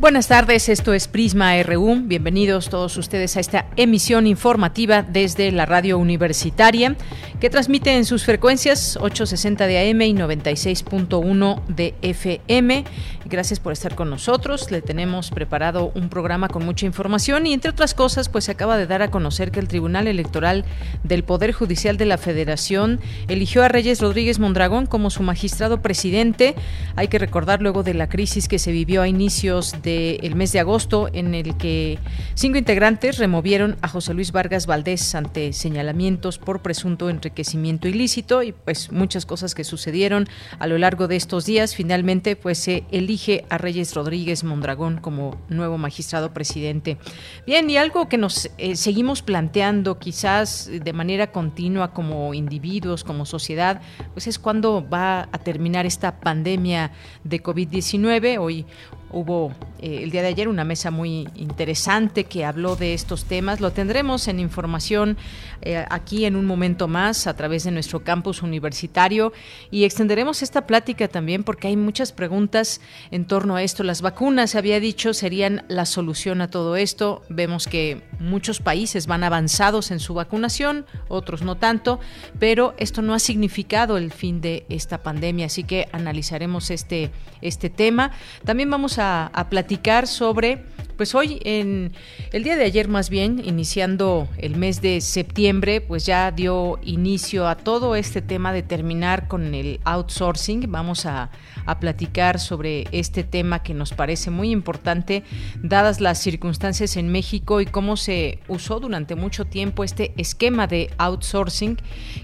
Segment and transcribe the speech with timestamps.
[0.00, 2.02] Buenas tardes, esto es Prisma RU.
[2.04, 6.94] Bienvenidos todos ustedes a esta emisión informativa desde la radio universitaria
[7.40, 12.84] que transmite en sus frecuencias 860 de AM y 96.1 de FM.
[13.24, 14.70] Gracias por estar con nosotros.
[14.70, 18.78] Le tenemos preparado un programa con mucha información y entre otras cosas, pues se acaba
[18.78, 20.64] de dar a conocer que el Tribunal Electoral
[21.02, 26.54] del Poder Judicial de la Federación eligió a Reyes Rodríguez Mondragón como su magistrado presidente.
[26.94, 30.52] Hay que recordar luego de la crisis que se vivió a inicios de el mes
[30.52, 31.98] de agosto, en el que
[32.34, 38.52] cinco integrantes removieron a José Luis Vargas Valdés ante señalamientos por presunto enriquecimiento ilícito y
[38.52, 40.28] pues muchas cosas que sucedieron
[40.58, 41.74] a lo largo de estos días.
[41.74, 46.98] Finalmente, pues se elige a Reyes Rodríguez Mondragón como nuevo magistrado presidente.
[47.46, 53.26] Bien, y algo que nos eh, seguimos planteando quizás de manera continua como individuos, como
[53.26, 53.80] sociedad,
[54.12, 56.92] pues es cuándo va a terminar esta pandemia
[57.24, 58.38] de COVID-19.
[58.38, 58.66] Hoy
[59.10, 63.60] Hubo eh, el día de ayer una mesa muy interesante que habló de estos temas.
[63.60, 65.16] Lo tendremos en información
[65.62, 69.32] eh, aquí en un momento más a través de nuestro campus universitario
[69.70, 72.80] y extenderemos esta plática también porque hay muchas preguntas
[73.10, 73.82] en torno a esto.
[73.82, 77.22] Las vacunas, se había dicho, serían la solución a todo esto.
[77.30, 81.98] Vemos que muchos países van avanzados en su vacunación, otros no tanto,
[82.38, 87.70] pero esto no ha significado el fin de esta pandemia, así que analizaremos este, este
[87.70, 88.12] tema.
[88.44, 90.64] También vamos a, platicar sobre,
[90.96, 91.92] pues hoy en
[92.32, 97.48] el día de ayer más bien, iniciando el mes de septiembre, pues ya dio inicio
[97.48, 100.70] a todo este tema de terminar con el outsourcing.
[100.70, 101.30] Vamos a,
[101.66, 105.22] a platicar sobre este tema que nos parece muy importante,
[105.62, 110.90] dadas las circunstancias en México y cómo se usó durante mucho tiempo este esquema de
[110.98, 111.78] outsourcing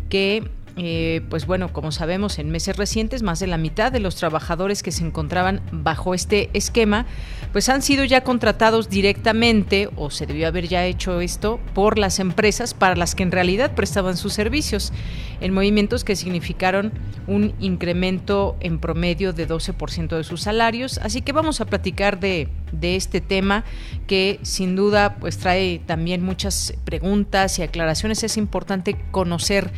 [0.09, 4.17] que eh, pues bueno, como sabemos, en meses recientes, más de la mitad de los
[4.17, 7.07] trabajadores que se encontraban bajo este esquema,
[7.53, 12.19] pues han sido ya contratados directamente, o se debió haber ya hecho esto, por las
[12.19, 14.93] empresas para las que en realidad prestaban sus servicios,
[15.41, 16.93] en movimientos que significaron
[17.27, 20.99] un incremento en promedio de 12% de sus salarios.
[20.99, 23.65] Así que vamos a platicar de, de este tema
[24.07, 28.23] que sin duda pues trae también muchas preguntas y aclaraciones.
[28.25, 29.71] Es importante conocer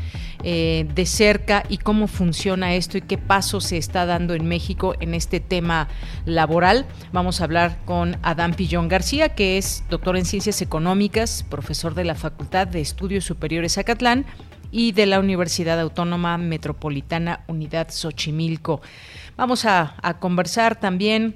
[0.48, 4.94] eh, de cerca y cómo funciona esto y qué paso se está dando en México
[5.00, 5.88] en este tema
[6.24, 6.86] laboral.
[7.12, 12.04] Vamos a hablar con Adán Pillón García, que es doctor en Ciencias Económicas, profesor de
[12.04, 14.24] la Facultad de Estudios Superiores Acatlán
[14.70, 18.80] y de la Universidad Autónoma Metropolitana Unidad Xochimilco.
[19.36, 21.34] Vamos a conversar también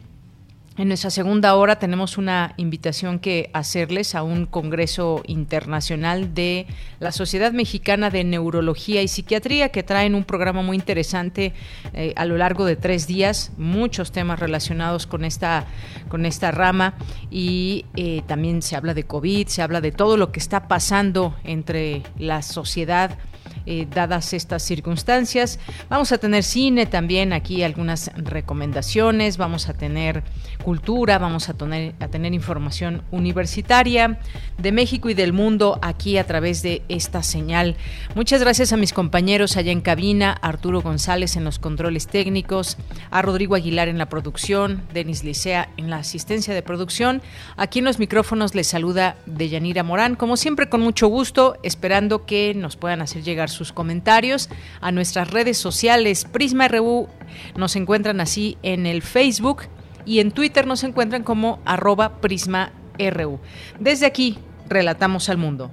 [0.80, 6.66] en nuestra segunda hora tenemos una invitación que hacerles a un congreso internacional de
[7.00, 11.52] la Sociedad Mexicana de Neurología y Psiquiatría que traen un programa muy interesante
[11.92, 15.66] eh, a lo largo de tres días, muchos temas relacionados con esta,
[16.08, 16.94] con esta rama
[17.30, 21.36] y eh, también se habla de COVID, se habla de todo lo que está pasando
[21.44, 23.18] entre la sociedad
[23.66, 25.58] eh, dadas estas circunstancias.
[25.90, 30.24] Vamos a tener cine también, aquí algunas recomendaciones, vamos a tener
[30.60, 31.94] cultura, vamos a tener,
[32.32, 34.18] información universitaria
[34.58, 37.76] de México y del mundo aquí a través de esta señal.
[38.14, 42.76] Muchas gracias a mis compañeros allá en cabina, Arturo González en los controles técnicos,
[43.10, 47.22] a Rodrigo Aguilar en la producción, Denis Licea en la asistencia de producción.
[47.56, 52.54] Aquí en los micrófonos les saluda Deyanira Morán, como siempre con mucho gusto, esperando que
[52.54, 54.48] nos puedan hacer llegar sus comentarios
[54.80, 56.24] a nuestras redes sociales.
[56.24, 57.08] Prisma RU
[57.56, 59.64] nos encuentran así en el Facebook
[60.10, 63.38] y en Twitter nos encuentran como arroba Prisma RU.
[63.78, 65.70] Desde aquí, relatamos al mundo.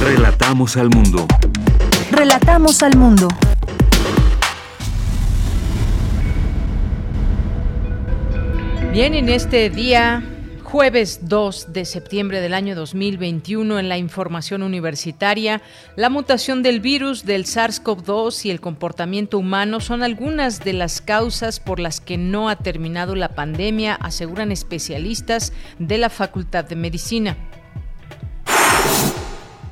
[0.00, 1.26] Relatamos al mundo.
[2.10, 3.28] Relatamos al mundo.
[8.90, 10.22] Bien, en este día
[10.74, 15.62] jueves 2 de septiembre del año 2021 en la información universitaria,
[15.94, 21.60] la mutación del virus del SARS-CoV-2 y el comportamiento humano son algunas de las causas
[21.60, 27.36] por las que no ha terminado la pandemia, aseguran especialistas de la Facultad de Medicina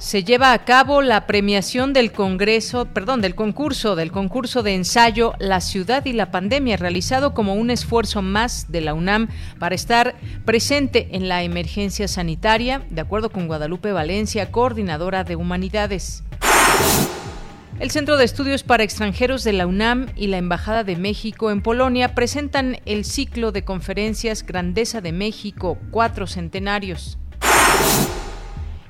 [0.02, 5.34] se lleva a cabo la premiación del Congreso, perdón, del concurso, del concurso de ensayo
[5.38, 9.28] La ciudad y la pandemia, realizado como un esfuerzo más de la UNAM
[9.60, 16.24] para estar presente en la emergencia sanitaria, de acuerdo con Guadalupe Valencia, coordinadora de humanidades.
[17.78, 21.62] El Centro de Estudios para Extranjeros de la UNAM y la Embajada de México en
[21.62, 27.18] Polonia presentan el ciclo de conferencias Grandeza de México, cuatro centenarios.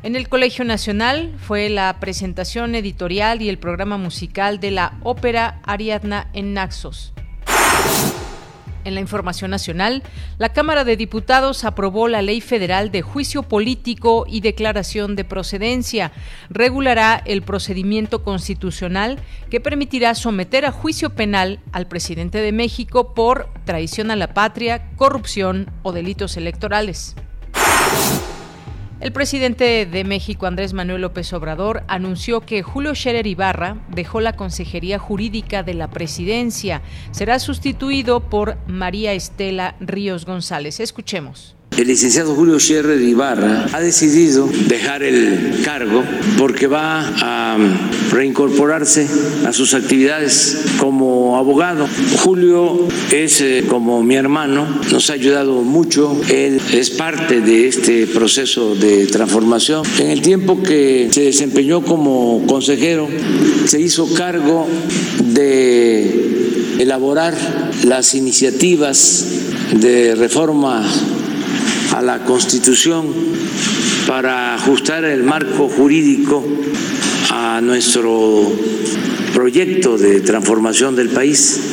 [0.03, 5.61] En el Colegio Nacional fue la presentación editorial y el programa musical de la ópera
[5.63, 7.13] Ariadna en Naxos.
[8.85, 10.03] En la información nacional,
[10.39, 16.11] la Cámara de Diputados aprobó la Ley Federal de Juicio Político y Declaración de Procedencia.
[16.51, 19.21] Regulará el procedimiento constitucional
[19.51, 24.91] que permitirá someter a juicio penal al presidente de México por traición a la patria,
[24.97, 27.15] corrupción o delitos electorales.
[29.03, 34.35] El presidente de México, Andrés Manuel López Obrador, anunció que Julio Scherer Ibarra dejó la
[34.35, 36.83] Consejería Jurídica de la Presidencia.
[37.11, 40.79] Será sustituido por María Estela Ríos González.
[40.79, 41.57] Escuchemos.
[41.77, 46.05] El licenciado Julio Scherrer Ibarra ha decidido dejar el cargo
[46.37, 47.57] porque va a
[48.11, 49.09] reincorporarse
[49.47, 51.89] a sus actividades como abogado.
[52.19, 58.07] Julio es eh, como mi hermano, nos ha ayudado mucho, él es parte de este
[58.07, 59.83] proceso de transformación.
[59.99, 63.09] En el tiempo que se desempeñó como consejero,
[63.65, 64.69] se hizo cargo
[65.25, 67.35] de elaborar
[67.85, 69.27] las iniciativas
[69.81, 70.87] de reforma
[71.95, 73.13] a la Constitución
[74.07, 76.45] para ajustar el marco jurídico
[77.31, 78.53] a nuestro
[79.33, 81.73] proyecto de transformación del país.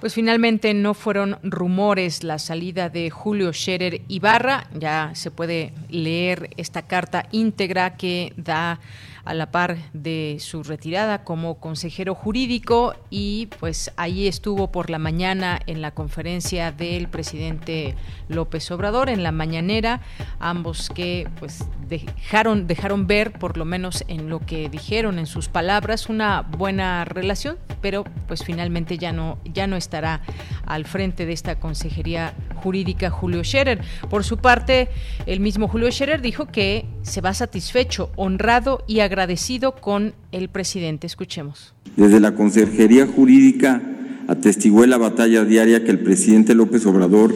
[0.00, 6.50] Pues finalmente no fueron rumores la salida de Julio Scherer Ibarra, ya se puede leer
[6.56, 8.80] esta carta íntegra que da
[9.24, 14.98] a la par de su retirada como consejero jurídico y pues ahí estuvo por la
[14.98, 17.94] mañana en la conferencia del presidente
[18.28, 20.00] López Obrador en la mañanera
[20.40, 25.48] ambos que pues dejaron dejaron ver por lo menos en lo que dijeron en sus
[25.48, 30.22] palabras una buena relación pero pues finalmente ya no ya no estará
[30.66, 33.80] al frente de esta consejería jurídica Julio Scherer.
[34.08, 34.88] Por su parte
[35.26, 40.48] el mismo Julio Scherer dijo que se va satisfecho honrado y agradecido agradecido con el
[40.48, 41.06] presidente.
[41.06, 41.74] Escuchemos.
[41.98, 43.82] Desde la Consejería Jurídica
[44.26, 47.34] atestigué la batalla diaria que el presidente López Obrador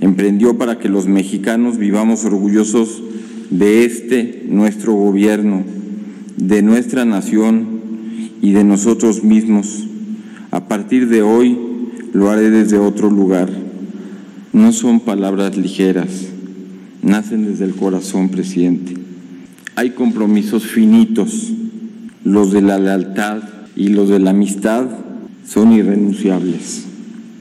[0.00, 3.02] emprendió para que los mexicanos vivamos orgullosos
[3.50, 5.64] de este nuestro gobierno,
[6.38, 7.82] de nuestra nación
[8.40, 9.84] y de nosotros mismos.
[10.50, 11.58] A partir de hoy
[12.14, 13.50] lo haré desde otro lugar.
[14.54, 16.08] No son palabras ligeras,
[17.02, 19.01] nacen desde el corazón, presidente
[19.82, 21.50] hay compromisos finitos.
[22.22, 23.42] Los de la lealtad
[23.74, 24.86] y los de la amistad
[25.44, 26.86] son irrenunciables.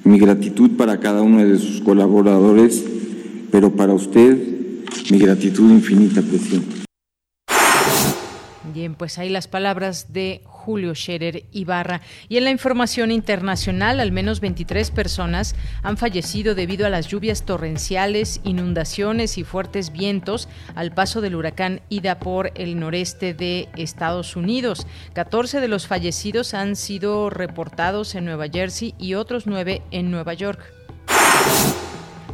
[0.03, 2.83] Mi gratitud para cada uno de sus colaboradores,
[3.51, 4.39] pero para usted,
[5.11, 6.77] mi gratitud infinita, presidente.
[8.73, 12.01] Bien, pues ahí las palabras de Julio Scherer Ibarra.
[12.29, 17.43] Y en la información internacional, al menos 23 personas han fallecido debido a las lluvias
[17.43, 24.35] torrenciales, inundaciones y fuertes vientos al paso del huracán Ida por el noreste de Estados
[24.35, 24.85] Unidos.
[25.13, 30.35] 14 de los fallecidos han sido reportados en Nueva Jersey y otros 9 en Nueva
[30.35, 30.61] York.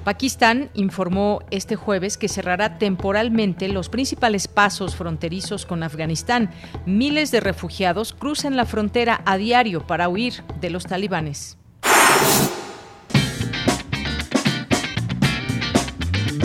[0.08, 6.50] Pakistán informó este jueves que cerrará temporalmente los principales pasos fronterizos con Afganistán.
[6.86, 11.58] Miles de refugiados cruzan la frontera a diario para huir de los talibanes.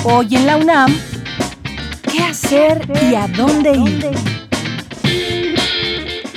[0.03, 0.93] Hoy en la UNAM,
[2.11, 4.42] ¿qué hacer y a dónde ir?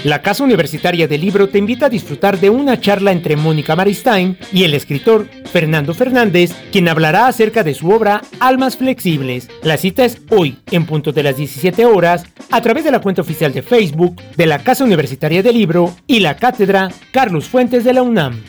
[0.06, 4.38] La Casa Universitaria del Libro te invita a disfrutar de una charla entre Mónica Maristain
[4.54, 9.50] y el escritor Fernando Fernández, quien hablará acerca de su obra Almas Flexibles.
[9.64, 13.24] La cita es hoy, en punto de las 17 horas, a través de la cuenta
[13.24, 17.94] oficial de Facebook de la Casa Universitaria del Libro y la Cátedra Carlos Fuentes de
[17.94, 18.44] la UNAM.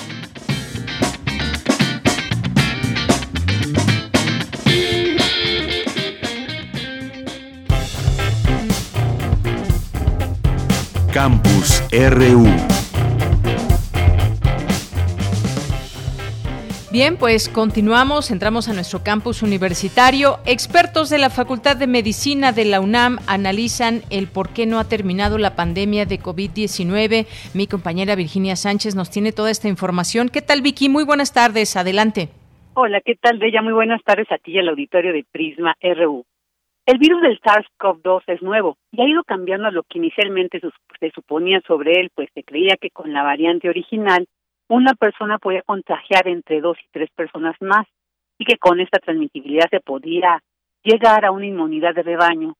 [11.12, 12.78] Campus RU.
[16.91, 20.39] Bien, pues continuamos, entramos a nuestro campus universitario.
[20.48, 24.89] Expertos de la Facultad de Medicina de la UNAM analizan el por qué no ha
[24.89, 27.27] terminado la pandemia de COVID-19.
[27.53, 30.29] Mi compañera Virginia Sánchez nos tiene toda esta información.
[30.29, 30.89] ¿Qué tal, Vicky?
[30.89, 32.29] Muy buenas tardes, adelante.
[32.74, 33.62] Hola, ¿qué tal, Bella?
[33.62, 36.25] Muy buenas tardes a ti y al auditorio de Prisma RU.
[36.88, 41.12] El virus del SARS-CoV-2 es nuevo y ha ido cambiando a lo que inicialmente se
[41.12, 44.25] suponía sobre él, pues se creía que con la variante original
[44.69, 47.85] una persona podía contagiar entre dos y tres personas más
[48.38, 50.41] y que con esta transmisibilidad se podía
[50.83, 52.53] llegar a una inmunidad de rebaño,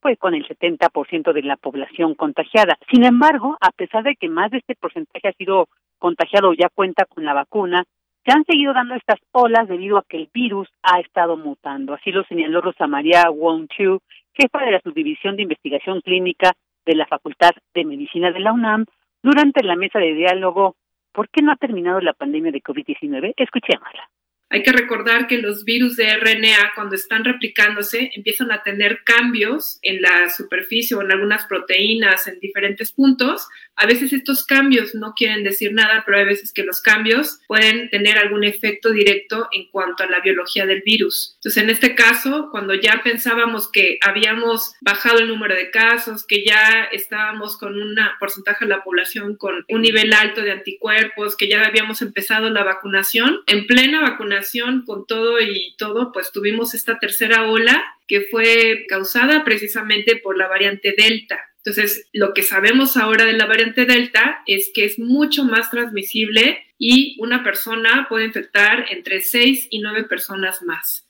[0.00, 2.78] pues con el 70% de la población contagiada.
[2.90, 5.66] Sin embargo, a pesar de que más de este porcentaje ha sido
[5.98, 7.82] contagiado o ya cuenta con la vacuna,
[8.24, 11.94] se han seguido dando estas olas debido a que el virus ha estado mutando.
[11.94, 14.00] Así lo señaló Rosa María Wong Chu,
[14.34, 16.52] jefa de la Subdivisión de Investigación Clínica
[16.86, 18.84] de la Facultad de Medicina de la UNAM,
[19.22, 20.76] durante la mesa de diálogo
[21.14, 23.34] ¿Por qué no ha terminado la pandemia de COVID-19?
[23.36, 24.10] Escuchémosla.
[24.50, 29.78] Hay que recordar que los virus de RNA, cuando están replicándose, empiezan a tener cambios
[29.82, 33.48] en la superficie o en algunas proteínas en diferentes puntos.
[33.76, 37.90] A veces estos cambios no quieren decir nada, pero hay veces que los cambios pueden
[37.90, 41.34] tener algún efecto directo en cuanto a la biología del virus.
[41.36, 46.44] Entonces, en este caso, cuando ya pensábamos que habíamos bajado el número de casos, que
[46.44, 51.48] ya estábamos con un porcentaje de la población con un nivel alto de anticuerpos, que
[51.48, 56.98] ya habíamos empezado la vacunación, en plena vacunación, con todo y todo, pues tuvimos esta
[56.98, 61.40] tercera ola que fue causada precisamente por la variante Delta.
[61.64, 66.62] Entonces, lo que sabemos ahora de la variante Delta es que es mucho más transmisible
[66.78, 71.08] y una persona puede infectar entre 6 y 9 personas más.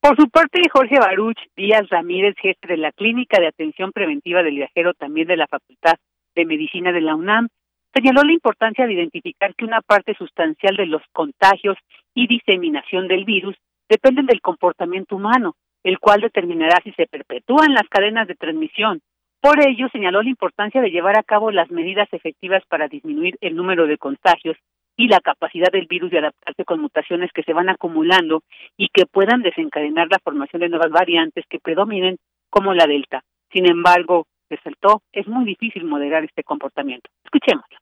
[0.00, 4.56] Por su parte, Jorge Baruch Díaz Ramírez, jefe de la Clínica de Atención Preventiva del
[4.56, 5.96] Viajero, también de la Facultad
[6.36, 7.48] de Medicina de la UNAM,
[7.92, 11.76] señaló la importancia de identificar que una parte sustancial de los contagios
[12.14, 13.56] y diseminación del virus
[13.88, 19.00] dependen del comportamiento humano, el cual determinará si se perpetúan las cadenas de transmisión.
[19.42, 23.56] Por ello, señaló la importancia de llevar a cabo las medidas efectivas para disminuir el
[23.56, 24.56] número de contagios
[24.96, 28.44] y la capacidad del virus de adaptarse con mutaciones que se van acumulando
[28.76, 32.18] y que puedan desencadenar la formación de nuevas variantes que predominen
[32.50, 33.24] como la Delta.
[33.52, 37.10] Sin embargo, resaltó, es muy difícil moderar este comportamiento.
[37.24, 37.81] Escuchémoslo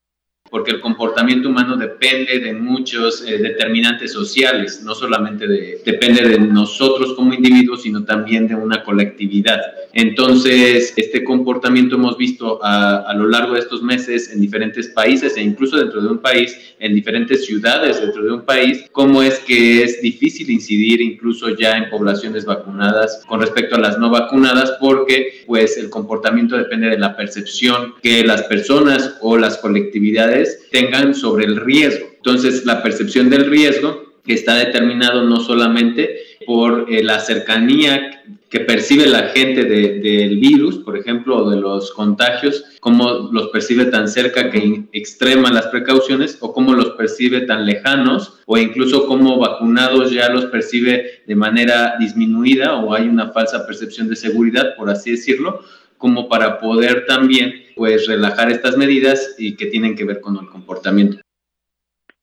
[0.50, 6.38] porque el comportamiento humano depende de muchos eh, determinantes sociales, no solamente de, depende de
[6.40, 9.61] nosotros como individuos, sino también de una colectividad.
[9.92, 15.37] Entonces, este comportamiento hemos visto a, a, lo largo de estos meses en diferentes países
[15.37, 19.38] e incluso dentro de un país, en diferentes ciudades dentro de un país, cómo es
[19.40, 24.73] que es difícil incidir incluso ya en poblaciones vacunadas con respecto a las no vacunadas,
[24.80, 30.39] porque pues el comportamiento depende de la percepción que las personas o las colectividades
[30.70, 32.06] tengan sobre el riesgo.
[32.16, 39.06] Entonces, la percepción del riesgo está determinado no solamente por eh, la cercanía que percibe
[39.06, 44.50] la gente del virus, por ejemplo, o de los contagios, cómo los percibe tan cerca
[44.50, 50.30] que extrema las precauciones, o cómo los percibe tan lejanos, o incluso cómo vacunados ya
[50.30, 55.62] los percibe de manera disminuida, o hay una falsa percepción de seguridad, por así decirlo,
[55.97, 60.51] como para poder también pues relajar estas medidas y que tienen que ver con el
[60.51, 61.23] comportamiento.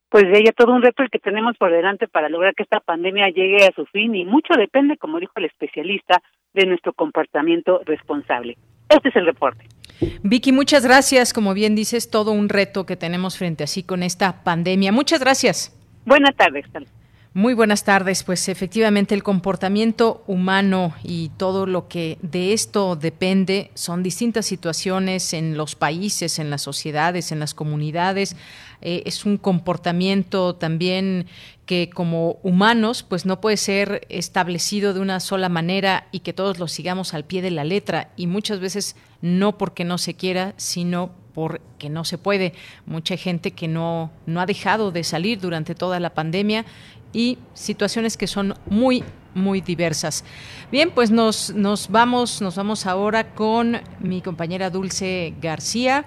[0.07, 2.79] Pues de ella todo un reto el que tenemos por delante para lograr que esta
[2.79, 6.21] pandemia llegue a su fin y mucho depende, como dijo el especialista,
[6.53, 8.55] de nuestro comportamiento responsable.
[8.87, 9.65] Este es el reporte.
[10.21, 11.33] Vicky, muchas gracias.
[11.33, 14.91] Como bien dices, todo un reto que tenemos frente a sí con esta pandemia.
[14.91, 15.75] Muchas gracias.
[16.05, 16.67] Buenas tardes.
[17.37, 18.23] Muy buenas tardes.
[18.23, 25.33] Pues efectivamente el comportamiento humano y todo lo que de esto depende son distintas situaciones
[25.33, 28.35] en los países, en las sociedades, en las comunidades.
[28.81, 31.27] Eh, es un comportamiento también
[31.67, 36.57] que como humanos pues no puede ser establecido de una sola manera y que todos
[36.57, 40.55] lo sigamos al pie de la letra y muchas veces no porque no se quiera,
[40.57, 42.53] sino porque no se puede.
[42.87, 46.65] Mucha gente que no, no ha dejado de salir durante toda la pandemia
[47.13, 50.25] y situaciones que son muy muy diversas.
[50.71, 56.05] Bien, pues nos, nos vamos, nos vamos ahora con mi compañera Dulce García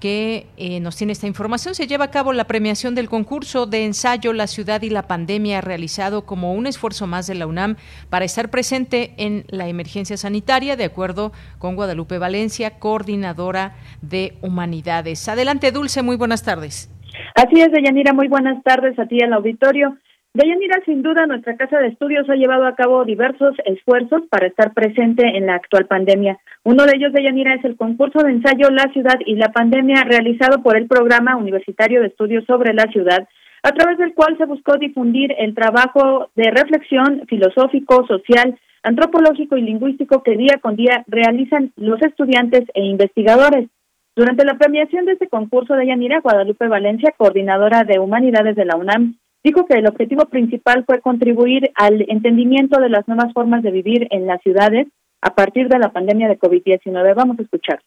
[0.00, 1.74] que eh, nos tiene esta información.
[1.74, 5.60] Se lleva a cabo la premiación del concurso de ensayo La ciudad y la pandemia
[5.60, 7.76] realizado como un esfuerzo más de la UNAM
[8.08, 15.28] para estar presente en la emergencia sanitaria, de acuerdo con Guadalupe Valencia, coordinadora de humanidades.
[15.28, 16.90] Adelante, Dulce, muy buenas tardes.
[17.34, 19.96] Así es, Deyanira, muy buenas tardes a ti al auditorio.
[20.34, 24.74] Deyanira, sin duda, nuestra casa de estudios ha llevado a cabo diversos esfuerzos para estar
[24.74, 26.38] presente en la actual pandemia.
[26.64, 30.62] Uno de ellos, Deyanira, es el concurso de ensayo La Ciudad y la Pandemia realizado
[30.62, 33.26] por el Programa Universitario de Estudios sobre la Ciudad,
[33.62, 39.62] a través del cual se buscó difundir el trabajo de reflexión filosófico, social, antropológico y
[39.62, 43.70] lingüístico que día con día realizan los estudiantes e investigadores.
[44.14, 49.16] Durante la premiación de este concurso, Deyanira Guadalupe Valencia, coordinadora de Humanidades de la UNAM,
[49.42, 54.06] dijo que el objetivo principal fue contribuir al entendimiento de las nuevas formas de vivir
[54.10, 54.88] en las ciudades
[55.20, 57.14] a partir de la pandemia de COVID-19.
[57.14, 57.84] Vamos a escucharla.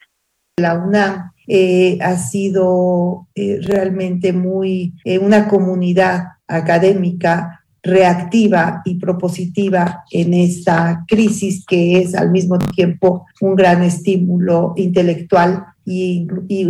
[0.57, 10.03] La UNAM eh, ha sido eh, realmente muy eh, una comunidad académica reactiva y propositiva
[10.11, 16.27] en esta crisis que es al mismo tiempo un gran estímulo intelectual y,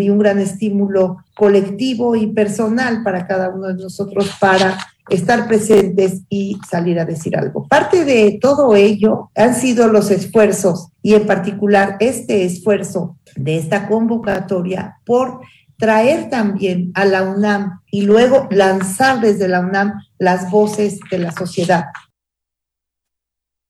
[0.10, 4.78] un gran estímulo colectivo y personal para cada uno de nosotros para
[5.10, 7.66] estar presentes y salir a decir algo.
[7.68, 13.88] Parte de todo ello han sido los esfuerzos y en particular este esfuerzo de esta
[13.88, 15.40] convocatoria por
[15.80, 21.32] traer también a la UNAM y luego lanzar desde la UNAM las voces de la
[21.32, 21.86] sociedad.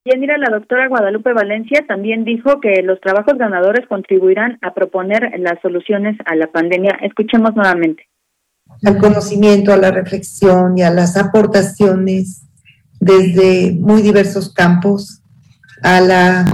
[0.04, 5.32] Y mira, la doctora Guadalupe Valencia también dijo que los trabajos ganadores contribuirán a proponer
[5.38, 6.98] las soluciones a la pandemia.
[7.02, 8.08] Escuchemos nuevamente.
[8.84, 12.48] Al conocimiento, a la reflexión y a las aportaciones
[12.98, 15.22] desde muy diversos campos
[15.82, 16.44] a la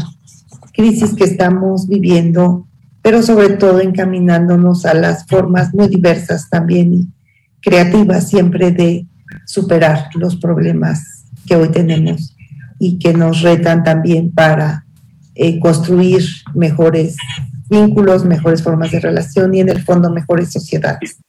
[0.73, 2.69] crisis que estamos viviendo
[3.09, 7.09] pero sobre todo encaminándonos a las formas muy diversas también y
[7.63, 9.07] creativas siempre de
[9.47, 12.37] superar los problemas que hoy tenemos
[12.79, 14.85] y que nos retan también para
[15.35, 16.23] eh, construir
[16.55, 17.17] mejores
[17.71, 21.21] vínculos, mejores formas de relación y en el fondo mejores sociedades.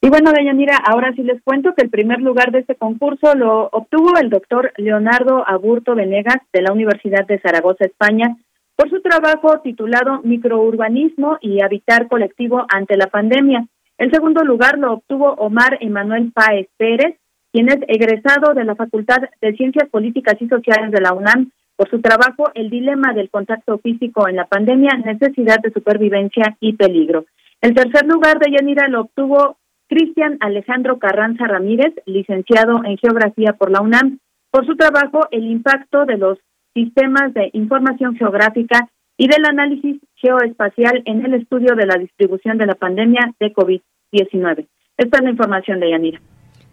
[0.00, 3.68] Y bueno, Deyanira, ahora sí les cuento que el primer lugar de este concurso lo
[3.72, 8.36] obtuvo el doctor Leonardo Aburto Venegas de la Universidad de Zaragoza, España,
[8.76, 13.66] por su trabajo titulado Microurbanismo y Habitar Colectivo ante la Pandemia.
[13.96, 17.16] El segundo lugar lo obtuvo Omar Emanuel Páez Pérez,
[17.56, 21.88] quien es egresado de la Facultad de Ciencias Políticas y Sociales de la UNAM por
[21.88, 27.24] su trabajo El dilema del contacto físico en la pandemia, necesidad de supervivencia y peligro.
[27.62, 29.56] El tercer lugar de Yanira lo obtuvo
[29.88, 34.18] Cristian Alejandro Carranza Ramírez, licenciado en Geografía por la UNAM,
[34.50, 36.38] por su trabajo El impacto de los
[36.74, 42.66] sistemas de información geográfica y del análisis geoespacial en el estudio de la distribución de
[42.66, 44.66] la pandemia de COVID-19.
[44.98, 46.20] Esta es la información de Yanira.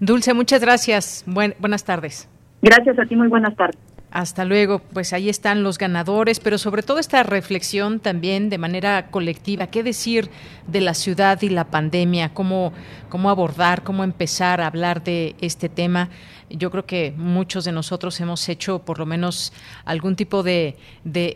[0.05, 1.23] Dulce, muchas gracias.
[1.25, 2.27] buenas tardes.
[2.61, 3.79] Gracias a ti, muy buenas tardes.
[4.13, 4.77] Hasta luego.
[4.77, 9.67] Pues ahí están los ganadores, pero sobre todo esta reflexión también de manera colectiva.
[9.67, 10.29] ¿Qué decir
[10.67, 12.31] de la ciudad y la pandemia?
[12.31, 12.73] ¿Cómo,
[13.09, 16.11] cómo abordar, cómo empezar a hablar de este tema?
[16.53, 19.53] yo creo que muchos de nosotros hemos hecho por lo menos
[19.85, 20.77] algún tipo de,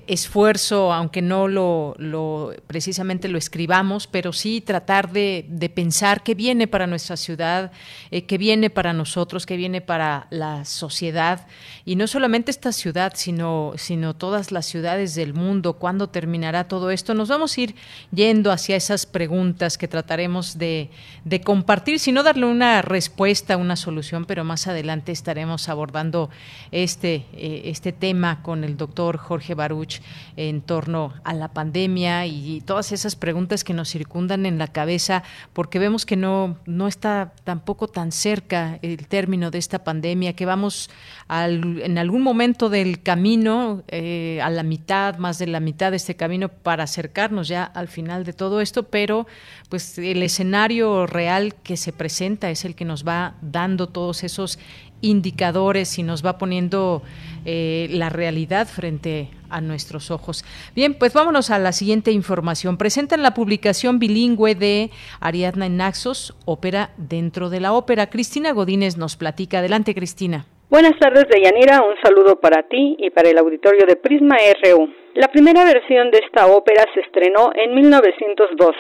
[0.08, 6.88] esfuerzo, aunque no lo, precisamente lo escribamos, pero sí tratar de, pensar qué viene para
[6.88, 7.72] nuestra ciudad,
[8.12, 11.48] eh, qué viene para nosotros, qué viene para la sociedad,
[11.84, 16.92] y no solamente esta ciudad, sino, sino todas las ciudades del mundo, cuándo terminará todo
[16.92, 17.14] esto.
[17.14, 17.76] Nos vamos a ir
[18.12, 20.90] yendo hacia esas preguntas que trataremos de,
[21.26, 26.30] de compartir, si no darle una respuesta, una solución, pero más adelante estaremos abordando
[26.72, 30.02] este, eh, este tema con el doctor Jorge Baruch
[30.36, 35.24] en torno a la pandemia y, todas esas preguntas que nos circundan en la cabeza,
[35.54, 40.46] porque vemos que no, no está tampoco tan cerca el término de esta pandemia, que
[40.46, 40.90] vamos
[41.30, 46.16] en algún momento del camino, eh, a la mitad, más de la mitad de este
[46.16, 49.28] camino para acercarnos ya al final de todo esto, pero
[49.70, 54.58] pues el escenario real que se presenta es el que nos va dando todos esos
[55.02, 57.04] indicadores y nos va poniendo
[57.46, 60.44] eh, la realidad frente a nuestros ojos.
[60.76, 62.78] Bien, pues vámonos a la siguiente información.
[62.78, 68.10] Presentan la publicación bilingüe de Ariadna en Naxos, ópera dentro de la ópera.
[68.10, 69.60] Cristina Godínez nos platica.
[69.60, 70.46] Adelante, Cristina.
[70.70, 71.82] Buenas tardes, Deyanira.
[71.82, 74.90] Un saludo para ti y para el auditorio de Prisma RU.
[75.14, 78.76] La primera versión de esta ópera se estrenó en 1912.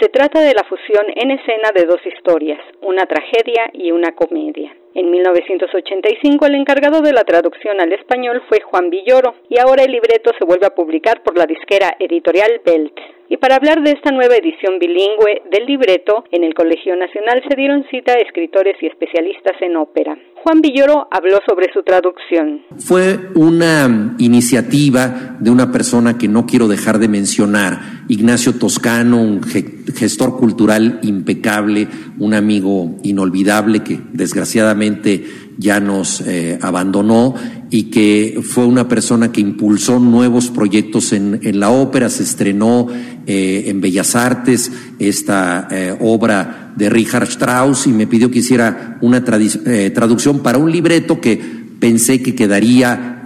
[0.00, 4.72] Se trata de la fusión en escena de dos historias, una tragedia y una comedia.
[4.94, 9.90] En 1985 el encargado de la traducción al español fue Juan Villoro y ahora el
[9.90, 12.96] libreto se vuelve a publicar por la disquera editorial Belt.
[13.28, 17.56] Y para hablar de esta nueva edición bilingüe del libreto, en el Colegio Nacional se
[17.56, 20.16] dieron cita a escritores y especialistas en ópera.
[20.42, 22.62] Juan Villoro habló sobre su traducción.
[22.78, 29.40] Fue una iniciativa de una persona que no quiero dejar de mencionar, Ignacio Toscano, un
[29.42, 31.86] gestor cultural impecable,
[32.18, 35.24] un amigo inolvidable que desgraciadamente
[35.58, 37.34] ya nos eh, abandonó
[37.70, 42.88] y que fue una persona que impulsó nuevos proyectos en, la ópera, se estrenó
[43.26, 48.98] eh, en Bellas Artes esta eh, obra de Richard Strauss y me pidió que hiciera
[49.00, 51.40] una traducción para un libreto que
[51.80, 53.22] pensé que quedaría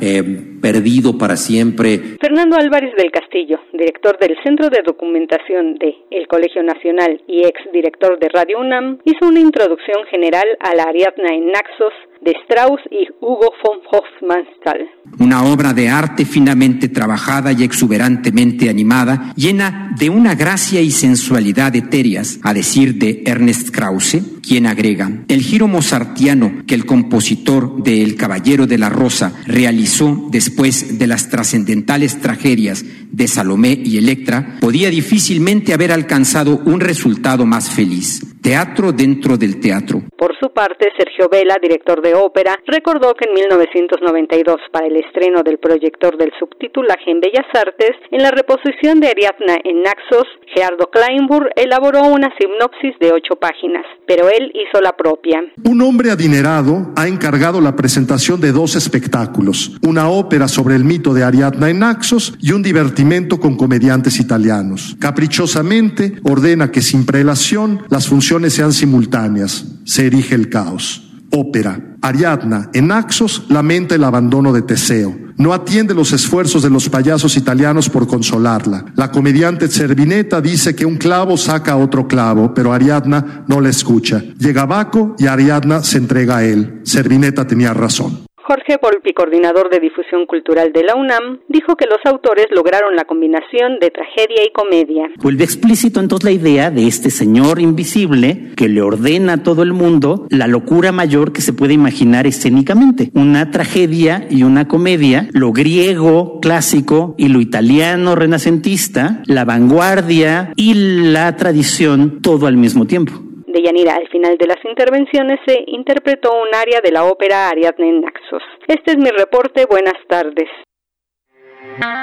[0.61, 2.19] perdido para siempre.
[2.21, 7.61] Fernando Álvarez del Castillo, director del Centro de Documentación de El Colegio Nacional y ex
[7.73, 12.81] director de Radio UNAM, hizo una introducción general a la Ariadna en Naxos de Strauss
[12.91, 14.89] y Hugo von Hofmannsthal.
[15.19, 21.75] Una obra de arte finamente trabajada y exuberantemente animada, llena de una gracia y sensualidad
[21.75, 28.03] etéreas, a decir de Ernest Krause, quien agrega, el giro mozartiano que el compositor de
[28.03, 34.59] El Caballero de la Rosa realizó después de las trascendentales tragedias de Salomé y Electra,
[34.61, 38.36] podía difícilmente haber alcanzado un resultado más feliz.
[38.47, 40.05] Teatro dentro del teatro.
[40.17, 45.43] Por su parte, Sergio Vela, director de ópera, recordó que en 1992, para el estreno
[45.43, 50.89] del proyector del subtitulaje en Bellas Artes, en la reposición de Ariadna en Naxos, Gerardo
[50.93, 55.43] Kleinburg elaboró una sinopsis de ocho páginas, pero él hizo la propia.
[55.65, 61.13] Un hombre adinerado ha encargado la presentación de dos espectáculos, una ópera sobre el mito
[61.15, 64.97] de Ariadna en Naxos y un divertimento con comediantes italianos.
[65.01, 69.65] Caprichosamente ordena que sin prelación las funciones sean simultáneas.
[69.85, 71.03] Se erige el caos.
[71.31, 71.97] Ópera.
[72.03, 75.17] Ariadna, en Naxos, lamenta el abandono de Teseo.
[75.39, 78.87] No atiende los esfuerzos de los payasos italianos por consolarla.
[78.95, 84.23] La comediante Cervineta dice que un clavo saca otro clavo, pero Ariadna no le escucha.
[84.39, 86.81] Llega Baco y Ariadna se entrega a él.
[86.85, 88.21] Cervineta tenía razón.
[88.47, 93.05] Jorge Volpi, coordinador de difusión cultural de la UNAM, dijo que los autores lograron la
[93.05, 95.11] combinación de tragedia y comedia.
[95.21, 99.73] Vuelve explícito entonces la idea de este señor invisible que le ordena a todo el
[99.73, 103.11] mundo la locura mayor que se puede imaginar escénicamente.
[103.15, 110.75] Una tragedia y una comedia, lo griego clásico y lo italiano renacentista, la vanguardia y
[111.11, 113.95] la tradición, todo al mismo tiempo de Yanira.
[113.95, 118.43] Al final de las intervenciones se interpretó un área de la ópera Ariadne en Naxos.
[118.69, 119.67] Este es mi reporte.
[119.67, 120.49] Buenas tardes.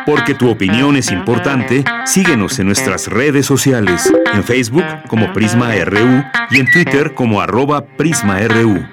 [0.05, 6.23] Porque tu opinión es importante, síguenos en nuestras redes sociales, en Facebook como Prisma RU
[6.51, 8.85] y en Twitter como arroba PrismaRU.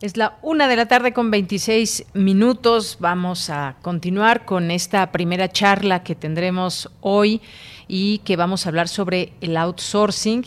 [0.00, 2.96] Es la una de la tarde con 26 minutos.
[3.00, 7.42] Vamos a continuar con esta primera charla que tendremos hoy
[7.92, 10.44] y que vamos a hablar sobre el outsourcing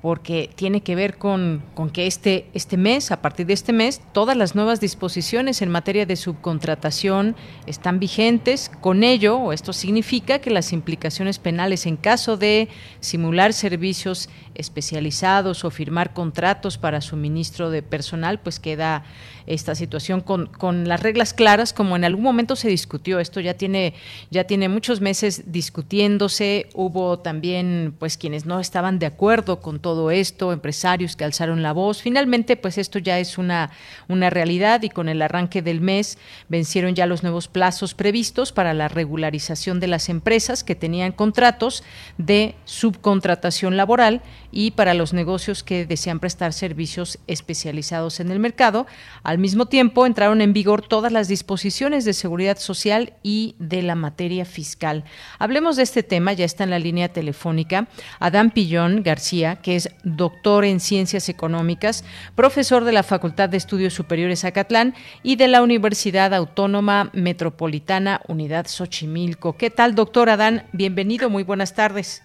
[0.00, 4.00] porque tiene que ver con, con, que este, este mes, a partir de este mes,
[4.12, 8.70] todas las nuevas disposiciones en materia de subcontratación están vigentes.
[8.80, 12.68] Con ello, esto significa que las implicaciones penales en caso de
[13.00, 19.04] simular servicios especializados o firmar contratos para suministro de personal, pues queda
[19.46, 23.18] esta situación con, con las reglas claras, como en algún momento se discutió.
[23.18, 23.94] Esto ya tiene,
[24.30, 26.68] ya tiene muchos meses discutiéndose.
[26.74, 31.72] Hubo también pues quienes no estaban de acuerdo con todo esto, empresarios que alzaron la
[31.72, 32.02] voz.
[32.02, 33.70] Finalmente, pues esto ya es una,
[34.08, 36.18] una realidad y con el arranque del mes
[36.48, 41.82] vencieron ya los nuevos plazos previstos para la regularización de las empresas que tenían contratos
[42.18, 48.86] de subcontratación laboral y para los negocios que desean prestar servicios especializados en el mercado.
[49.22, 53.94] Al mismo tiempo, entraron en vigor todas las disposiciones de seguridad social y de la
[53.94, 55.04] materia fiscal.
[55.38, 59.90] Hablemos de este tema, ya está en la línea telefónica Adán Pillón García, que es
[60.02, 65.62] doctor en Ciencias Económicas, profesor de la Facultad de Estudios Superiores Acatlán y de la
[65.62, 69.56] Universidad Autónoma Metropolitana Unidad Xochimilco.
[69.56, 70.64] ¿Qué tal, doctor Adán?
[70.72, 72.22] Bienvenido, muy buenas tardes.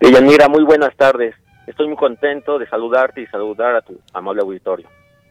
[0.00, 1.34] Deyanira, muy buenas tardes.
[1.68, 4.88] Estoy muy contento de saludarte y saludar a tu amable auditorio.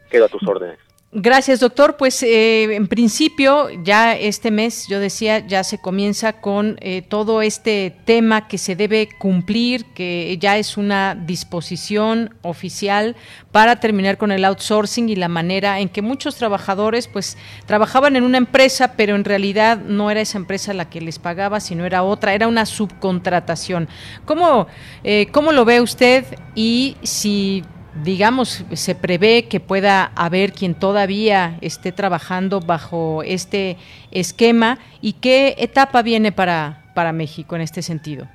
[0.07, 0.77] Quedo a tus órdenes.
[1.13, 1.95] Gracias, doctor.
[1.95, 7.41] Pues eh, en principio, ya este mes, yo decía, ya se comienza con eh, todo
[7.41, 13.15] este tema que se debe cumplir, que ya es una disposición oficial
[13.53, 18.23] para terminar con el outsourcing y la manera en que muchos trabajadores, pues, trabajaban en
[18.23, 22.03] una empresa, pero en realidad no era esa empresa la que les pagaba, sino era
[22.03, 23.87] otra, era una subcontratación.
[24.25, 24.67] ¿Cómo,
[25.05, 27.63] eh, cómo lo ve usted y si
[28.03, 33.77] digamos, se prevé que pueda haber quien todavía esté trabajando bajo este
[34.11, 38.27] esquema y qué etapa viene para, para México en este sentido.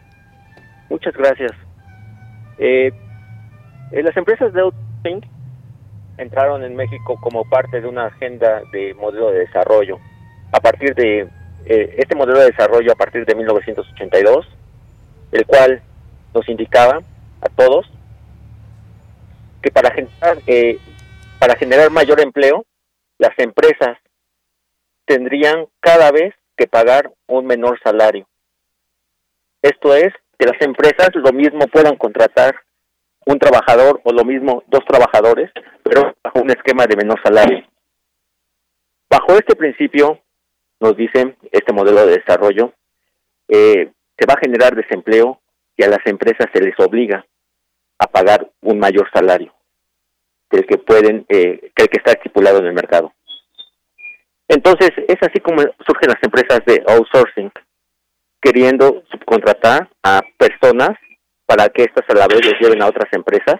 [0.91, 1.53] Muchas gracias.
[2.59, 2.93] Eh,
[3.93, 5.27] las empresas de outsourcing
[6.19, 9.99] entraron en México como parte de una agenda de modelo de desarrollo.
[10.53, 11.29] A partir de
[11.67, 14.47] eh, este modelo de desarrollo, a partir de 1982,
[15.33, 15.83] el cual
[16.35, 17.01] nos indicaba
[17.41, 17.91] a todos
[19.63, 20.79] que para generar, eh,
[21.39, 22.67] para generar mayor empleo,
[23.19, 23.97] las empresas
[25.05, 28.27] tendrían cada vez que pagar un menor salario.
[29.63, 32.57] Esto es, que las empresas lo mismo puedan contratar
[33.27, 35.51] un trabajador o lo mismo dos trabajadores,
[35.85, 37.65] pero bajo un esquema de menor salario.
[39.09, 40.19] Bajo este principio,
[40.81, 42.73] nos dicen este modelo de desarrollo,
[43.47, 45.41] eh, se va a generar desempleo
[45.77, 47.25] y a las empresas se les obliga
[48.03, 49.55] a pagar un mayor salario
[50.51, 53.13] que el que pueden, eh, que el que está estipulado en el mercado.
[54.49, 57.51] Entonces, es así como surgen las empresas de outsourcing,
[58.41, 60.91] queriendo subcontratar a personas
[61.47, 63.57] para que estas a la vez lleven a otras empresas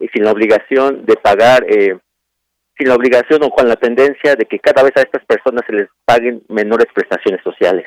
[0.00, 1.98] y sin la obligación de pagar, eh,
[2.76, 5.74] sin la obligación o con la tendencia de que cada vez a estas personas se
[5.74, 7.86] les paguen menores prestaciones sociales.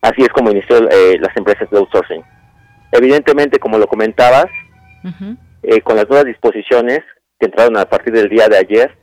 [0.00, 2.22] Así es como inició eh, las empresas de outsourcing.
[2.92, 4.46] Evidentemente, como lo comentabas,
[5.62, 7.00] eh, con las nuevas disposiciones
[7.38, 8.96] que entraron a partir del día de ayer,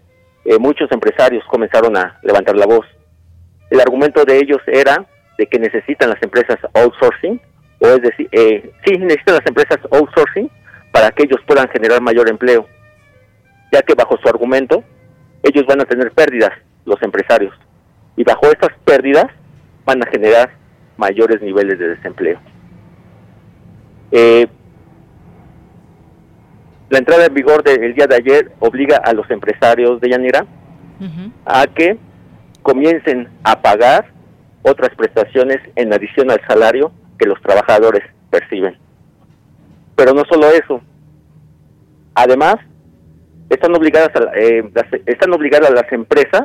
[0.46, 2.86] eh, muchos empresarios comenzaron a levantar la voz.
[3.70, 5.06] El argumento de ellos era
[5.38, 7.42] de que necesitan las empresas outsourcing,
[7.80, 10.50] o es decir, eh, sí, necesitan las empresas outsourcing
[10.92, 12.68] para que ellos puedan generar mayor empleo,
[13.72, 14.84] ya que bajo su argumento,
[15.44, 16.52] ellos van a tener pérdidas,
[16.86, 17.54] los empresarios,
[18.16, 19.26] y bajo estas pérdidas
[19.84, 20.52] van a generar
[20.98, 22.40] mayores niveles de desempleo.
[24.12, 24.48] Eh,
[26.90, 30.46] la entrada en vigor del día de ayer obliga a los empresarios de Yanira
[31.46, 31.98] a que
[32.62, 34.12] comiencen a pagar
[34.62, 38.78] otras prestaciones en adición al salario que los trabajadores perciben.
[39.96, 40.82] Pero no solo eso.
[42.14, 42.56] Además,
[43.50, 44.64] están obligadas eh,
[45.06, 46.44] están obligadas las empresas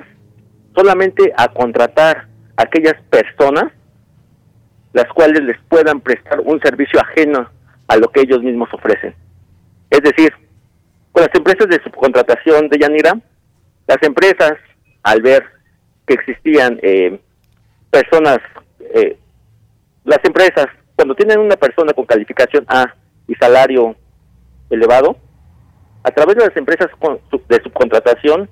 [0.75, 3.73] solamente a contratar a aquellas personas
[4.92, 7.48] las cuales les puedan prestar un servicio ajeno
[7.88, 9.14] a lo que ellos mismos ofrecen.
[9.90, 10.33] Es decir,
[11.12, 13.20] con las empresas de subcontratación de Yanira,
[13.87, 14.55] las empresas,
[15.03, 15.44] al ver
[16.07, 17.20] que existían eh,
[17.90, 18.38] personas,
[18.94, 19.18] eh,
[20.05, 22.94] las empresas, cuando tienen una persona con calificación A
[23.26, 23.96] y salario
[24.70, 25.16] elevado,
[26.03, 26.88] a través de las empresas
[27.48, 28.48] de subcontratación,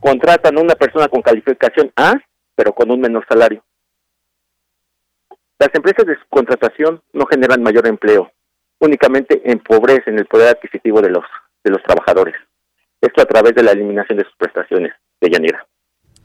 [0.00, 2.14] contratan una persona con calificación A,
[2.54, 3.62] pero con un menor salario.
[5.58, 8.30] Las empresas de subcontratación no generan mayor empleo,
[8.78, 11.24] únicamente empobrecen el poder adquisitivo de los,
[11.64, 12.34] de los trabajadores.
[13.00, 15.66] Esto a través de la eliminación de sus prestaciones de llanera.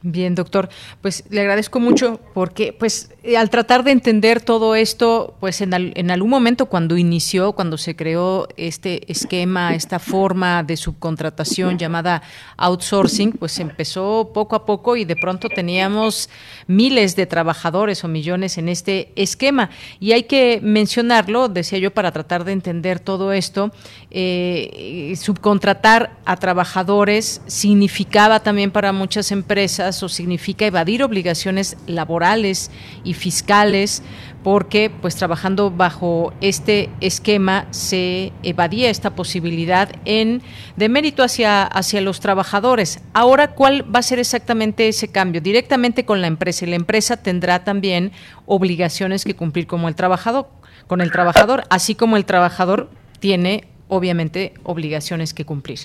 [0.04, 0.68] Bien, doctor.
[1.00, 5.72] Pues le agradezco mucho porque, pues, eh, al tratar de entender todo esto, pues en,
[5.72, 12.22] en, algún momento cuando inició, cuando se creó este esquema, esta forma de subcontratación llamada
[12.56, 16.28] outsourcing, pues empezó poco a poco y de pronto teníamos
[16.66, 19.70] miles de trabajadores o millones en este esquema.
[20.00, 23.70] Y hay que mencionarlo, decía yo, para tratar de entender todo esto,
[24.14, 32.70] eh, subcontratar a trabajadores significaba también para muchas empresas o significa evadir obligaciones laborales
[33.04, 34.02] y fiscales
[34.42, 40.42] porque pues trabajando bajo este esquema se evadía esta posibilidad en
[40.76, 43.00] de mérito hacia hacia los trabajadores.
[43.14, 47.16] Ahora cuál va a ser exactamente ese cambio directamente con la empresa y la empresa
[47.16, 48.12] tendrá también
[48.44, 50.48] obligaciones que cumplir como el trabajador
[50.86, 55.78] con el trabajador, así como el trabajador tiene obviamente obligaciones que cumplir.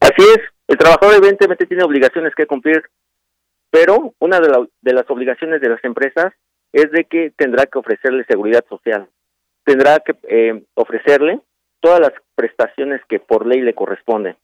[0.00, 2.82] Así es, el trabajador evidentemente tiene obligaciones que cumplir
[3.74, 6.32] pero una de, las obligaciones de las empresas
[6.72, 9.08] es de que tendrá que ofrecerle seguridad social
[9.64, 11.40] tendrá que eh, ofrecerle
[11.80, 14.36] todas las prestaciones que por ley le corresponden.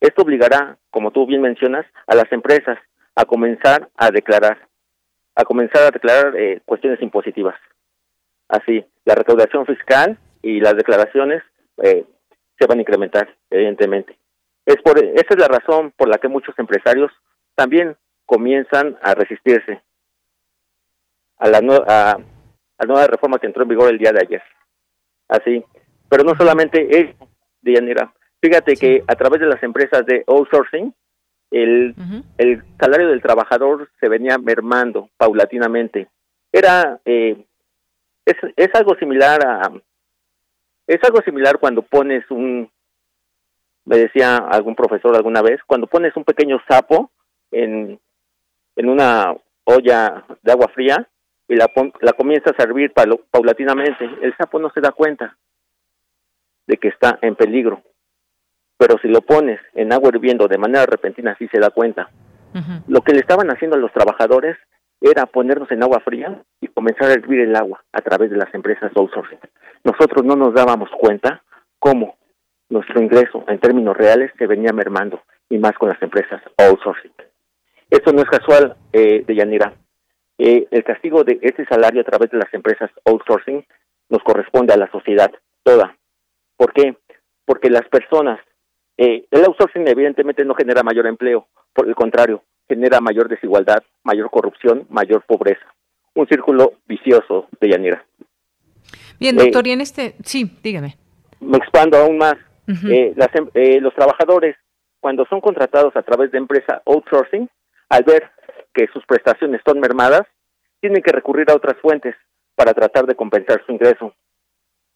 [0.00, 2.78] Esto obligará, como tú bien mencionas, a las empresas
[3.14, 4.68] a comenzar a declarar,
[5.34, 7.56] a comenzar a declarar eh, cuestiones impositivas.
[8.48, 11.42] Así, la recaudación fiscal y las declaraciones
[11.82, 12.04] eh,
[12.58, 14.18] se van a incrementar, evidentemente.
[14.66, 17.10] Es por, esa es la razón por la que muchos empresarios
[17.54, 19.80] también comienzan a resistirse
[21.38, 22.18] a la, a, a
[22.80, 24.42] la nueva reforma que entró en vigor el día de ayer.
[25.28, 25.64] Así,
[26.08, 27.28] pero no solamente eso,
[27.60, 28.12] Dianira.
[28.40, 30.94] Fíjate que a través de las empresas de outsourcing,
[31.50, 31.94] el,
[32.36, 36.08] el salario del trabajador se venía mermando paulatinamente.
[36.52, 37.44] Era, eh,
[38.24, 39.72] es, es algo similar a,
[40.88, 42.68] es algo similar cuando pones un,
[43.84, 47.10] me decía algún profesor alguna vez, cuando pones un pequeño sapo
[47.50, 48.00] en,
[48.74, 51.06] en una olla de agua fría
[51.46, 51.70] y la,
[52.00, 52.92] la comienzas a servir
[53.30, 55.36] paulatinamente, el sapo no se da cuenta
[56.66, 57.82] de que está en peligro.
[58.78, 62.10] Pero si lo pones en agua hirviendo de manera repentina, sí se da cuenta.
[62.88, 64.56] Lo que le estaban haciendo a los trabajadores
[65.00, 68.52] era ponernos en agua fría y comenzar a hervir el agua a través de las
[68.54, 69.38] empresas outsourcing.
[69.84, 71.42] Nosotros no nos dábamos cuenta
[71.78, 72.16] cómo
[72.68, 77.12] nuestro ingreso en términos reales se venía mermando y más con las empresas outsourcing.
[77.90, 79.74] Esto no es casual, eh, de Yanira.
[80.36, 83.64] Eh, el castigo de ese salario a través de las empresas outsourcing
[84.10, 85.30] nos corresponde a la sociedad
[85.62, 85.98] toda,
[86.58, 86.96] ¿Por qué?
[87.46, 88.40] Porque las personas,
[88.98, 94.30] eh, el outsourcing evidentemente no genera mayor empleo, por el contrario, genera mayor desigualdad, mayor
[94.30, 95.66] corrupción, mayor pobreza.
[96.14, 98.04] Un círculo vicioso de Yanira.
[99.18, 100.96] Bien, eh, doctor, y en este, sí, dígame.
[101.40, 102.34] Me expando aún más.
[102.68, 103.14] Eh,
[103.54, 104.56] em, los trabajadores,
[105.00, 107.48] cuando son contratados a través de empresa outsourcing,
[107.88, 108.30] al ver
[108.74, 110.22] que sus prestaciones son mermadas,
[110.80, 112.14] tienen que recurrir a otras fuentes
[112.54, 114.12] para tratar de compensar su ingreso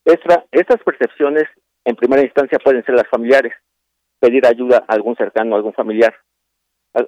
[0.04, 1.44] estas percepciones,
[1.84, 3.52] en primera instancia, pueden ser las familiares,
[4.20, 6.14] pedir ayuda a algún cercano, a algún familiar,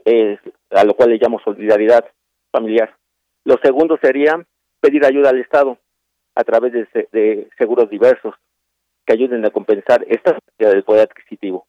[0.04, 0.38] eh,
[0.70, 2.04] a lo cual le llamo solidaridad
[2.50, 2.96] familiar.
[3.44, 4.44] Lo segundo sería
[4.80, 5.78] pedir ayuda al Estado
[6.34, 8.34] a través de, seguros diversos
[9.06, 11.66] que ayuden a compensar esta pérdida del poder adquisitivo.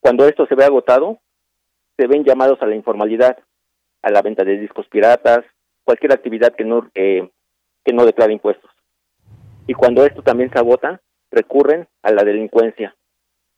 [0.00, 1.18] Cuando esto se ve agotado,
[1.96, 3.38] se ven llamados a la informalidad,
[4.02, 5.44] a la venta de discos piratas,
[5.84, 7.28] cualquier actividad que no eh,
[7.84, 8.70] que no declare impuestos
[9.68, 12.96] y cuando esto también se agota, recurren a la delincuencia,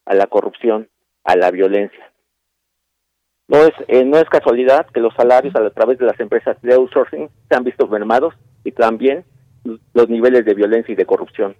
[0.04, 0.90] a la corrupción,
[1.22, 2.12] a la violencia.
[3.50, 6.72] No es, eh, no es casualidad que los salarios a través de las empresas de
[6.72, 8.32] outsourcing se han visto mermados
[8.62, 9.24] y también
[9.92, 11.56] los niveles de violencia y de corrupción.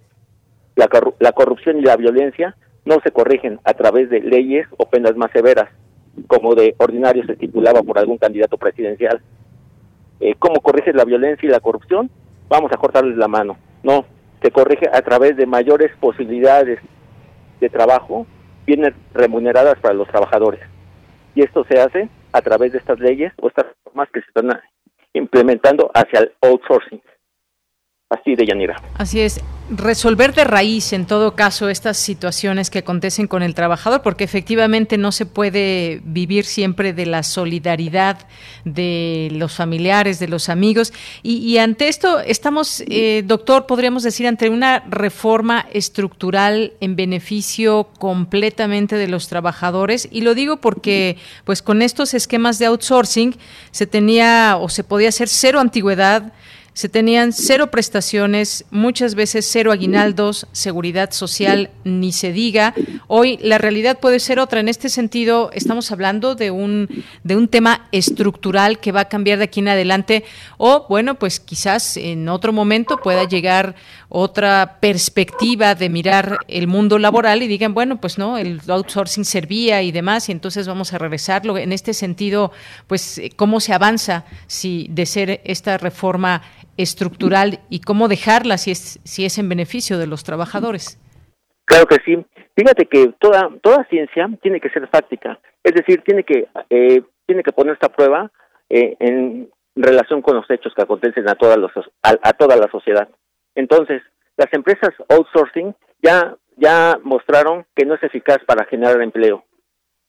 [0.77, 0.87] La,
[1.19, 5.31] la corrupción y la violencia no se corrigen a través de leyes o penas más
[5.31, 5.67] severas,
[6.27, 9.21] como de ordinario se estipulaba por algún candidato presidencial.
[10.21, 12.09] Eh, ¿Cómo corriges la violencia y la corrupción?
[12.47, 13.57] Vamos a cortarles la mano.
[13.83, 14.05] No,
[14.41, 16.79] se corrige a través de mayores posibilidades
[17.59, 18.25] de trabajo
[18.65, 20.70] bien remuneradas para los trabajadores.
[21.35, 24.49] Y esto se hace a través de estas leyes o estas normas que se están
[25.13, 27.01] implementando hacia el outsourcing
[28.11, 28.81] así de Yanira.
[28.97, 34.01] Así es, resolver de raíz en todo caso estas situaciones que acontecen con el trabajador,
[34.01, 38.27] porque efectivamente no se puede vivir siempre de la solidaridad
[38.65, 40.91] de los familiares, de los amigos.
[41.23, 48.97] Y, ante esto estamos, eh, doctor, podríamos decir, ante una reforma estructural en beneficio completamente
[48.97, 50.09] de los trabajadores.
[50.11, 53.35] Y lo digo porque, pues con estos esquemas de outsourcing
[53.71, 56.33] se tenía o se podía hacer cero antigüedad
[56.73, 62.73] se tenían cero prestaciones, muchas veces cero aguinaldos, seguridad social, ni se diga.
[63.07, 64.61] Hoy la realidad puede ser otra.
[64.61, 66.87] En este sentido, estamos hablando de un,
[67.23, 70.23] de un tema estructural que va a cambiar de aquí en adelante
[70.57, 73.75] o, bueno, pues quizás en otro momento pueda llegar
[74.07, 79.81] otra perspectiva de mirar el mundo laboral y digan, bueno, pues no, el outsourcing servía
[79.81, 81.57] y demás, y entonces vamos a regresarlo.
[81.57, 82.51] En este sentido,
[82.87, 86.41] pues, ¿cómo se avanza si de ser esta reforma
[86.77, 90.99] estructural y cómo dejarla si es, si es en beneficio de los trabajadores.
[91.65, 92.25] Claro que sí.
[92.55, 97.43] Fíjate que toda, toda ciencia tiene que ser práctica, es decir, tiene que, eh, tiene
[97.43, 98.29] que poner esta prueba
[98.69, 101.71] eh, en relación con los hechos que acontecen a toda, los,
[102.03, 103.07] a, toda la sociedad.
[103.55, 104.01] Entonces,
[104.37, 109.45] las empresas outsourcing ya, ya mostraron que no es eficaz para generar empleo.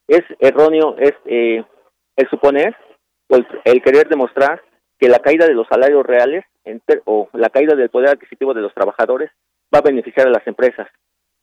[0.08, 1.64] Es erróneo es, eh,
[2.16, 2.76] el suponer
[3.28, 4.62] o el querer demostrar
[4.98, 6.44] que la caída de los salarios reales
[7.04, 9.30] o la caída del poder adquisitivo de los trabajadores
[9.74, 10.88] va a beneficiar a las empresas,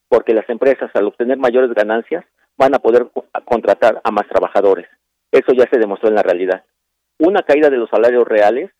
[0.07, 2.25] porque las empresas al obtener mayores ganancias
[2.57, 3.07] van a poder
[3.45, 4.87] contratar a más trabajadores.
[5.31, 6.63] Eso ya se demostró en la realidad.
[7.17, 8.71] Una caída de los salarios reales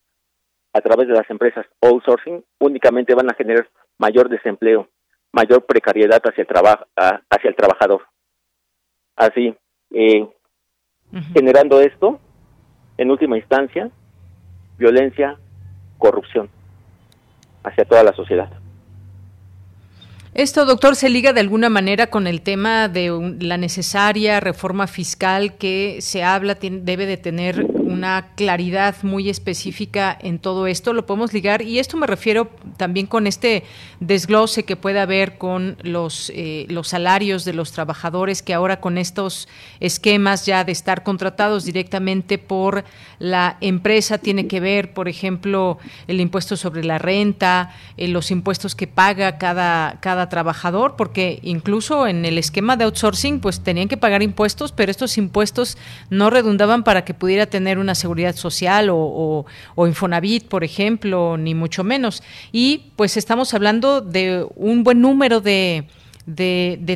[0.74, 3.68] a través de las empresas outsourcing únicamente van a generar
[3.98, 4.88] mayor desempleo,
[5.32, 8.06] mayor precariedad hacia el, trabajo, hacia el trabajador.
[9.16, 9.56] Así,
[9.92, 10.28] eh,
[11.34, 12.20] generando esto,
[12.98, 13.90] en última instancia,
[14.78, 15.38] violencia,
[16.00, 16.50] corrupción
[17.64, 18.50] hacia toda la sociedad.
[20.34, 25.58] Esto, doctor, se liga de alguna manera con el tema de la necesaria reforma fiscal
[25.58, 30.94] que se habla, debe de tener una claridad muy específica en todo esto.
[30.94, 33.64] Lo podemos ligar y esto me refiero también con este
[34.00, 38.98] desglose que puede haber con los, eh, los salarios de los trabajadores que ahora con
[38.98, 39.48] estos
[39.80, 42.84] esquemas ya de estar contratados directamente por
[43.18, 48.76] la empresa tiene que ver, por ejemplo, el impuesto sobre la renta, eh, los impuestos
[48.76, 53.98] que paga cada, cada trabajador, porque incluso en el esquema de outsourcing, pues tenían que
[53.98, 55.78] pagar impuestos, pero estos impuestos
[56.10, 59.46] no redundaban para que pudiera tener una seguridad social o,
[59.78, 62.24] Infonavit, por ejemplo, ni mucho menos.
[62.52, 65.88] Y pues estamos hablando de un buen número de,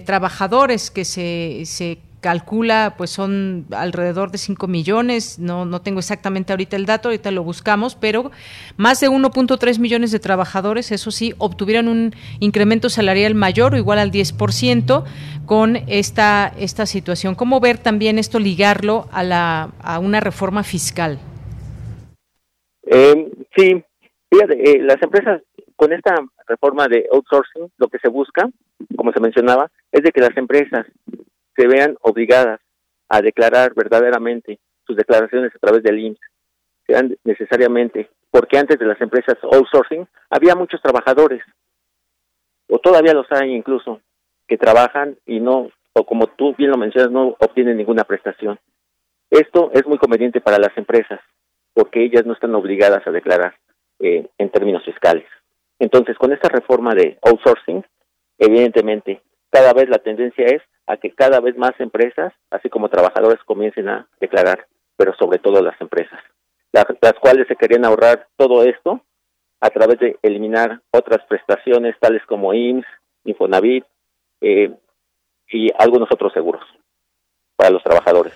[0.05, 6.78] trabajadores que se calcula, pues son alrededor de 5 millones, no, no tengo exactamente ahorita
[6.78, 8.32] el dato, ahorita lo buscamos, pero
[8.78, 13.99] más de 1.3 millones de trabajadores, eso sí, obtuvieron un incremento salarial mayor o igual
[13.99, 15.03] al 10%
[15.45, 17.36] con esta, esta situación.
[17.36, 21.19] ¿Cómo ver también esto, ligarlo a, la, a una reforma fiscal?
[22.86, 23.84] Eh, sí,
[24.32, 25.41] fíjate, eh, las empresas
[25.76, 26.15] con esta
[26.47, 28.49] reforma de outsourcing, lo que se busca,
[28.95, 30.86] como se mencionaba, es de que las empresas
[31.55, 32.59] se vean obligadas
[33.09, 36.19] a declarar verdaderamente sus declaraciones a través del IMSS,
[36.87, 41.43] sean necesariamente, porque antes de las empresas outsourcing había muchos trabajadores,
[42.67, 44.01] o todavía los hay incluso,
[44.47, 48.59] que trabajan y no, o como tú bien lo mencionas, no obtienen ninguna prestación.
[49.29, 51.19] Esto es muy conveniente para las empresas,
[51.73, 53.55] porque ellas no están obligadas a declarar
[53.99, 55.25] eh, en términos fiscales.
[55.79, 57.83] Entonces, con esta reforma de outsourcing,
[58.37, 63.43] evidentemente, cada vez la tendencia es a que cada vez más empresas, así como trabajadores,
[63.45, 64.67] comiencen a declarar,
[64.97, 66.19] pero sobre todo las empresas,
[66.71, 66.86] las,
[67.21, 69.01] cuales se querían ahorrar todo esto
[69.61, 72.86] a través de eliminar otras prestaciones tales como IMSS,
[73.25, 73.86] Infonavit
[74.41, 74.71] eh,
[75.49, 76.63] y algunos otros seguros
[77.55, 78.34] para los trabajadores.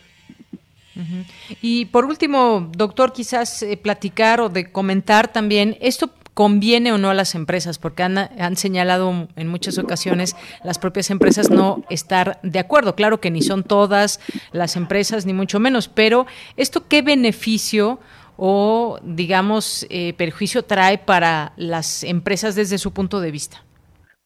[1.61, 7.09] Y por último, doctor, quizás eh, platicar o de comentar también, ¿esto conviene o no
[7.09, 12.59] a las empresas, porque han, señalado en muchas ocasiones las propias empresas no estar de
[12.59, 12.93] acuerdo.
[12.93, 14.19] Claro que ni son todas
[14.51, 17.97] las empresas, ni mucho menos, pero ¿esto qué beneficio
[18.37, 23.63] o, digamos, eh, perjuicio trae para las empresas desde su punto de vista?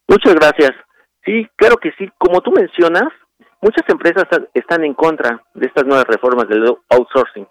[0.10, 0.72] Muchas gracias.
[1.24, 2.10] Sí, claro que sí.
[2.18, 3.08] Como tú mencionas,
[3.62, 7.48] muchas empresas están en contra de estas nuevas reformas del outsourcing.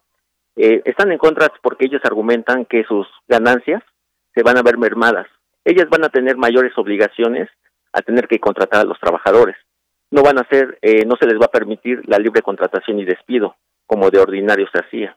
[0.57, 3.83] Eh, están en contra porque ellos argumentan que sus ganancias
[4.35, 5.27] se van a ver mermadas.
[5.65, 7.49] Ellas van a tener mayores obligaciones
[7.93, 9.57] a tener que contratar a los trabajadores.
[10.11, 13.05] No van a ser, eh, no se les va a permitir la libre contratación y
[13.05, 13.57] despido,
[13.87, 15.17] como de ordinario se hacía.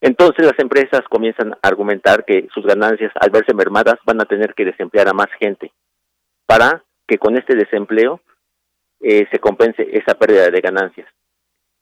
[0.00, 4.54] Entonces las empresas comienzan a argumentar que sus ganancias, al verse mermadas, van a tener
[4.54, 5.72] que desemplear a más gente
[6.46, 8.20] para que con este desempleo
[9.00, 11.08] eh, se compense esa pérdida de ganancias.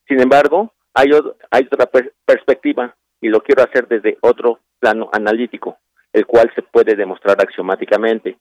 [0.07, 1.11] Sin embargo, hay,
[1.51, 1.91] hay otra
[2.25, 5.79] perspectiva y lo quiero hacer desde otro plano analítico
[6.13, 8.37] el cual se puede demostrar axiomáticamente.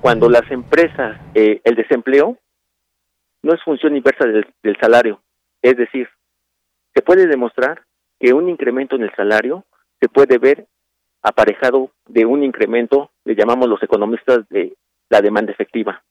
[0.00, 2.38] Cuando las empresas, eh, el desempleo
[3.42, 5.20] no es función inversa del, salario,
[5.62, 6.08] es decir,
[6.94, 7.82] se puede demostrar
[8.18, 9.64] que un incremento en el salario
[10.00, 10.66] se puede ver
[11.22, 14.74] aparejado de un incremento, le llamamos los economistas de
[15.10, 16.02] la demanda efectiva.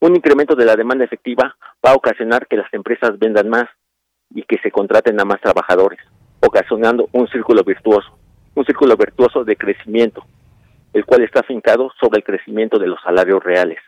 [0.00, 3.68] Un incremento de la demanda efectiva va a ocasionar que las empresas vendan más
[4.30, 6.00] y que se contraten a más trabajadores,
[6.40, 8.21] ocasionando un círculo virtuoso
[8.54, 10.24] un círculo virtuoso de crecimiento,
[10.92, 13.78] el cual está afincado sobre el crecimiento de los salarios reales.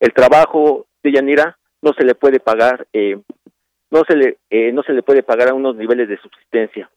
[0.00, 3.18] El trabajo de Yanira no se le puede pagar, eh,
[3.90, 6.90] no se le eh, no se le puede pagar a unos niveles de subsistencia.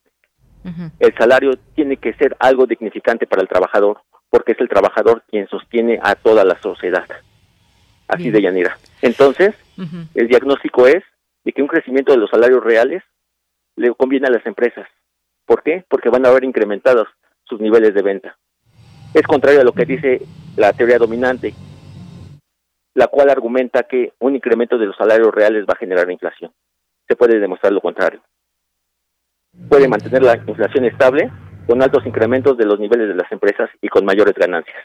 [0.98, 5.48] El salario tiene que ser algo dignificante para el trabajador, porque es el trabajador quien
[5.48, 7.06] sostiene a toda la sociedad.
[8.06, 8.76] Así de Yanira.
[9.00, 9.54] Entonces,
[10.14, 11.02] el diagnóstico es
[11.44, 13.02] de que un crecimiento de los salarios reales
[13.76, 14.86] le conviene a las empresas,
[15.50, 15.84] ¿Por qué?
[15.88, 17.08] Porque van a haber incrementados
[17.42, 18.38] sus niveles de venta.
[19.12, 20.20] Es contrario a lo que dice
[20.56, 21.52] la teoría dominante,
[22.94, 26.52] la cual argumenta que un incremento de los salarios reales va a generar inflación.
[27.08, 28.22] Se puede demostrar lo contrario.
[29.68, 31.28] Puede mantener la inflación estable
[31.66, 34.84] con altos incrementos de los niveles de las empresas y con mayores ganancias.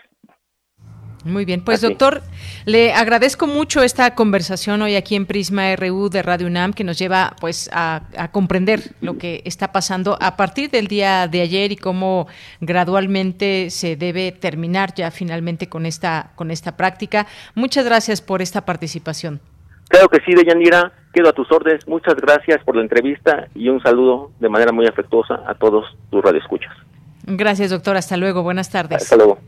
[1.26, 2.22] Muy bien, pues doctor,
[2.66, 7.00] le agradezco mucho esta conversación hoy aquí en Prisma RU de Radio UNAM que nos
[7.00, 11.78] lleva pues a, comprender lo que está pasando a partir del día de ayer y
[11.78, 12.28] cómo
[12.62, 17.26] gradualmente se debe terminar ya finalmente con esta con esta práctica.
[17.56, 19.42] Muchas gracias por esta participación.
[19.90, 21.88] Claro que sí, Deyanira, quedo a tus órdenes.
[21.88, 26.24] Muchas gracias por la entrevista y un saludo de manera muy afectuosa a todos tus
[26.24, 26.72] radioescuchas.
[27.28, 27.98] Gracias, doctor.
[27.98, 28.44] Hasta luego.
[28.44, 29.04] Buenas tardes.
[29.04, 29.40] Hasta luego.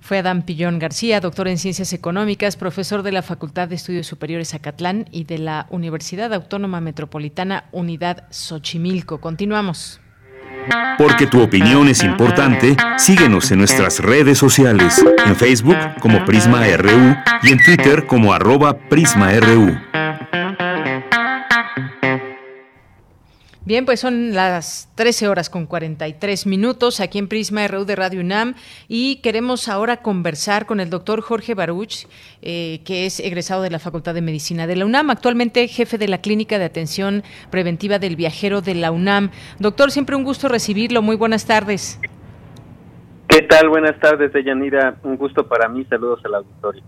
[0.00, 4.54] Fue Adán Pillón García, doctor en Ciencias Económicas, profesor de la Facultad de Estudios Superiores
[4.54, 9.20] Acatlán y de la Universidad Autónoma Metropolitana Unidad Xochimilco.
[9.20, 10.00] Continuamos.
[10.98, 17.16] Porque tu opinión es importante, síguenos en nuestras redes sociales, en Facebook como Prisma RU
[17.42, 19.78] y en Twitter como arroba PrismaRU.
[23.66, 28.20] Bien, pues son las 13 horas con 43 minutos aquí en Prisma RU de Radio
[28.22, 28.54] UNAM
[28.88, 32.06] y queremos ahora conversar con el doctor Jorge Baruch,
[32.40, 36.08] eh, que es egresado de la Facultad de Medicina de la UNAM, actualmente jefe de
[36.08, 39.30] la Clínica de Atención Preventiva del Viajero de la UNAM.
[39.58, 41.02] Doctor, siempre un gusto recibirlo.
[41.02, 42.00] Muy buenas tardes.
[43.28, 43.68] ¿Qué tal?
[43.68, 44.96] Buenas tardes, Deyanira.
[45.02, 45.84] Un gusto para mí.
[45.84, 46.82] Saludos al auditorio.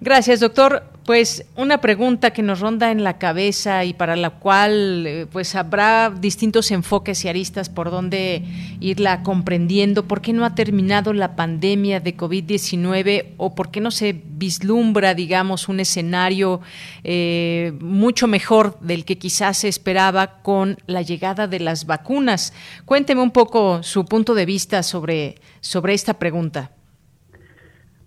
[0.00, 0.84] Gracias, doctor.
[1.04, 5.54] Pues una pregunta que nos ronda en la cabeza y para la cual eh, pues
[5.54, 8.42] habrá distintos enfoques y aristas por donde
[8.80, 10.08] irla comprendiendo.
[10.08, 15.12] ¿Por qué no ha terminado la pandemia de COVID-19 o por qué no se vislumbra,
[15.12, 16.62] digamos, un escenario
[17.02, 22.54] eh, mucho mejor del que quizás se esperaba con la llegada de las vacunas?
[22.86, 26.70] Cuénteme un poco su punto de vista sobre, sobre esta pregunta.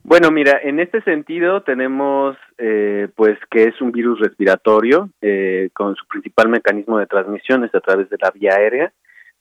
[0.10, 5.97] Bueno, mira, en este sentido tenemos eh, pues que es un virus respiratorio eh, con
[5.97, 8.93] su principal mecanismo de transmisión es a través de la vía aérea,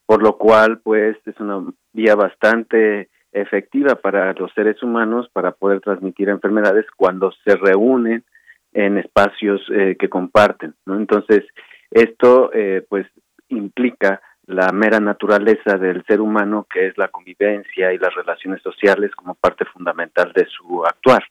[0.07, 5.79] por lo cual pues es una vía bastante efectiva para los seres humanos para poder
[5.79, 8.25] transmitir enfermedades cuando se reúnen
[8.73, 10.97] en espacios eh, que comparten, ¿no?
[10.97, 11.45] Entonces
[11.93, 12.51] esto
[12.89, 13.07] pues
[13.51, 19.11] implica la mera naturaleza del ser humano, que es la convivencia y las relaciones sociales
[19.15, 21.25] como parte fundamental de su actuar.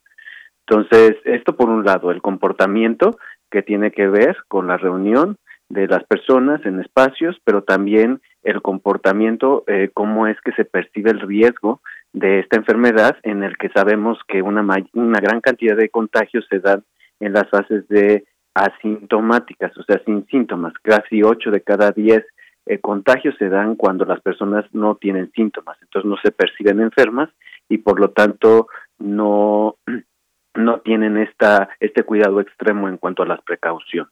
[0.68, 3.18] Entonces, esto por un lado, el comportamiento
[3.50, 5.38] que tiene que ver con la reunión
[5.70, 11.12] de las personas en espacios, pero también el comportamiento, eh, cómo es que se percibe
[11.12, 11.82] el riesgo
[12.14, 14.62] de esta enfermedad, en el que sabemos que una,
[14.94, 16.84] una gran cantidad de contagios se dan
[17.20, 20.74] en las fases de asintomáticas, o sea, sin síntomas.
[20.82, 22.26] Casi 8 de cada 10
[22.66, 27.30] eh, contagios se dan cuando las personas no tienen síntomas, entonces no se perciben enfermas
[27.70, 29.76] y por lo tanto no,
[30.56, 34.12] no tienen esta, este cuidado extremo en cuanto a las precauciones.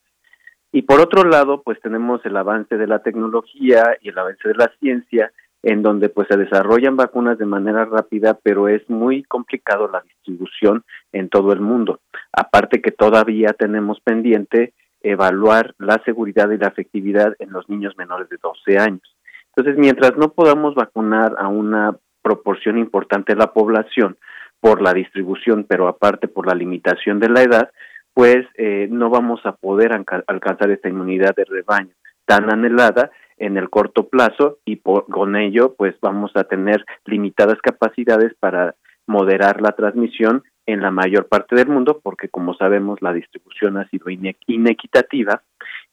[0.72, 4.56] Y por otro lado, pues tenemos el avance de la tecnología y el avance de
[4.56, 5.32] la ciencia,
[5.62, 10.84] en donde pues se desarrollan vacunas de manera rápida, pero es muy complicado la distribución
[11.12, 12.00] en todo el mundo.
[12.32, 14.74] Aparte que todavía tenemos pendiente
[15.04, 19.16] evaluar la seguridad y la efectividad en los niños menores de 12 años.
[19.56, 24.18] Entonces, mientras no podamos vacunar a una proporción importante de la población
[24.60, 27.70] por la distribución, pero aparte por la limitación de la edad,
[28.14, 31.94] pues eh, no vamos a poder alcanzar esta inmunidad de rebaño
[32.26, 37.60] tan anhelada en el corto plazo y por, con ello pues vamos a tener limitadas
[37.62, 38.76] capacidades para
[39.08, 43.88] moderar la transmisión en la mayor parte del mundo porque como sabemos la distribución ha
[43.90, 45.42] sido inequitativa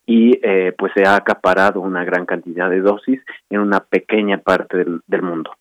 [0.07, 4.79] y eh, pues se ha acaparado una gran cantidad de dosis en una pequeña parte
[4.79, 5.53] del, mundo.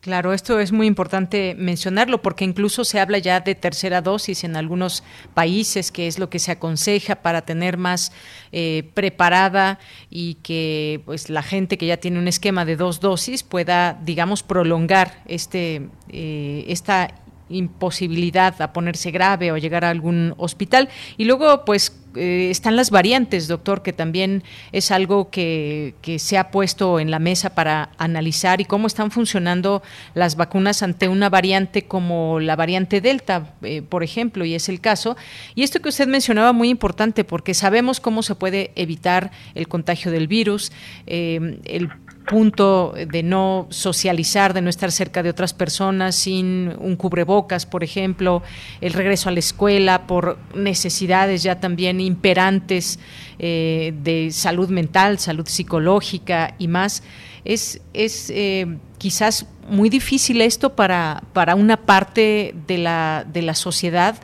[0.00, 4.56] Claro, esto es muy importante mencionarlo porque incluso se habla ya de tercera dosis en
[4.56, 8.12] algunos países, que es lo que se aconseja para tener más
[8.52, 9.78] eh, preparada
[10.10, 14.42] y que pues la gente que ya tiene un esquema de dos dosis pueda, digamos,
[14.42, 17.14] prolongar este eh, esta
[17.48, 20.88] imposibilidad a ponerse grave o llegar a algún hospital.
[21.16, 26.38] Y luego, pues, eh, están las variantes, doctor, que también es algo que, que, se
[26.38, 29.82] ha puesto en la mesa para analizar y cómo están funcionando
[30.14, 34.80] las vacunas ante una variante como la variante Delta, eh, por ejemplo, y es el
[34.80, 35.16] caso.
[35.54, 40.12] Y esto que usted mencionaba muy importante porque sabemos cómo se puede evitar el contagio
[40.12, 40.70] del virus,
[41.06, 41.90] eh, el
[42.24, 47.84] punto de no socializar, de no estar cerca de otras personas sin un cubrebocas, por
[47.84, 48.42] ejemplo,
[48.80, 52.98] el regreso a la escuela por necesidades ya también imperantes
[53.38, 57.02] eh, de salud mental, salud psicológica y más.
[57.44, 63.54] Es, es eh, quizás muy difícil esto para, para una parte de la, de la
[63.54, 64.16] sociedad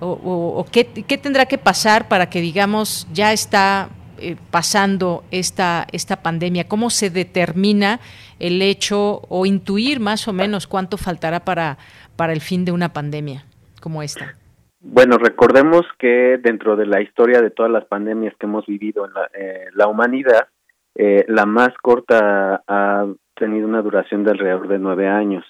[0.00, 3.88] o, qué, qué tendrá que pasar para que digamos ya está
[4.24, 6.68] eh, pasando esta, esta pandemia?
[6.68, 8.00] ¿Cómo se determina
[8.38, 11.78] el hecho o intuir más o menos cuánto faltará para,
[12.16, 13.44] para el fin de una pandemia?
[13.84, 14.34] como esta?
[14.80, 19.12] Bueno, recordemos que dentro de la historia de todas las pandemias que hemos vivido en
[19.12, 20.48] la, eh, humanidad,
[20.94, 25.44] eh, la más corta ha tenido una duración de alrededor de nueve años.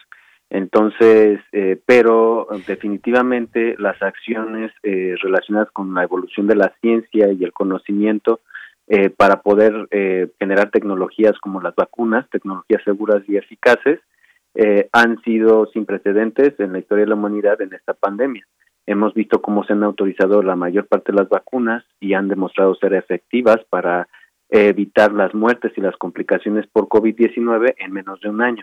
[0.51, 1.41] Entonces,
[1.87, 8.41] pero definitivamente las acciones relacionadas con la evolución de la ciencia y el conocimiento
[8.87, 14.01] eh, para poder eh, generar tecnologías como las vacunas, tecnologías seguras y eficaces,
[14.55, 18.47] eh, han sido sin precedentes en la historia de la humanidad en esta pandemia.
[18.87, 22.75] Hemos visto cómo se han autorizado la mayor parte de las vacunas y han demostrado
[22.75, 24.09] ser efectivas para
[24.51, 28.63] evitar las muertes y las complicaciones por COVID-19 en menos de un año.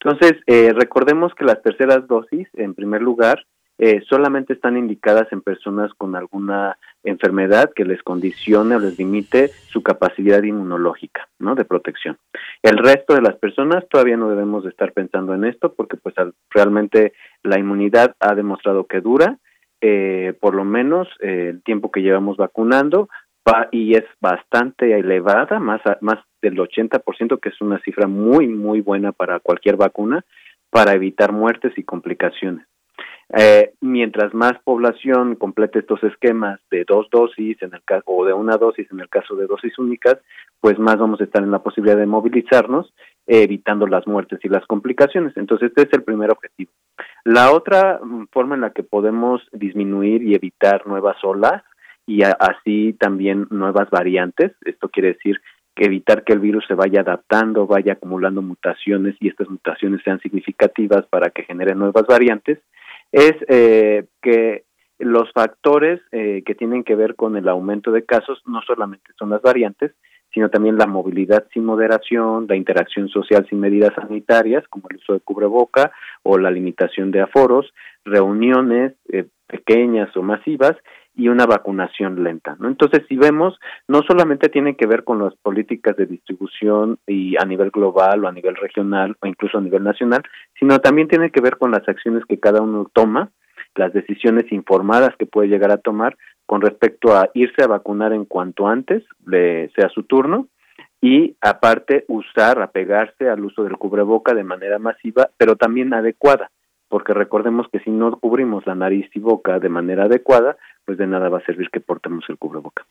[0.00, 3.44] Entonces, eh, recordemos que las terceras dosis, en primer lugar,
[3.78, 9.48] eh, solamente están indicadas en personas con alguna enfermedad que les condicione o les limite
[9.68, 11.54] su capacidad inmunológica, ¿no?
[11.54, 12.16] De protección.
[12.62, 16.14] El resto de las personas todavía no debemos de estar pensando en esto porque pues
[16.50, 17.12] realmente
[17.42, 19.38] la inmunidad ha demostrado que dura,
[19.82, 23.10] eh, por lo menos eh, el tiempo que llevamos vacunando,
[23.46, 28.80] va, y es bastante elevada, más, más del 80%, que es una cifra muy, muy
[28.80, 30.24] buena para cualquier vacuna,
[30.70, 32.66] para evitar muertes y complicaciones.
[33.34, 38.32] Eh, mientras más población complete estos esquemas de dos dosis en el caso o de
[38.32, 40.18] una dosis en el caso de dosis únicas,
[40.60, 42.94] pues más vamos a estar en la posibilidad de movilizarnos,
[43.26, 45.36] evitando las muertes y las complicaciones.
[45.36, 46.70] Entonces, este es el primer objetivo.
[47.24, 51.62] La otra mm, forma en la que podemos disminuir y evitar nuevas olas
[52.06, 55.40] y así también nuevas variantes, esto quiere decir
[55.74, 60.20] que evitar que el virus se vaya adaptando, vaya acumulando mutaciones y estas mutaciones sean
[60.20, 62.60] significativas para que generen nuevas variantes,
[63.12, 64.64] es eh, que
[64.98, 69.30] los factores eh, que tienen que ver con el aumento de casos no solamente son
[69.30, 69.92] las variantes,
[70.32, 75.14] sino también la movilidad sin moderación, la interacción social sin medidas sanitarias, como el uso
[75.14, 75.92] de cubreboca
[76.22, 77.72] o la limitación de aforos,
[78.04, 80.76] reuniones eh, pequeñas o masivas
[81.16, 82.56] y una vacunación lenta.
[82.60, 82.68] ¿no?
[82.68, 83.58] Entonces, si vemos,
[83.88, 88.28] no solamente tiene que ver con las políticas de distribución y a nivel global o
[88.28, 90.22] a nivel regional o incluso a nivel nacional,
[90.58, 93.30] sino también tiene que ver con las acciones que cada uno toma,
[93.74, 98.26] las decisiones informadas que puede llegar a tomar con respecto a irse a vacunar en
[98.26, 100.48] cuanto antes le sea su turno
[101.00, 106.50] y aparte usar, apegarse al uso del cubreboca de manera masiva, pero también adecuada
[106.88, 110.56] porque recordemos que si no cubrimos la nariz y boca de manera adecuada,
[110.86, 112.86] pues de nada va a servir que portemos el cubreboca.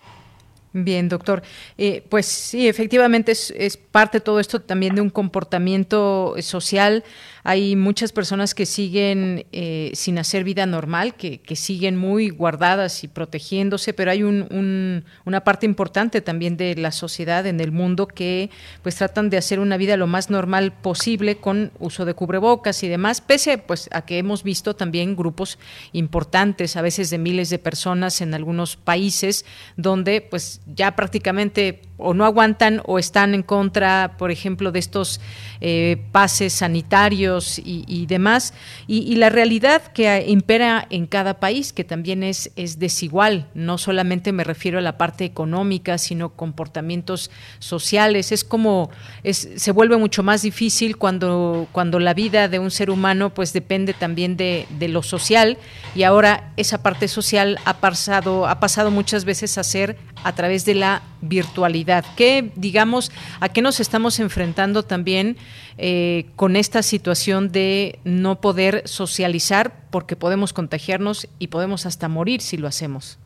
[0.77, 1.41] Bien, doctor.
[1.77, 7.05] Eh, pues sí, efectivamente es, es, parte todo esto también de un comportamiento social.
[7.45, 13.05] Hay muchas personas que siguen eh, sin hacer vida normal, que, que, siguen muy guardadas
[13.05, 17.71] y protegiéndose, pero hay un, un, una parte importante también de la sociedad en el
[17.71, 18.49] mundo que
[18.81, 22.89] pues tratan de hacer una vida lo más normal posible con uso de cubrebocas y
[22.89, 25.57] demás, pese pues a que hemos visto también grupos
[25.93, 29.45] importantes, a veces de miles de personas en algunos países,
[29.77, 35.21] donde pues ya prácticamente o no aguantan o están en contra, por ejemplo, de estos
[35.61, 38.53] eh, pases sanitarios y, demás.
[38.85, 43.77] Y, y, la realidad que impera en cada país, que también es, es desigual, no
[43.77, 48.31] solamente me refiero a la parte económica, sino comportamientos sociales.
[48.31, 48.89] Es como,
[49.23, 53.53] es, se vuelve mucho más difícil cuando, cuando la vida de un ser humano pues
[53.53, 55.57] depende también de, de lo social
[55.95, 60.65] y ahora esa parte social ha pasado, ha pasado muchas veces a ser a través
[60.65, 62.03] de la virtualidad.
[62.17, 65.37] ¿Qué, digamos, a qué nos estamos enfrentando también
[65.77, 72.41] eh, con esta situación de no poder socializar porque podemos contagiarnos y podemos hasta morir
[72.41, 73.19] si lo hacemos?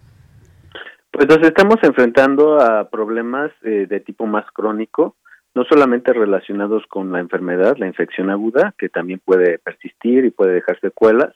[1.12, 5.16] Pues nos estamos enfrentando a problemas eh, de tipo más crónico,
[5.56, 10.52] no solamente relacionados con la enfermedad, la infección aguda, que también puede persistir y puede
[10.52, 11.34] dejar secuelas,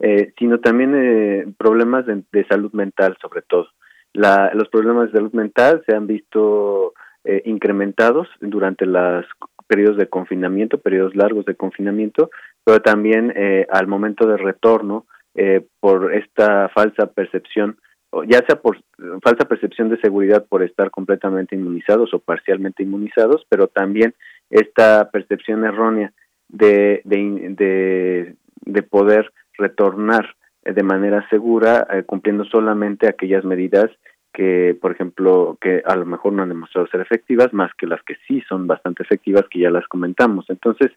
[0.00, 3.68] eh, sino también problemas de salud mental sobre todo
[4.18, 6.92] la, los problemas de salud mental se han visto
[7.24, 9.24] eh, incrementados durante los
[9.68, 12.30] periodos de confinamiento, periodos largos de confinamiento,
[12.64, 15.06] pero también eh, al momento de retorno
[15.36, 17.78] eh, por esta falsa percepción,
[18.26, 18.78] ya sea por
[19.22, 24.14] falsa percepción de seguridad por estar completamente inmunizados o parcialmente inmunizados, pero también
[24.50, 26.12] esta percepción errónea
[26.48, 30.34] de, de, de, de poder retornar
[30.74, 33.90] de manera segura, eh, cumpliendo solamente aquellas medidas
[34.32, 38.02] que, por ejemplo, que a lo mejor no han demostrado ser efectivas, más que las
[38.02, 40.46] que sí son bastante efectivas, que ya las comentamos.
[40.48, 40.92] Entonces,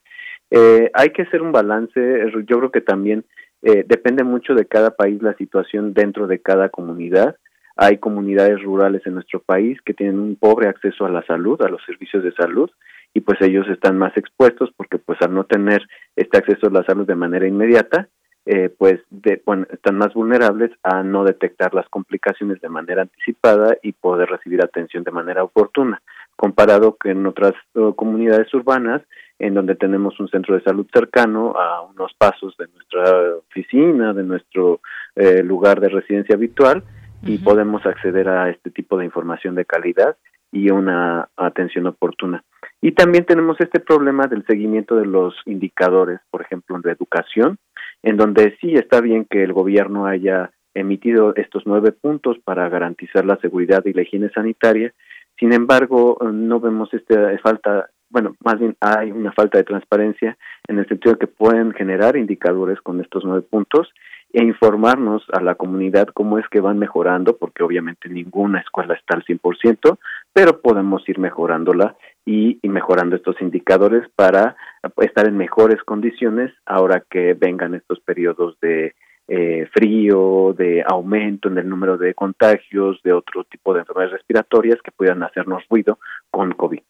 [0.52, 2.32] eh, hay que hacer un balance.
[2.46, 3.26] Yo creo que también
[3.64, 7.36] eh, depende mucho de cada país la situación dentro de cada comunidad.
[7.78, 11.70] Hay comunidades rurales en nuestro país que tienen un pobre acceso a la salud, a
[11.70, 12.70] los servicios de salud,
[13.14, 15.82] y pues ellos están más expuestos porque pues al no tener
[16.16, 18.08] este acceso a la salud de manera inmediata,
[18.46, 23.78] eh, pues de, bueno, están más vulnerables a no detectar las complicaciones de manera anticipada
[23.84, 26.02] y poder recibir atención de manera oportuna,
[26.36, 29.04] comparado que en otras uh, comunidades urbanas
[29.38, 34.24] en donde tenemos un centro de salud cercano a unos pasos de nuestra oficina, de
[34.24, 34.82] nuestro
[35.16, 36.84] eh, lugar de residencia habitual
[37.24, 40.16] y podemos acceder a este tipo de información de calidad
[40.52, 42.44] y una atención oportuna.
[42.82, 47.58] Y también tenemos este problema del seguimiento de los indicadores, por ejemplo, en educación,
[48.04, 53.26] en donde sí está bien que el gobierno haya emitido estos nueve puntos para garantizar
[53.26, 54.94] la seguridad y la higiene sanitaria.
[55.38, 60.38] Sin embargo, no vemos esta falta, bueno, más bien hay una falta de transparencia
[60.68, 63.90] en el sentido de que pueden generar indicadores con estos nueve puntos
[64.34, 69.16] e informarnos a la comunidad cómo es que van mejorando, porque obviamente ninguna escuela está
[69.16, 69.98] al 100%,
[70.34, 74.56] pero podemos ir mejorándola y, mejorando estos indicadores para
[74.98, 78.96] estar en mejores condiciones ahora que vengan estos periodos de
[79.28, 84.82] eh, frío, de aumento en el número de contagios, de otro tipo de enfermedades respiratorias
[84.82, 86.82] que puedan hacernos ruido con COVID.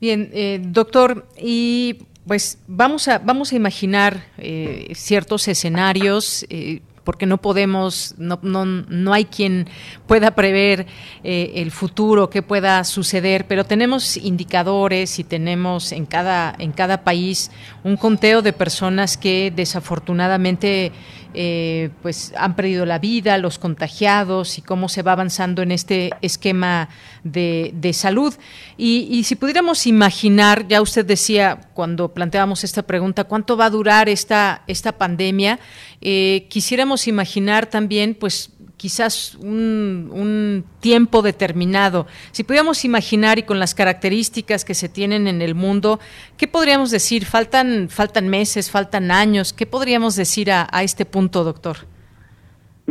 [0.00, 6.46] Bien, eh, doctor, y pues vamos a, vamos a imaginar eh, ciertos escenarios.
[6.48, 9.66] Eh, porque no podemos, no, no, no, hay quien
[10.06, 10.86] pueda prever
[11.24, 17.02] eh, el futuro, qué pueda suceder, pero tenemos indicadores y tenemos en cada, en cada
[17.02, 17.50] país
[17.84, 20.92] un conteo de personas que desafortunadamente
[21.32, 26.10] eh, pues han perdido la vida, los contagiados y cómo se va avanzando en este
[26.22, 26.88] esquema
[27.24, 28.34] de, salud.
[28.76, 34.08] Y, si pudiéramos imaginar, ya usted decía cuando planteábamos esta pregunta, ¿cuánto va a durar
[34.08, 35.58] esta, esta pandemia?
[36.00, 42.06] Eh, quisiéramos imaginar también, pues, quizás un, tiempo determinado.
[42.32, 46.00] Si pudiéramos imaginar y con las características que se tienen en el mundo,
[46.38, 47.26] ¿qué podríamos decir?
[47.26, 49.52] ¿Faltan, faltan meses, faltan años?
[49.52, 51.86] ¿Qué podríamos decir a, a este punto, doctor?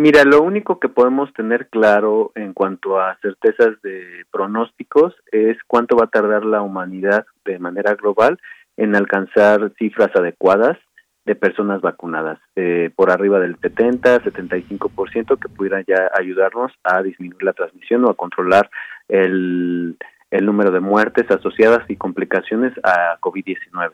[0.02, 5.98] Mira, lo único que podemos tener claro en cuanto a certezas de pronósticos es cuánto
[5.98, 8.40] va a tardar la humanidad de manera global
[8.78, 10.78] en alcanzar cifras adecuadas
[11.26, 17.44] de personas vacunadas, eh, por arriba del 70, 75% que pudieran ya ayudarnos a disminuir
[17.44, 18.70] la transmisión o a controlar
[19.10, 19.98] el,
[20.32, 23.92] el número de muertes asociadas y complicaciones a COVID-19.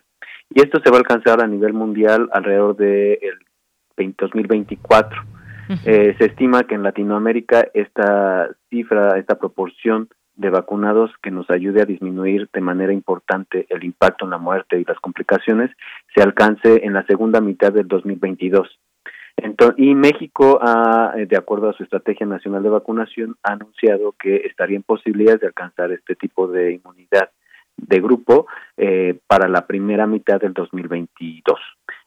[0.51, 3.17] Y esto se va a alcanzar a nivel mundial alrededor del
[3.97, 5.34] de 2024.
[5.85, 11.81] Eh, se estima que en Latinoamérica esta cifra, esta proporción de vacunados que nos ayude
[11.81, 15.71] a disminuir de manera importante el impacto en la muerte y las complicaciones
[16.13, 18.79] se alcance en la segunda mitad del 2022.
[19.37, 24.13] Entonces, y México, ha, eh, de acuerdo a su Estrategia Nacional de Vacunación, ha anunciado
[24.17, 27.29] que estaría en posibilidades de alcanzar este tipo de inmunidad
[27.77, 28.47] de grupo
[28.77, 31.59] eh, para la primera mitad del 2022.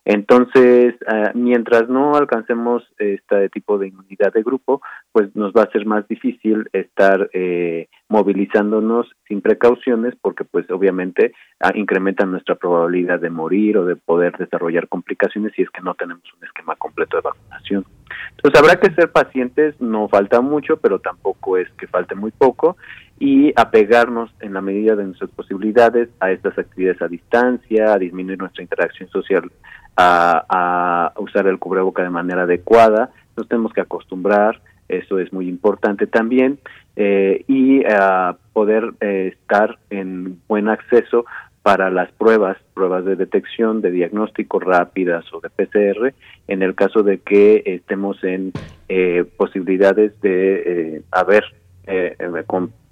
[0.08, 4.80] Entonces, ah, mientras no alcancemos este tipo de inmunidad de grupo,
[5.12, 11.32] pues nos va a ser más difícil estar eh, movilizándonos sin precauciones porque pues obviamente
[11.60, 15.94] ah, incrementan nuestra probabilidad de morir o de poder desarrollar complicaciones si es que no
[15.94, 17.84] tenemos un esquema completo de vacunación.
[18.30, 22.76] Entonces habrá que ser pacientes, no falta mucho, pero tampoco es que falte muy poco
[23.18, 28.38] y apegarnos en la medida de nuestras posibilidades a estas actividades a distancia, a disminuir
[28.38, 29.50] nuestra interacción social
[29.96, 36.06] a, usar el cubreboca de manera adecuada, nos tenemos que acostumbrar, eso es muy importante
[36.06, 36.58] también,
[36.96, 41.24] eh, y a poder eh, estar en buen acceso
[41.62, 46.14] para las pruebas, pruebas de detección, de diagnóstico rápidas o de PCR,
[46.46, 48.52] en el caso de que estemos en
[48.88, 51.44] eh, posibilidades de haber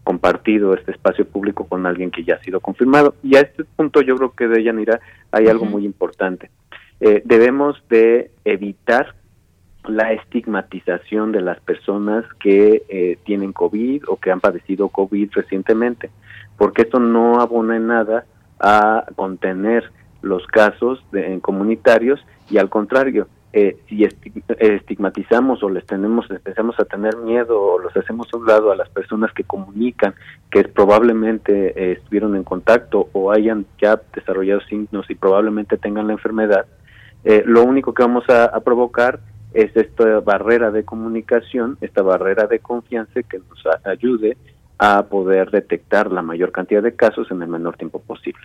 [0.05, 3.15] compartido este espacio público con alguien que ya ha sido confirmado.
[3.23, 5.01] Y a este punto yo creo que de Yanira
[5.33, 6.51] hay algo muy importante.
[7.01, 9.15] Eh, debemos de evitar
[9.89, 16.11] la estigmatización de las personas que eh, tienen COVID o que han padecido COVID recientemente,
[16.57, 18.25] porque esto no abona en nada
[18.61, 19.91] a contener
[20.23, 24.07] los casos de, en comunitarios y al contrario, eh, si
[24.59, 28.77] estigmatizamos o les tenemos, empezamos a tener miedo o los hacemos a un lado a
[28.77, 30.15] las personas que comunican
[30.51, 36.67] que probablemente estuvieron en contacto o hayan ya desarrollado signos y probablemente tengan la enfermedad,
[37.29, 39.19] eh, lo único que vamos a, provocar
[39.57, 44.37] es esta barrera de comunicación, esta barrera de confianza que nos ayude
[44.79, 48.43] a poder detectar la mayor cantidad de casos en el menor tiempo posible.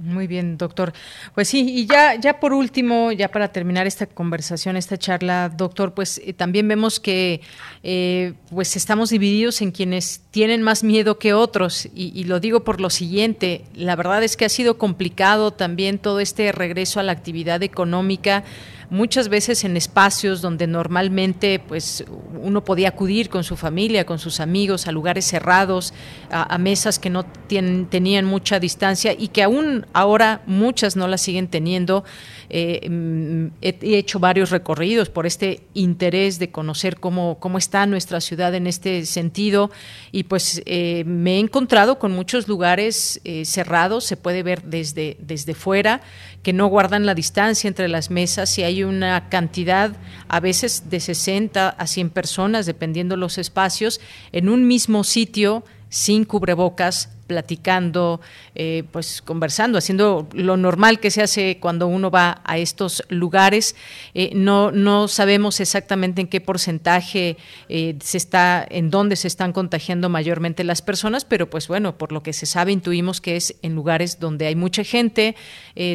[0.00, 0.92] Muy bien, doctor.
[1.34, 5.92] Pues sí, y ya, ya por último, ya para terminar esta conversación, esta charla, doctor,
[5.92, 7.40] pues eh, también vemos que
[7.82, 12.62] eh, pues estamos divididos en quienes tienen más miedo que otros, y, y, lo digo
[12.62, 17.02] por lo siguiente, la verdad es que ha sido complicado también todo este regreso a
[17.02, 18.44] la actividad económica
[18.90, 22.04] muchas veces en espacios donde normalmente pues
[22.40, 25.92] uno podía acudir con su familia, con sus amigos, a lugares cerrados,
[26.30, 31.20] a, mesas que no tienen, tenían mucha distancia y que aún ahora muchas no las
[31.20, 32.04] siguen teniendo.
[32.50, 38.20] Eh, mm, he, hecho varios recorridos por este interés de conocer cómo, cómo está nuestra
[38.20, 39.70] ciudad en este sentido
[40.12, 45.18] y pues eh, me he encontrado con muchos lugares eh, cerrados, se puede ver desde,
[45.20, 46.00] desde fuera,
[46.42, 49.96] que no guardan la distancia entre las mesas y hay una cantidad
[50.28, 54.00] a veces de 60 a 100 personas, dependiendo los espacios,
[54.32, 58.20] en un mismo sitio sin cubrebocas platicando,
[58.56, 63.76] eh, pues conversando, haciendo lo normal que se hace cuando uno va a estos lugares.
[64.14, 67.36] Eh, no, no sabemos exactamente en qué porcentaje
[67.68, 72.10] eh, se está, en dónde se están contagiando mayormente las personas, pero pues bueno, por
[72.10, 75.36] lo que se sabe, intuimos que es en lugares donde hay mucha gente.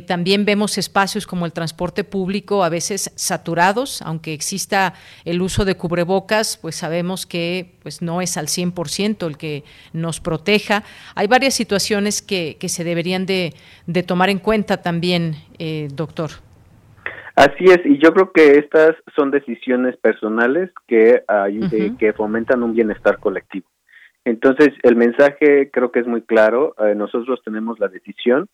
[0.06, 4.94] también vemos espacios como el transporte público, a veces saturados, aunque exista
[5.26, 10.20] el uso de cubrebocas, pues sabemos que pues no es al 100% el que nos
[10.20, 10.84] proteja
[11.28, 13.54] varias situaciones que, que se deberían de,
[14.08, 16.32] tomar en cuenta también, eh, doctor.
[17.36, 21.24] Así es, y yo creo que estas son decisiones personales que,
[21.98, 23.68] que fomentan un bienestar colectivo.
[24.26, 26.76] Entonces, el mensaje creo que es muy claro.
[26.80, 28.48] Eh, nosotros tenemos la decisión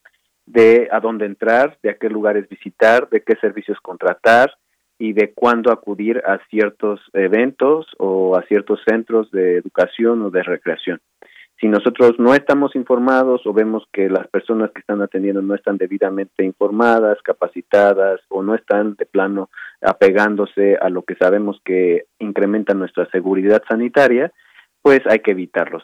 [0.46, 4.52] de a dónde entrar, de a qué lugares visitar, de qué servicios contratar
[4.98, 10.42] y de cuándo acudir a ciertos eventos o a ciertos centros de educación o de
[10.42, 11.00] recreación.
[11.60, 15.76] Si nosotros no estamos informados o vemos que las personas que están atendiendo no están
[15.76, 19.50] debidamente informadas, capacitadas o no están de plano
[19.82, 24.32] apegándose a lo que sabemos que incrementa nuestra seguridad sanitaria,
[24.80, 25.82] pues hay que evitarlos.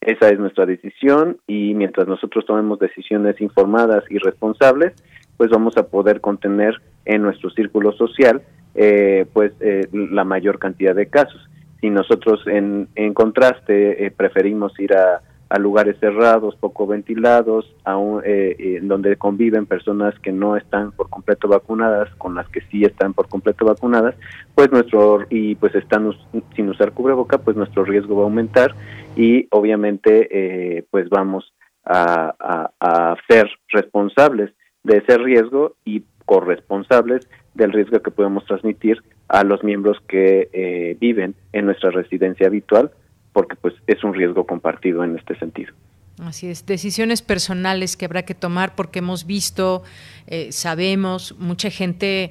[0.00, 4.94] Esa es nuestra decisión y mientras nosotros tomemos decisiones informadas y responsables,
[5.36, 8.40] pues vamos a poder contener en nuestro círculo social
[8.74, 11.46] eh, pues eh, la mayor cantidad de casos
[11.80, 15.22] si nosotros en, contraste eh, preferimos ir a,
[15.58, 21.48] lugares cerrados, poco ventilados, a eh, eh, donde conviven personas que no están por completo
[21.48, 24.14] vacunadas con las que sí están por completo vacunadas,
[24.54, 26.12] pues nuestro y pues están
[26.54, 28.76] sin usar cubreboca, pues nuestro riesgo va a aumentar
[29.16, 31.52] y obviamente pues vamos
[31.84, 34.52] a, a ser responsables
[34.84, 40.96] de ese riesgo y corresponsables del riesgo que podemos transmitir a los miembros que eh,
[41.00, 42.90] viven en nuestra residencia habitual,
[43.32, 45.72] porque pues es un riesgo compartido en este sentido.
[46.20, 49.84] Así es, decisiones personales que habrá que tomar porque hemos visto,
[50.26, 52.30] eh, sabemos, mucha gente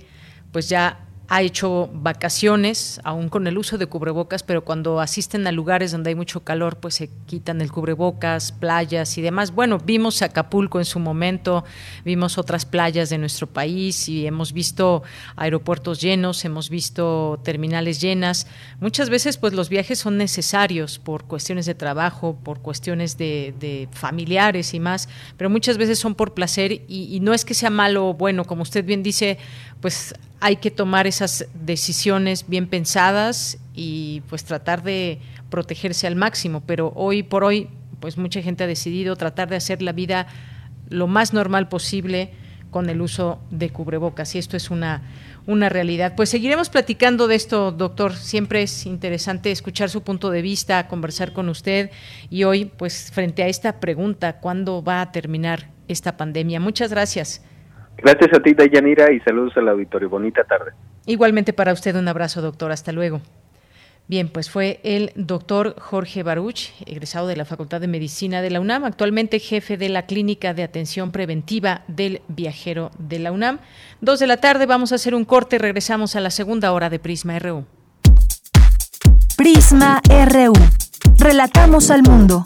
[0.52, 5.52] pues ya ha hecho vacaciones, aún con el uso de cubrebocas, pero cuando asisten a
[5.52, 9.52] lugares donde hay mucho calor, pues se quitan el cubrebocas, playas y demás.
[9.52, 11.64] Bueno, vimos Acapulco en su momento,
[12.04, 15.04] vimos otras playas de nuestro país y hemos visto
[15.36, 18.48] aeropuertos llenos, hemos visto terminales llenas.
[18.80, 24.74] Muchas veces, pues los viajes son necesarios por cuestiones de trabajo, por cuestiones de, familiares
[24.74, 25.08] y más,
[25.38, 28.46] pero muchas veces son por placer y, y no es que sea malo o bueno,
[28.46, 29.38] como usted bien dice,
[29.82, 35.20] pues hay que tomar esas decisiones bien pensadas y pues tratar de
[35.50, 37.70] protegerse al máximo, pero hoy por hoy
[38.00, 40.28] pues mucha gente ha decidido tratar de hacer la vida
[40.90, 42.32] lo más normal posible
[42.72, 45.02] con el uso de cubrebocas y esto es una
[45.50, 46.14] una realidad.
[46.16, 48.14] Pues seguiremos platicando de esto, doctor.
[48.16, 51.90] Siempre es interesante escuchar su punto de vista, conversar con usted
[52.30, 56.60] y hoy pues frente a esta pregunta, ¿cuándo va a terminar esta pandemia?
[56.60, 57.42] Muchas gracias.
[58.02, 60.10] Gracias a ti, Dayanira, y saludos al auditorio.
[60.10, 60.72] Bonita tarde.
[61.06, 62.72] Igualmente para usted un abrazo, doctor.
[62.72, 63.22] Hasta luego.
[64.10, 68.60] Bien, pues fue el doctor Jorge Baruch, egresado de la Facultad de Medicina de la
[68.60, 73.60] UNAM, actualmente jefe de la Clínica de Atención Preventiva del Viajero de la UNAM.
[74.02, 76.90] Dos de la tarde, vamos a hacer un corte y regresamos a la segunda hora
[76.90, 77.66] de Prisma RU.
[79.38, 80.54] Prisma RU.
[81.20, 82.46] Relatamos al mundo.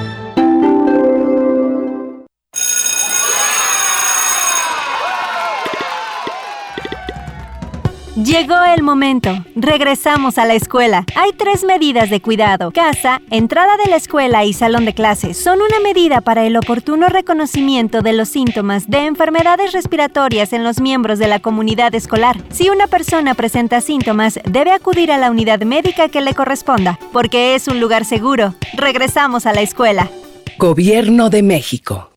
[8.23, 9.43] Llegó el momento.
[9.55, 11.05] Regresamos a la escuela.
[11.15, 12.71] Hay tres medidas de cuidado.
[12.71, 17.07] Casa, entrada de la escuela y salón de clases son una medida para el oportuno
[17.07, 22.37] reconocimiento de los síntomas de enfermedades respiratorias en los miembros de la comunidad escolar.
[22.51, 27.55] Si una persona presenta síntomas, debe acudir a la unidad médica que le corresponda, porque
[27.55, 28.53] es un lugar seguro.
[28.73, 30.11] Regresamos a la escuela.
[30.59, 32.11] Gobierno de México.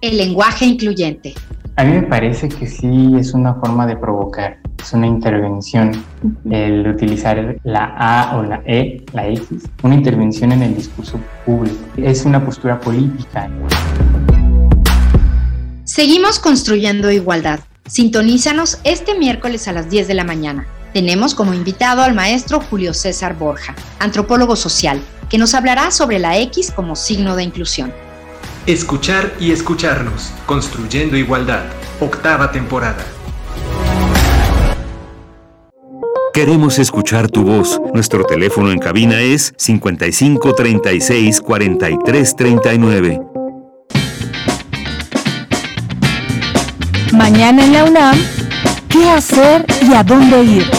[0.00, 1.34] El lenguaje incluyente.
[1.78, 6.04] A mí me parece que sí es una forma de provocar, es una intervención
[6.50, 11.78] el utilizar la A o la E, la X, una intervención en el discurso público.
[11.96, 13.48] Es una postura política.
[15.84, 17.60] Seguimos construyendo igualdad.
[17.86, 20.66] Sintonízanos este miércoles a las 10 de la mañana.
[20.92, 25.00] Tenemos como invitado al maestro Julio César Borja, antropólogo social,
[25.30, 27.92] que nos hablará sobre la X como signo de inclusión.
[28.68, 31.64] Escuchar y escucharnos, construyendo igualdad,
[32.00, 33.02] octava temporada.
[36.34, 37.80] Queremos escuchar tu voz.
[37.94, 43.20] Nuestro teléfono en cabina es 55 36 43 39.
[47.14, 48.18] Mañana en la UNAM,
[48.90, 50.77] ¿qué hacer y a dónde ir?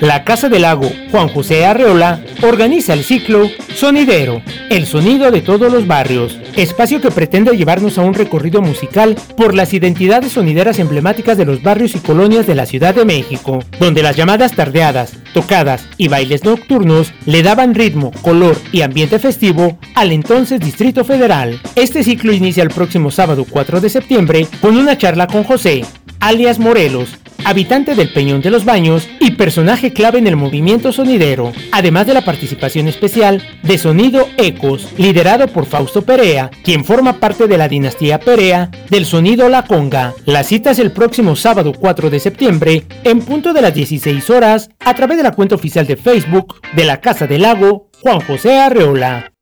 [0.00, 4.40] La Casa del Lago Juan José Arreola organiza el ciclo Sonidero,
[4.70, 9.54] el sonido de todos los barrios, espacio que pretende llevarnos a un recorrido musical por
[9.54, 14.02] las identidades sonideras emblemáticas de los barrios y colonias de la Ciudad de México, donde
[14.02, 20.12] las llamadas tardeadas, tocadas y bailes nocturnos le daban ritmo, color y ambiente festivo al
[20.12, 21.60] entonces Distrito Federal.
[21.74, 25.84] Este ciclo inicia el próximo sábado 4 de septiembre con una charla con José,
[26.20, 27.08] alias Morelos,
[27.44, 32.14] habitante del Peñón de los Baños y personaje clave en el movimiento sonidero, además de
[32.14, 37.68] la participación especial de Sonido Ecos, liderado por Fausto Perea, quien forma parte de la
[37.68, 40.14] dinastía Perea del sonido La Conga.
[40.26, 44.70] La cita es el próximo sábado 4 de septiembre, en punto de las 16 horas,
[44.80, 48.58] a través de la cuenta oficial de Facebook de la Casa del Lago, Juan José
[48.58, 49.32] Arreola.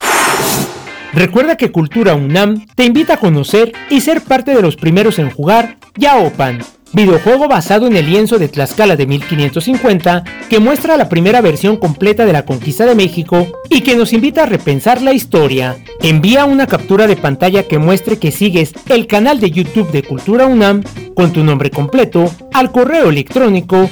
[1.12, 5.30] Recuerda que Cultura UNAM te invita a conocer y ser parte de los primeros en
[5.30, 6.60] jugar Yaopan
[6.92, 12.24] videojuego basado en el lienzo de Tlaxcala de 1550 que muestra la primera versión completa
[12.24, 15.76] de la conquista de México y que nos invita a repensar la historia.
[16.02, 20.46] Envía una captura de pantalla que muestre que sigues el canal de YouTube de Cultura
[20.46, 20.82] UNAM
[21.14, 23.90] con tu nombre completo al correo electrónico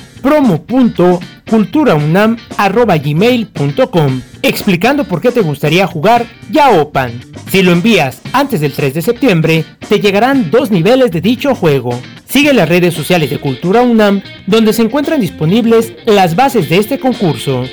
[1.46, 7.20] promo.culturaunam.gmail.com explicando por qué te gustaría jugar Yaopan.
[7.50, 11.98] Si lo envías antes del 3 de septiembre, te llegarán dos niveles de dicho juego.
[12.28, 16.98] Sigue las redes sociales de Cultura UNAM, donde se encuentran disponibles las bases de este
[16.98, 17.64] concurso.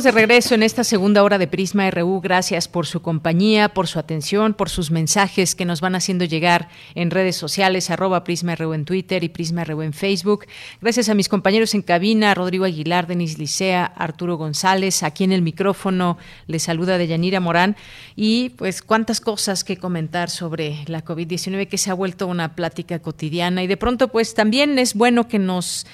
[0.02, 2.22] De regreso en esta segunda hora de Prisma RU.
[2.22, 6.70] Gracias por su compañía, por su atención, por sus mensajes que nos van haciendo llegar
[6.94, 10.46] en redes sociales, arroba Prisma RU en Twitter y Prisma RU en Facebook.
[10.80, 15.02] Gracias a mis compañeros en cabina, Rodrigo Aguilar, Denis Licea, Arturo González.
[15.02, 17.76] Aquí en el micrófono les saluda Deyanira Morán.
[18.16, 23.00] Y pues cuántas cosas que comentar sobre la COVID-19 que se ha vuelto una plática
[23.00, 23.62] cotidiana.
[23.62, 25.84] Y de pronto pues también es bueno que nos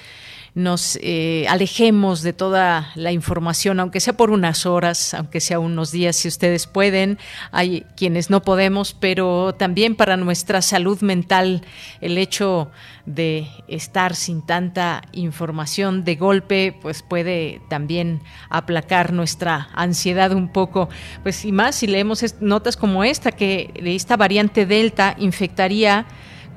[0.57, 5.91] nos eh, alejemos de toda la información, aunque sea por unas horas, aunque sea unos
[5.91, 7.19] días, si ustedes pueden.
[7.51, 11.61] Hay quienes no podemos, pero también para nuestra salud mental,
[12.01, 12.71] el hecho
[13.05, 20.89] de estar sin tanta información de golpe, pues puede también aplacar nuestra ansiedad un poco.
[21.21, 26.07] Pues y más si leemos notas como esta, que esta variante Delta infectaría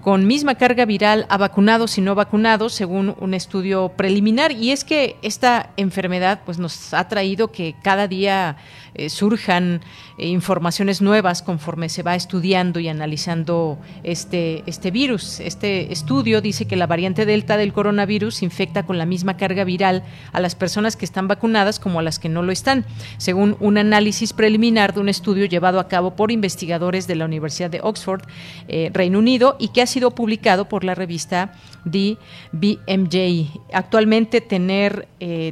[0.00, 4.52] con misma carga viral a vacunados y no vacunados, según un estudio preliminar.
[4.52, 8.56] Y es que esta enfermedad pues, nos ha traído que cada día
[8.94, 9.80] eh, surjan
[10.18, 15.40] eh, informaciones nuevas conforme se va estudiando y analizando este, este virus.
[15.40, 20.02] Este estudio dice que la variante Delta del coronavirus infecta con la misma carga viral
[20.32, 22.84] a las personas que están vacunadas como a las que no lo están,
[23.18, 27.70] según un análisis preliminar de un estudio llevado a cabo por investigadores de la Universidad
[27.70, 28.22] de Oxford,
[28.68, 31.52] eh, Reino Unido, y que ha sido publicado por la revista
[31.84, 33.60] DBMJ.
[33.72, 35.08] Actualmente tener,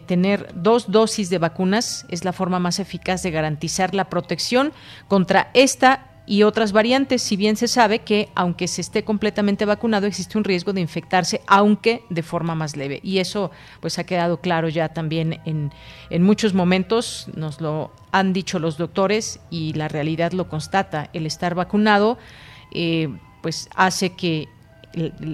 [0.06, 4.72] tener dos dosis de vacunas es la forma más eficaz de garantizar la protección
[5.08, 10.06] contra esta y otras variantes, si bien se sabe que aunque se esté completamente vacunado
[10.06, 13.00] existe un riesgo de infectarse, aunque de forma más leve.
[13.02, 13.50] Y eso
[13.80, 15.72] pues ha quedado claro ya también en,
[16.10, 21.08] en muchos momentos, nos lo han dicho los doctores y la realidad lo constata.
[21.14, 22.18] El estar vacunado
[22.72, 23.08] eh,
[23.40, 24.48] pues hace que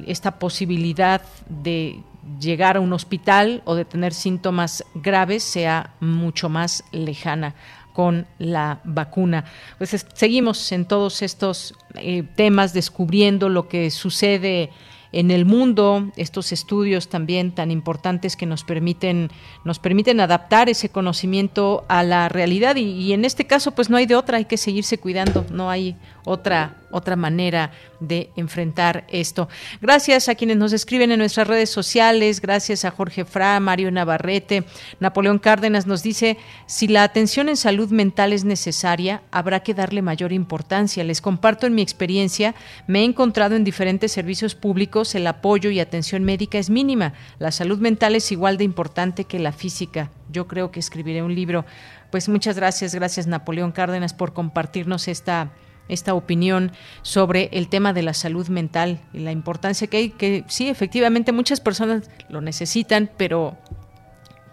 [0.07, 2.01] esta posibilidad de
[2.38, 7.55] llegar a un hospital o de tener síntomas graves sea mucho más lejana
[7.95, 9.45] con la vacuna.
[9.78, 14.70] Pues seguimos en todos estos eh, temas descubriendo lo que sucede
[15.12, 19.30] en el mundo, estos estudios también tan importantes que nos permiten,
[19.64, 23.97] nos permiten adaptar ese conocimiento a la realidad y, y en este caso pues no
[23.97, 29.49] hay de otra, hay que seguirse cuidando, no hay otra otra manera de enfrentar esto.
[29.81, 34.64] Gracias a quienes nos escriben en nuestras redes sociales, gracias a Jorge Fra, Mario Navarrete,
[35.01, 40.03] Napoleón Cárdenas nos dice, si la atención en salud mental es necesaria, habrá que darle
[40.03, 41.03] mayor importancia.
[41.03, 42.55] Les comparto en mi experiencia,
[42.87, 47.14] me he encontrado en diferentes servicios públicos, el apoyo y atención médica es mínima.
[47.41, 50.11] La salud mental es igual de importante que la física.
[50.31, 51.64] Yo creo que escribiré un libro.
[52.12, 55.51] Pues muchas gracias, gracias Napoleón Cárdenas por compartirnos esta
[55.89, 56.72] esta opinión
[57.03, 61.32] sobre el tema de la salud mental y la importancia que hay, que sí, efectivamente
[61.32, 63.57] muchas personas lo necesitan, pero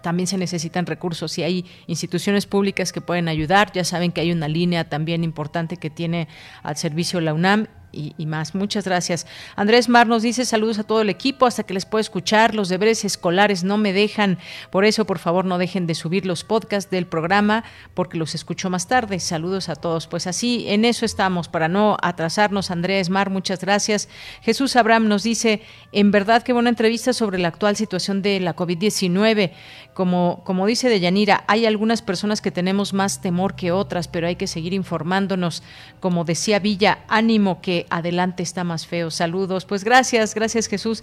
[0.02, 3.72] también se necesitan recursos y hay instituciones públicas que pueden ayudar.
[3.72, 6.28] Ya saben que hay una línea también importante que tiene
[6.62, 8.54] al servicio la UNAM y, más.
[8.54, 9.26] Muchas gracias.
[9.56, 12.54] Andrés Mar nos dice saludos a todo el equipo, hasta que les puedo escuchar.
[12.54, 14.38] Los deberes escolares no me dejan,
[14.70, 17.64] por eso por favor no dejen de subir los podcasts del programa
[17.94, 19.20] porque los escucho más tarde.
[19.20, 20.06] Saludos a todos.
[20.06, 22.70] Pues así, en eso estamos, para no atrasarnos.
[22.70, 24.08] Andrés Mar, muchas gracias.
[24.42, 25.62] Jesús Abraham nos dice,
[25.92, 29.52] en verdad qué buena entrevista sobre la actual situación de la COVID-19.
[29.94, 34.36] Como, como dice Deyanira, hay algunas personas que tenemos más temor que otras, pero hay
[34.36, 35.62] que seguir informándonos.
[36.00, 39.10] Como decía Villa, ánimo que adelante está más feo.
[39.10, 39.64] Saludos.
[39.64, 41.02] Pues gracias, gracias Jesús.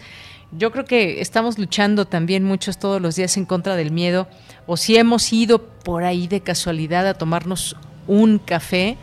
[0.51, 4.27] Yo creo que estamos luchando también muchos todos los días en contra del miedo.
[4.65, 7.75] O si hemos ido por ahí de casualidad a tomarnos
[8.07, 8.97] un café,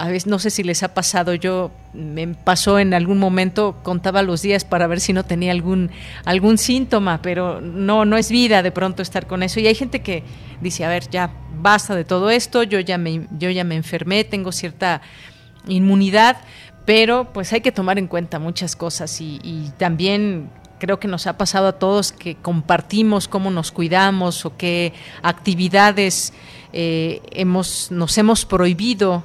[0.00, 4.22] a veces no sé si les ha pasado, yo me pasó en algún momento, contaba
[4.22, 5.90] los días para ver si no tenía algún,
[6.24, 9.60] algún síntoma, pero no, no es vida de pronto estar con eso.
[9.60, 10.22] Y hay gente que
[10.62, 11.30] dice, a ver, ya
[11.60, 15.02] basta de todo esto, yo ya me, yo ya me enfermé, tengo cierta
[15.66, 16.38] inmunidad,
[16.90, 21.38] pero pues hay que tomar en cuenta muchas cosas y, también creo que nos ha
[21.38, 26.32] pasado a todos que compartimos cómo nos cuidamos o qué actividades
[26.72, 29.22] eh, hemos, nos hemos prohibido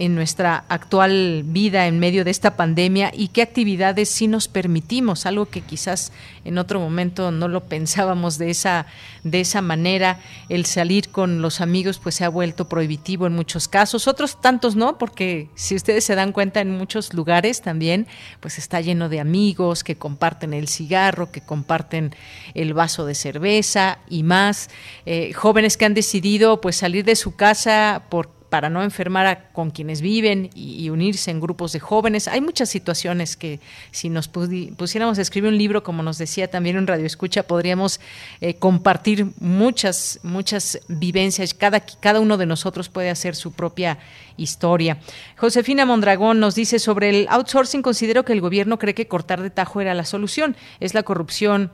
[0.00, 5.26] en nuestra actual vida en medio de esta pandemia y qué actividades sí nos permitimos,
[5.26, 6.10] algo que quizás
[6.46, 8.86] en otro momento no lo pensábamos de esa
[9.24, 13.68] de esa manera, el salir con los amigos pues se ha vuelto prohibitivo en muchos
[13.68, 18.06] casos, otros tantos no, porque si ustedes se dan cuenta en muchos lugares también
[18.40, 22.14] pues está lleno de amigos que comparten el cigarro, que comparten
[22.54, 24.70] el vaso de cerveza y más,
[25.04, 29.70] eh, jóvenes que han decidido pues salir de su casa por para no enfermar con
[29.70, 32.26] quienes viven y, unirse en grupos de jóvenes.
[32.28, 33.60] Hay muchas situaciones que
[33.92, 38.00] si nos pusiéramos a escribir un libro, como nos decía también un Radio Escucha, podríamos
[38.40, 41.54] eh, compartir muchas, muchas vivencias.
[41.54, 43.98] Cada, cada uno de nosotros puede hacer su propia
[44.36, 44.98] historia.
[45.36, 49.50] Josefina Mondragón nos dice sobre el outsourcing, considero que el gobierno cree que cortar de
[49.50, 50.56] tajo era la solución.
[50.80, 51.70] Es la corrupción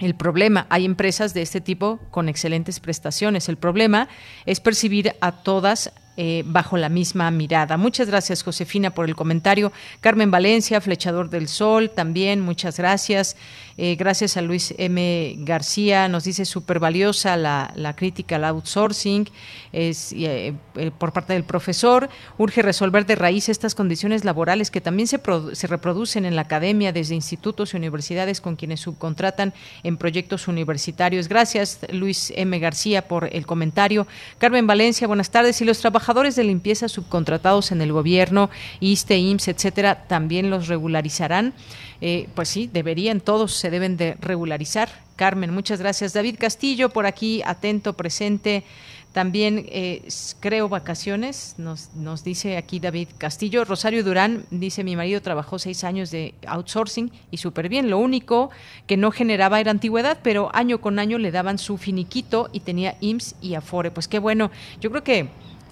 [0.00, 3.48] el problema, hay empresas de este tipo con excelentes prestaciones.
[3.48, 4.08] El problema
[4.46, 7.76] es percibir a todas eh, bajo la misma mirada.
[7.76, 9.72] Muchas gracias, Josefina, por el comentario.
[10.00, 13.36] Carmen Valencia, Flechador del Sol, también, muchas gracias.
[13.78, 15.36] Eh, gracias a Luis M.
[15.38, 19.26] García, nos dice súper valiosa la, crítica al outsourcing
[19.72, 20.52] es, eh,
[20.98, 22.10] por parte del profesor.
[22.36, 25.18] Urge resolver de raíz estas condiciones laborales que también se,
[25.52, 31.28] se reproducen en la academia desde institutos y universidades con quienes subcontratan en proyectos universitarios.
[31.28, 32.58] Gracias, Luis M.
[32.58, 34.06] García, por el comentario.
[34.36, 35.60] Carmen Valencia, buenas tardes.
[35.62, 38.48] Y los trabajadores de limpieza subcontratados en el gobierno,
[38.80, 41.52] ISTE, IMSS, etcétera, también los regularizarán.
[42.00, 44.88] Eh, pues sí, deberían, todos se deben de regularizar.
[45.16, 46.14] Carmen, muchas gracias.
[46.14, 48.64] David Castillo, por aquí, atento, presente.
[49.12, 50.08] También eh,
[50.38, 53.66] creo vacaciones, nos, nos dice aquí David Castillo.
[53.66, 57.90] Rosario Durán dice, mi marido trabajó seis años de outsourcing y súper bien.
[57.90, 58.50] Lo único
[58.86, 62.96] que no generaba era antigüedad, pero año con año le daban su finiquito y tenía
[63.00, 63.90] IMSS y Afore.
[63.90, 64.50] Pues qué bueno.
[64.80, 65.28] Yo creo que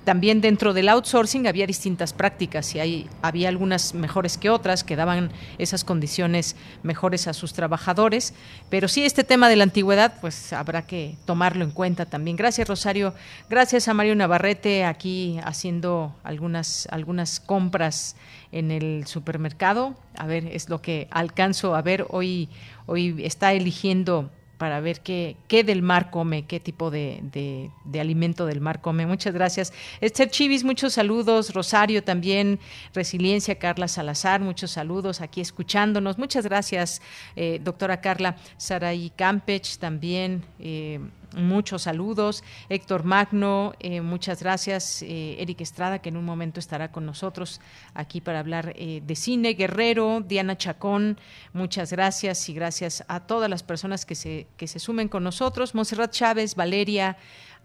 [0.09, 4.97] también dentro del outsourcing había distintas prácticas y hay, había algunas mejores que otras que
[4.97, 8.33] daban esas condiciones mejores a sus trabajadores.
[8.71, 12.39] Pero sí, este tema de la antigüedad, pues habrá que tomarlo en cuenta también.
[12.39, 13.13] Gracias, Rosario.
[13.51, 18.17] Gracias a Mario Navarrete aquí haciendo algunas, algunas compras
[18.51, 19.95] en el supermercado.
[20.17, 22.07] A ver, es lo que alcanzo a ver.
[22.09, 22.49] Hoy,
[22.87, 28.45] hoy está eligiendo para ver qué, qué del mar come, qué tipo de, de, alimento
[28.45, 29.07] del mar come.
[29.07, 29.73] Muchas gracias.
[30.01, 31.55] Esther Chivis, muchos saludos.
[31.55, 32.59] Rosario también,
[32.93, 36.19] Resiliencia, Carla Salazar, muchos saludos aquí escuchándonos.
[36.19, 37.01] Muchas gracias,
[37.37, 38.37] eh, doctora Carla.
[38.57, 40.45] Saraí Campech también.
[40.59, 40.99] Eh,
[41.37, 42.43] Muchos saludos.
[42.71, 45.03] Héctor Magno, eh, muchas gracias.
[45.03, 47.61] Eh, Eric Estrada, que en un momento estará con nosotros
[47.93, 49.53] aquí para hablar eh, de cine.
[49.53, 51.19] Guerrero, Diana Chacón,
[51.53, 55.75] muchas gracias y gracias a todas las personas que se, que se sumen con nosotros.
[55.75, 57.19] Monserrat Chávez, Valeria,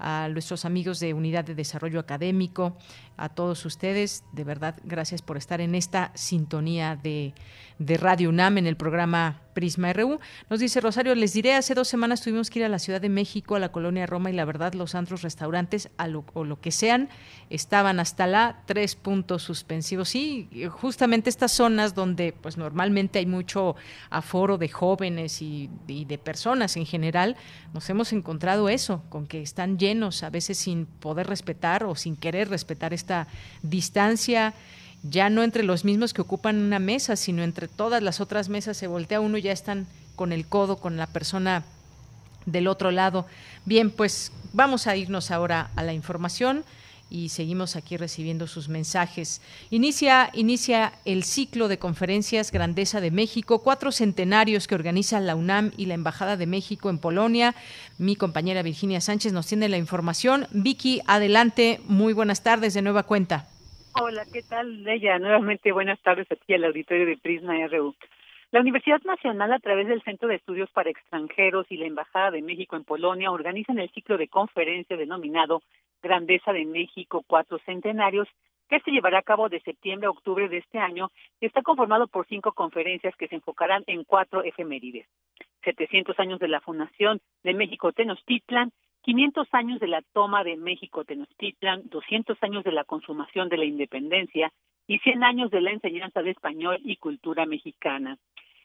[0.03, 2.77] a nuestros amigos de Unidad de Desarrollo Académico,
[3.15, 7.33] a todos ustedes, de verdad, gracias por estar en esta sintonía de,
[7.79, 10.19] de Radio UNAM en el programa Prisma RU.
[10.49, 13.09] Nos dice Rosario, les diré, hace dos semanas tuvimos que ir a la Ciudad de
[13.09, 16.59] México, a la colonia Roma, y la verdad los antros, restaurantes, a lo, o lo
[16.59, 17.09] que sean,
[17.49, 20.09] estaban hasta la tres puntos suspensivos.
[20.09, 23.75] Sí, justamente estas zonas donde pues normalmente hay mucho
[24.09, 27.37] aforo de jóvenes y, y de personas en general,
[27.73, 32.15] nos hemos encontrado eso, con que están llenos, a veces sin poder respetar o sin
[32.15, 33.27] querer respetar esta
[33.61, 34.53] distancia
[35.03, 38.77] ya no entre los mismos que ocupan una mesa, sino entre todas las otras mesas
[38.77, 41.65] se voltea uno y ya están con el codo con la persona
[42.45, 43.25] del otro lado.
[43.65, 46.63] Bien, pues vamos a irnos ahora a la información
[47.13, 49.39] y seguimos aquí recibiendo sus mensajes.
[49.69, 55.71] Inicia, inicia el ciclo de conferencias Grandeza de México, cuatro centenarios que organiza la UNAM
[55.77, 57.53] y la Embajada de México en Polonia.
[57.99, 60.47] Mi compañera Virginia Sánchez nos tiene la información.
[60.51, 63.45] Vicky, adelante, muy buenas tardes de nueva cuenta.
[64.01, 65.19] Hola, ¿qué tal, Leia?
[65.19, 67.93] Nuevamente buenas tardes aquí al auditorio de Prisma RU.
[68.49, 72.41] La Universidad Nacional, a través del Centro de Estudios para Extranjeros y la Embajada de
[72.41, 75.61] México en Polonia, organizan el ciclo de conferencia denominado
[76.03, 78.27] Grandeza de México Cuatro Centenarios,
[78.69, 81.09] que se llevará a cabo de septiembre a octubre de este año
[81.39, 85.07] y está conformado por cinco conferencias que se enfocarán en cuatro efemérides.
[85.63, 88.71] 700 años de la fundación de México Tenochtitlan,
[89.03, 93.65] 500 años de la toma de México Tenochtitlan, 200 años de la consumación de la
[93.65, 94.51] independencia
[94.87, 98.17] y 100 años de la enseñanza de español y cultura mexicana.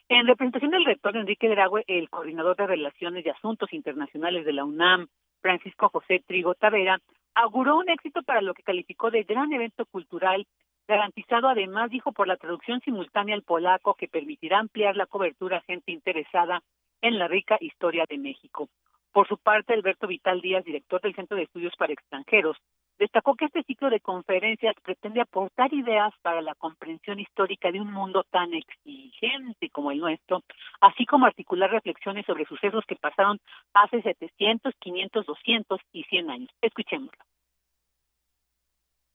[0.09, 4.65] En representación del rector Enrique Dragüe, el coordinador de Relaciones y Asuntos Internacionales de la
[4.65, 5.09] UNAM,
[5.43, 6.99] Francisco José Trigo Tavera,
[7.39, 10.45] auguró un éxito para lo que calificó de gran evento cultural,
[10.89, 15.63] garantizado además, dijo, por la traducción simultánea al polaco que permitirá ampliar la cobertura a
[15.63, 16.63] gente interesada
[17.01, 18.69] en la rica historia de México.
[19.13, 22.57] Por su parte, Alberto Vital Díaz, director del Centro de Estudios para Extranjeros,
[22.99, 27.93] destacó que este ciclo de conferencias pretende aportar ideas para la comprensión histórica de un
[27.93, 30.43] mundo tan exigente como el nuestro,
[30.81, 33.41] así como articular reflexiones sobre sucesos que pasaron
[33.73, 36.51] hace 700, 500, 200 y 100 años.
[36.61, 37.19] Escuchémoslo.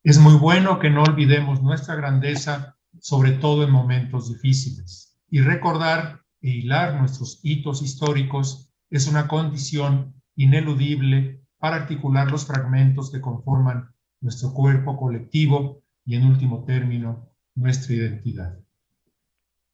[0.03, 6.21] Es muy bueno que no olvidemos nuestra grandeza, sobre todo en momentos difíciles, y recordar
[6.41, 13.89] e hilar nuestros hitos históricos es una condición ineludible para articular los fragmentos que conforman
[14.21, 18.59] nuestro cuerpo colectivo y, en último término, nuestra identidad.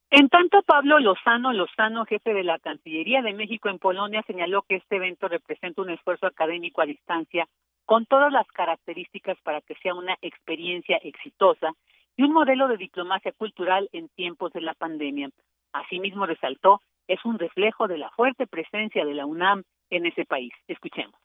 [0.10, 4.78] En tanto, Pablo Lozano Lozano, jefe de la Cancillería de México en Polonia, señaló que
[4.78, 7.46] este evento representa un esfuerzo académico a distancia
[7.84, 11.74] con todas las características para que sea una experiencia exitosa
[12.16, 15.30] y un modelo de diplomacia cultural en tiempos de la pandemia.
[15.74, 20.54] Asimismo, resaltó es un reflejo de la fuerte presencia de la UNAM en ese país.
[20.68, 21.20] Escuchemos.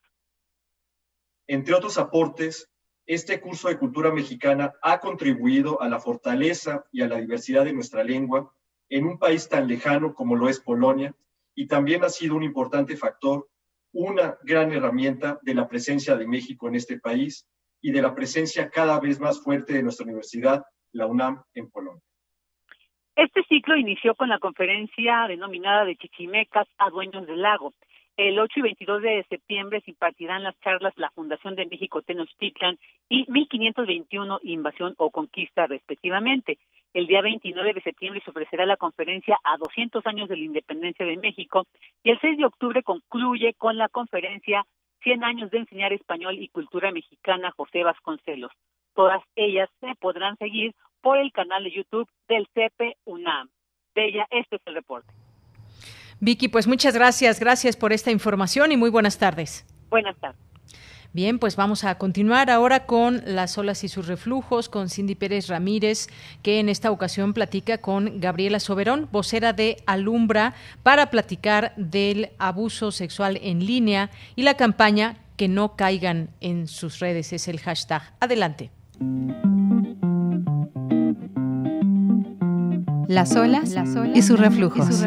[1.47, 2.71] Entre otros aportes,
[3.05, 7.75] este curso de cultura mexicana ha contribuido a la fortaleza y a la diversidad de
[7.75, 8.51] nuestra lengua
[8.89, 11.15] en un país tan lejano como lo es Polonia
[11.55, 13.51] y también ha sido un importante factor,
[13.93, 17.47] una gran herramienta de la presencia de México en este país
[17.83, 22.03] y de la presencia cada vez más fuerte de nuestra universidad, la UNAM, en Polonia.
[23.17, 27.73] Este ciclo inició con la conferencia denominada de Chichimecas a Dueños del Lago,
[28.17, 32.79] el 8 y 22 de septiembre se impartirán las charlas La Fundación de México Tenochtitlan
[33.09, 36.59] y 1521 Invasión o Conquista respectivamente.
[36.93, 41.05] El día 29 de septiembre se ofrecerá la conferencia a 200 años de la independencia
[41.05, 41.67] de México
[42.05, 44.65] y el 6 de octubre concluye con la conferencia
[45.03, 48.53] 100 años de enseñar español y cultura mexicana José Vasconcelos.
[48.95, 50.73] Todas ellas se podrán seguir
[51.05, 53.51] por el canal de YouTube del CP UNAM.
[53.95, 55.13] Bella, este es el reporte.
[56.19, 59.67] Vicky, pues muchas gracias, gracias por esta información y muy buenas tardes.
[59.91, 60.41] Buenas tardes.
[61.13, 65.47] Bien, pues vamos a continuar ahora con las olas y sus reflujos, con Cindy Pérez
[65.49, 66.09] Ramírez,
[66.43, 72.91] que en esta ocasión platica con Gabriela Soberón, vocera de Alumbra, para platicar del abuso
[72.91, 78.03] sexual en línea y la campaña Que no caigan en sus redes, es el hashtag.
[78.21, 78.71] Adelante.
[83.09, 83.75] Las olas,
[84.15, 85.05] y sus reflujos.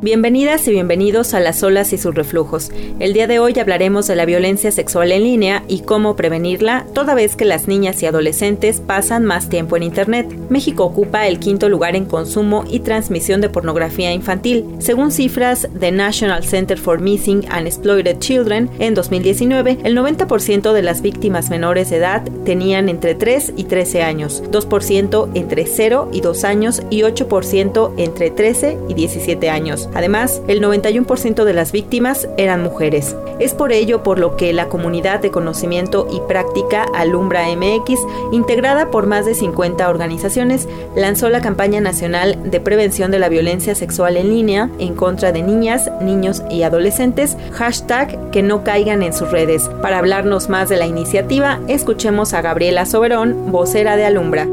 [0.00, 2.70] Bienvenidas y bienvenidos a Las olas y sus reflujos.
[3.00, 7.16] El día de hoy hablaremos de la violencia sexual en línea y cómo prevenirla, toda
[7.16, 10.32] vez que las niñas y adolescentes pasan más tiempo en Internet.
[10.50, 14.66] México ocupa el quinto lugar en consumo y transmisión de pornografía infantil.
[14.78, 20.82] Según cifras de National Center for Missing and Exploited Children, en 2019, el 90% de
[20.82, 26.20] las víctimas menores de edad tenían entre 3 y 13 años, 2% entre 0 y
[26.20, 29.87] 2 años y 8% entre 13 y 17 años.
[29.94, 33.16] Además, el 91% de las víctimas eran mujeres.
[33.38, 38.00] Es por ello por lo que la comunidad de conocimiento y práctica Alumbra MX,
[38.32, 43.74] integrada por más de 50 organizaciones, lanzó la campaña nacional de prevención de la violencia
[43.74, 49.12] sexual en línea en contra de niñas, niños y adolescentes, hashtag que no caigan en
[49.12, 49.68] sus redes.
[49.82, 54.46] Para hablarnos más de la iniciativa, escuchemos a Gabriela Soberón, vocera de Alumbra.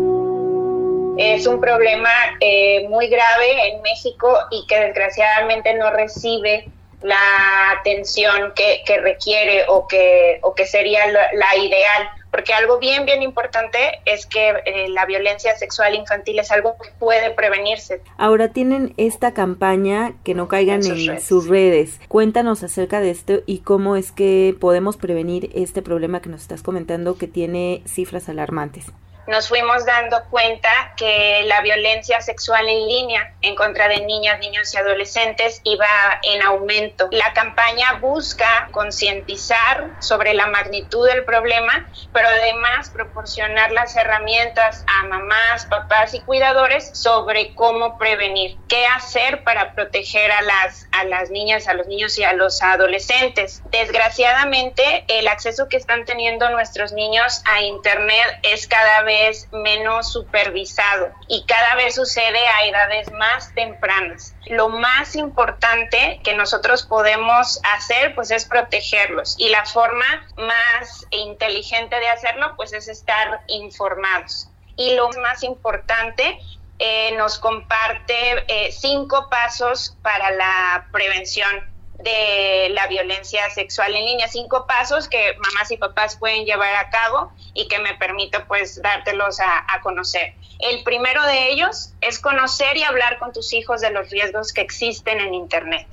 [1.17, 6.69] Es un problema eh, muy grave en México y que desgraciadamente no recibe
[7.01, 12.09] la atención que, requiere o que, o que sería la, ideal.
[12.31, 16.89] Porque algo bien, bien importante es que eh, la violencia sexual infantil es algo que
[16.99, 18.01] puede prevenirse.
[18.17, 22.01] Ahora tienen esta campaña que no caigan en, sus redes.
[22.09, 26.61] Cuéntanos acerca de esto y cómo es que podemos prevenir este problema que nos estás
[26.61, 28.87] comentando que tiene cifras alarmantes
[29.27, 34.73] nos fuimos dando cuenta que la violencia sexual en línea en contra de niñas, niños
[34.73, 35.87] y adolescentes iba
[36.23, 37.07] en aumento.
[37.11, 45.03] La campaña busca concientizar sobre la magnitud del problema, pero además proporcionar las herramientas a
[45.07, 51.31] mamás, papás y cuidadores sobre cómo prevenir, qué hacer para proteger a las, a las
[51.31, 53.61] niñas, a los niños y a los adolescentes.
[53.71, 60.11] Desgraciadamente, el acceso que están teniendo nuestros niños a Internet es cada vez es menos
[60.11, 64.35] supervisado y cada vez sucede a edades más tempranas.
[64.45, 70.05] Lo más importante que nosotros podemos hacer pues es protegerlos y la forma
[70.37, 74.49] más inteligente de hacerlo pues es estar informados.
[74.77, 76.37] Y lo más importante
[76.79, 84.27] eh, nos comparte eh, cinco pasos para la prevención de la violencia sexual en línea.
[84.27, 88.81] Cinco pasos que mamás y papás pueden llevar a cabo y que me permito pues
[88.81, 90.33] dártelos a, a, conocer.
[90.59, 94.61] El primero de ellos es conocer y hablar con tus hijos de los riesgos que
[94.61, 95.87] existen en Internet.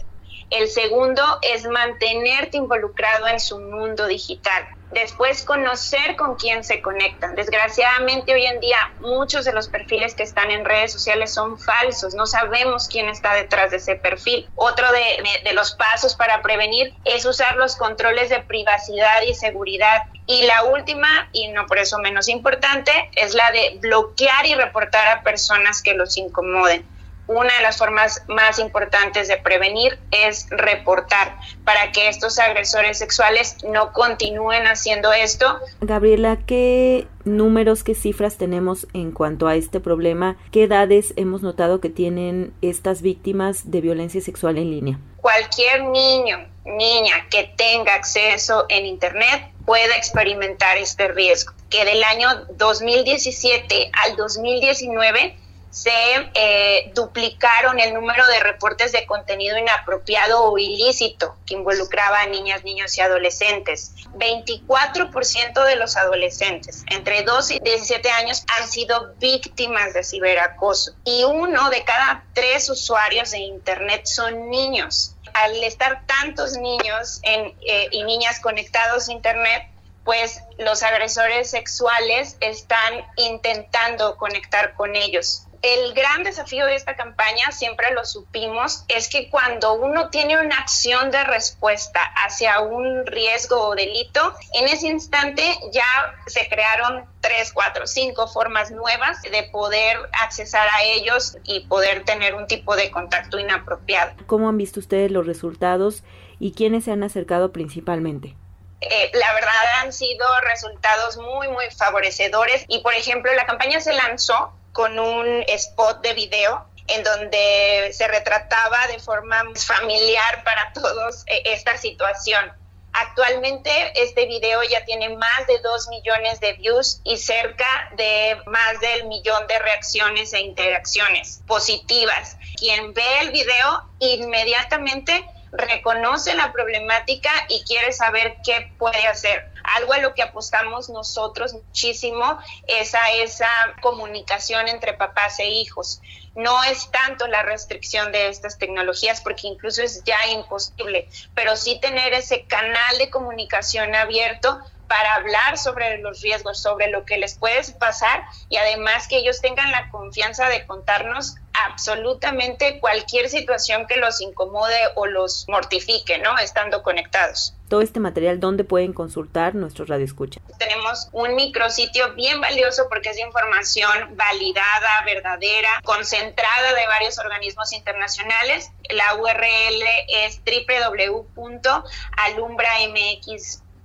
[0.50, 4.68] El segundo es mantenerte involucrado en su mundo digital.
[4.92, 7.34] Después, conocer con quién se conectan.
[7.34, 12.14] Desgraciadamente, hoy en día, muchos de los perfiles que están en redes sociales son falsos.
[12.14, 14.48] No sabemos quién está detrás de ese perfil.
[14.54, 20.02] Otro de, los pasos para prevenir es usar los controles de privacidad y seguridad.
[20.26, 25.08] Y la última, y no por eso menos importante, es la de bloquear y reportar
[25.08, 26.86] a personas que los incomoden
[27.26, 33.56] una de las formas más importantes de prevenir es reportar para que estos agresores sexuales
[33.64, 35.60] no continúen haciendo esto.
[35.80, 40.36] Gabriela, ¿qué números, qué cifras tenemos en cuanto a este problema?
[40.50, 44.98] ¿Qué edades hemos notado que tienen estas víctimas de violencia sexual en línea?
[45.18, 52.28] Cualquier niño, niña que tenga acceso en Internet puede experimentar este riesgo, que del año
[52.56, 55.36] 2017 al 2019
[55.72, 55.90] se
[56.34, 62.62] eh, duplicaron el número de reportes de contenido inapropiado o ilícito que involucraba a niñas,
[62.62, 63.94] niños y adolescentes.
[64.12, 71.24] 24% de los adolescentes entre 12 y 17 años han sido víctimas de ciberacoso y
[71.24, 75.16] uno de cada tres usuarios de Internet son niños.
[75.32, 79.68] Al estar tantos niños eh, y niñas conectados a Internet,
[80.04, 87.52] pues los agresores sexuales están intentando conectar con ellos el gran desafío de esta campaña,
[87.52, 93.68] siempre lo supimos, es que cuando uno tiene una acción de respuesta hacia un riesgo
[93.68, 95.86] o delito, en ese instante ya
[96.26, 102.34] se crearon tres, cuatro, cinco formas nuevas de poder accesar a ellos y poder tener
[102.34, 104.12] un tipo de contacto inapropiado.
[104.26, 106.02] ¿Cómo han visto ustedes los resultados
[106.40, 108.36] y quiénes se han acercado principalmente?
[108.80, 113.92] Eh, la verdad han sido resultados muy, muy favorecedores y, por ejemplo, la campaña se
[113.92, 121.24] lanzó con un spot de video en donde se retrataba de forma familiar para todos
[121.26, 122.52] eh, esta situación.
[122.94, 123.70] Actualmente
[124.02, 129.06] este video ya tiene más de 2 millones de views y cerca de más del
[129.06, 132.36] millón de reacciones e interacciones positivas.
[132.58, 139.51] Quien ve el video inmediatamente reconoce la problemática y quiere saber qué puede hacer.
[139.64, 143.48] Algo a lo que apostamos nosotros muchísimo es a esa
[143.80, 146.00] comunicación entre papás e hijos.
[146.34, 151.78] No es tanto la restricción de estas tecnologías, porque incluso es ya imposible, pero sí
[151.80, 154.58] tener ese canal de comunicación abierto
[154.92, 159.40] para hablar sobre los riesgos, sobre lo que les puede pasar y además que ellos
[159.40, 161.36] tengan la confianza de contarnos
[161.66, 166.36] absolutamente cualquier situación que los incomode o los mortifique, ¿no?
[166.36, 167.54] Estando conectados.
[167.70, 170.42] Todo este material, ¿dónde pueden consultar nuestros radioescuchas?
[170.58, 178.70] Tenemos un micrositio bien valioso porque es información validada, verdadera, concentrada de varios organismos internacionales.
[178.90, 180.44] La URL es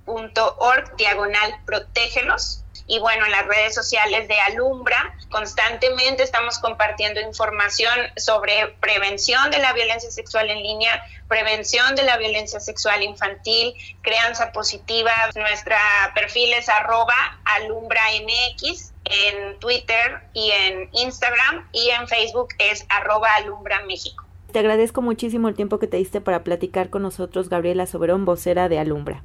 [0.08, 7.92] www.alumbramx.org diagonal protégelos y bueno, en las redes sociales de Alumbra constantemente estamos compartiendo información
[8.16, 14.52] sobre prevención de la violencia sexual en línea, prevención de la violencia sexual infantil, crianza
[14.52, 15.12] positiva.
[15.34, 15.78] Nuestra
[16.14, 17.14] perfil es arroba
[17.44, 24.24] alumbramx en Twitter y en Instagram y en Facebook es arroba alumbra México.
[24.50, 28.70] Te agradezco muchísimo el tiempo que te diste para platicar con nosotros, Gabriela Soberón, vocera
[28.70, 29.22] de Alumbra.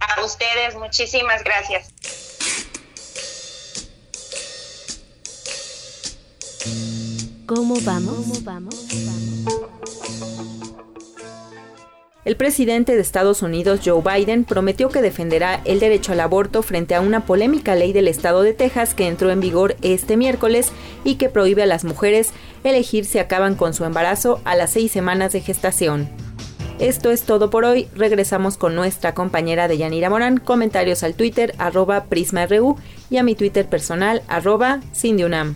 [0.00, 1.92] A ustedes, muchísimas gracias.
[7.46, 8.42] ¿Cómo vamos?
[12.24, 16.94] El presidente de Estados Unidos, Joe Biden, prometió que defenderá el derecho al aborto frente
[16.94, 20.72] a una polémica ley del estado de Texas que entró en vigor este miércoles
[21.04, 22.32] y que prohíbe a las mujeres
[22.64, 26.23] elegir si acaban con su embarazo a las seis semanas de gestación.
[26.78, 27.88] Esto es todo por hoy.
[27.94, 30.38] Regresamos con nuestra compañera de Yanira Morán.
[30.38, 32.76] Comentarios al Twitter arroba PrismaRU
[33.10, 35.54] y a mi Twitter personal arroba CindyUnam.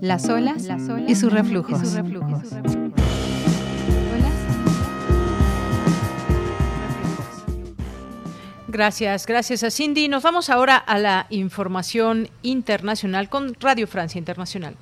[0.00, 0.66] Las olas,
[1.06, 1.82] y sus reflujos.
[8.68, 10.08] Gracias, gracias a Cindy.
[10.08, 14.76] Nos vamos ahora a la información internacional con Radio Francia Internacional.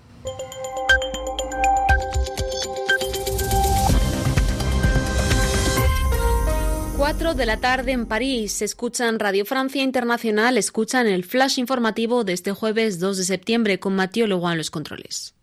[6.96, 8.62] 4 de la tarde en París.
[8.62, 13.94] Escuchan Radio Francia Internacional, escuchan el flash informativo de este jueves 2 de septiembre con
[13.94, 15.34] Mathieu Leguán en los controles.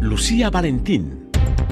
[0.00, 1.29] Lucía Valentín.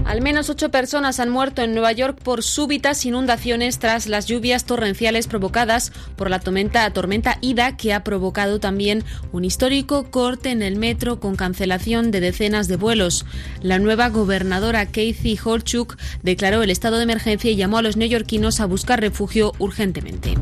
[0.08, 4.64] Al menos ocho personas han muerto en Nueva York por súbitas inundaciones tras las lluvias
[4.64, 10.62] torrenciales provocadas por la tormenta, tormenta Ida, que ha provocado también un histórico corte en
[10.62, 13.26] el metro con cancelación de decenas de vuelos.
[13.60, 18.60] La nueva gobernadora Kathy Holchuk declaró el estado de emergencia y llamó a los neoyorquinos
[18.60, 20.36] a buscar refugio urgentemente.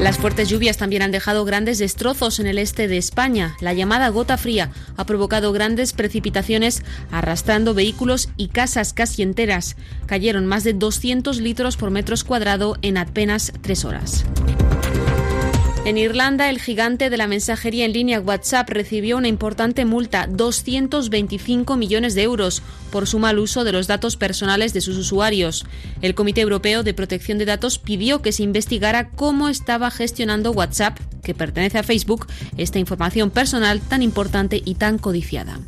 [0.00, 3.54] Las fuertes lluvias también han dejado grandes destrozos en el este de España.
[3.60, 6.82] La llamada gota fría ha provocado grandes precipitaciones
[7.12, 9.76] arrastrando vehículos y casas casi enteras.
[10.06, 14.24] Cayeron más de 200 litros por metros cuadrado en apenas tres horas.
[15.86, 21.76] En Irlanda, el gigante de la mensajería en línea WhatsApp recibió una importante multa, 225
[21.78, 22.62] millones de euros,
[22.92, 25.64] por su mal uso de los datos personales de sus usuarios.
[26.02, 30.98] El Comité Europeo de Protección de Datos pidió que se investigara cómo estaba gestionando WhatsApp,
[31.24, 32.26] que pertenece a Facebook,
[32.58, 35.60] esta información personal tan importante y tan codiciada.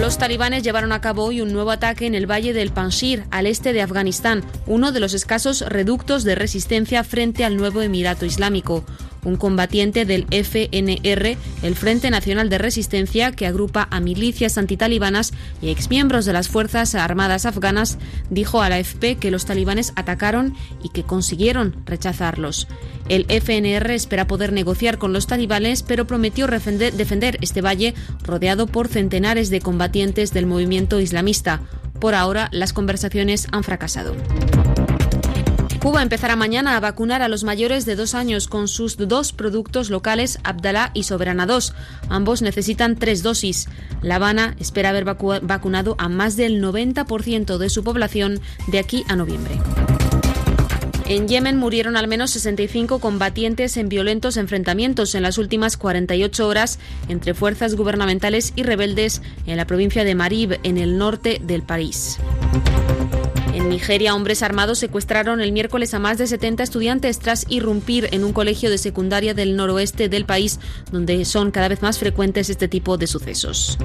[0.00, 3.46] Los talibanes llevaron a cabo hoy un nuevo ataque en el valle del Panjshir, al
[3.46, 8.84] este de Afganistán, uno de los escasos reductos de resistencia frente al nuevo Emirato Islámico
[9.26, 15.70] un combatiente del FNR, el Frente Nacional de Resistencia, que agrupa a milicias antitalibanas y
[15.70, 17.98] exmiembros de las Fuerzas Armadas afganas,
[18.30, 22.68] dijo a la AFP que los talibanes atacaron y que consiguieron rechazarlos.
[23.08, 28.88] El FNR espera poder negociar con los talibanes, pero prometió defender este valle rodeado por
[28.88, 31.60] centenares de combatientes del movimiento islamista.
[32.00, 34.14] Por ahora, las conversaciones han fracasado.
[35.86, 39.88] Cuba empezará mañana a vacunar a los mayores de dos años con sus dos productos
[39.88, 41.74] locales, Abdalá y Soberana 2.
[42.08, 43.68] Ambos necesitan tres dosis.
[44.02, 49.14] La Habana espera haber vacunado a más del 90% de su población de aquí a
[49.14, 49.60] noviembre.
[51.08, 56.80] En Yemen murieron al menos 65 combatientes en violentos enfrentamientos en las últimas 48 horas
[57.08, 62.18] entre fuerzas gubernamentales y rebeldes en la provincia de Marib, en el norte del país.
[63.56, 68.22] En Nigeria, hombres armados secuestraron el miércoles a más de 70 estudiantes tras irrumpir en
[68.22, 70.60] un colegio de secundaria del noroeste del país,
[70.92, 73.78] donde son cada vez más frecuentes este tipo de sucesos.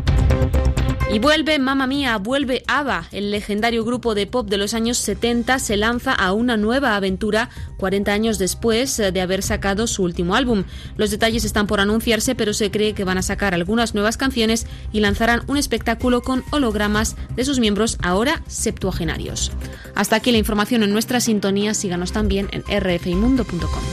[1.13, 5.59] Y vuelve, mamá mía, vuelve ABBA, el legendario grupo de pop de los años 70
[5.59, 7.49] se lanza a una nueva aventura
[7.79, 10.63] 40 años después eh, de haber sacado su último álbum.
[10.95, 14.67] Los detalles están por anunciarse, pero se cree que van a sacar algunas nuevas canciones
[14.93, 19.51] y lanzarán un espectáculo con hologramas de sus miembros ahora septuagenarios.
[19.95, 23.83] Hasta aquí la información en nuestra sintonía, síganos también en rfimundo.com.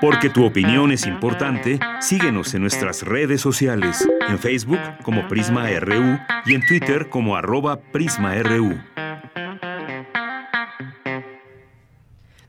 [0.00, 6.18] Porque tu opinión es importante, síguenos en nuestras redes sociales, en Facebook como Prisma RU
[6.46, 8.80] y en Twitter como arroba PrismaRU.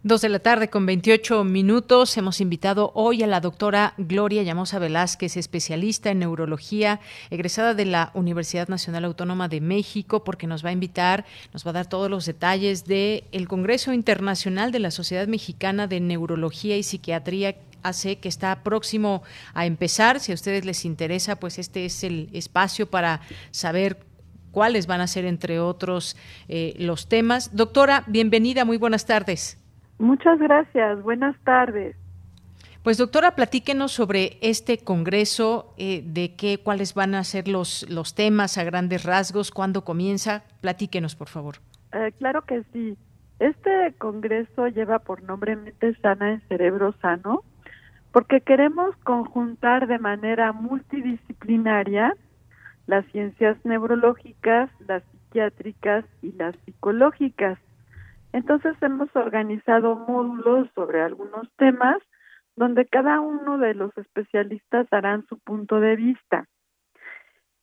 [0.03, 2.17] Dos de la tarde con 28 minutos.
[2.17, 6.99] Hemos invitado hoy a la doctora Gloria Llamosa Velázquez, especialista en neurología,
[7.29, 11.23] egresada de la Universidad Nacional Autónoma de México, porque nos va a invitar,
[11.53, 15.85] nos va a dar todos los detalles del el Congreso Internacional de la Sociedad Mexicana
[15.85, 19.21] de Neurología y Psiquiatría hace que está próximo
[19.53, 20.19] a empezar.
[20.19, 23.21] Si a ustedes les interesa, pues este es el espacio para
[23.51, 23.99] saber
[24.49, 26.17] cuáles van a ser, entre otros,
[26.47, 27.55] eh, los temas.
[27.55, 29.60] Doctora, bienvenida, muy buenas tardes.
[30.01, 31.03] Muchas gracias.
[31.03, 31.95] Buenas tardes.
[32.83, 38.15] Pues doctora, platíquenos sobre este congreso, eh, de qué, cuáles van a ser los, los
[38.15, 40.41] temas a grandes rasgos, cuándo comienza.
[40.61, 41.57] Platíquenos, por favor.
[41.93, 42.97] Eh, claro que sí.
[43.37, 47.43] Este congreso lleva por nombre Mente Sana en Cerebro Sano,
[48.11, 52.15] porque queremos conjuntar de manera multidisciplinaria
[52.87, 57.59] las ciencias neurológicas, las psiquiátricas y las psicológicas
[58.33, 61.97] entonces hemos organizado módulos sobre algunos temas
[62.55, 66.45] donde cada uno de los especialistas darán su punto de vista.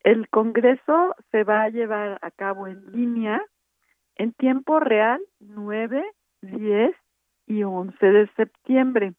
[0.02, 3.42] El Congreso se va a llevar a cabo en línea
[4.16, 6.04] en tiempo real 9,
[6.42, 6.96] 10
[7.46, 9.14] y 11 de septiembre,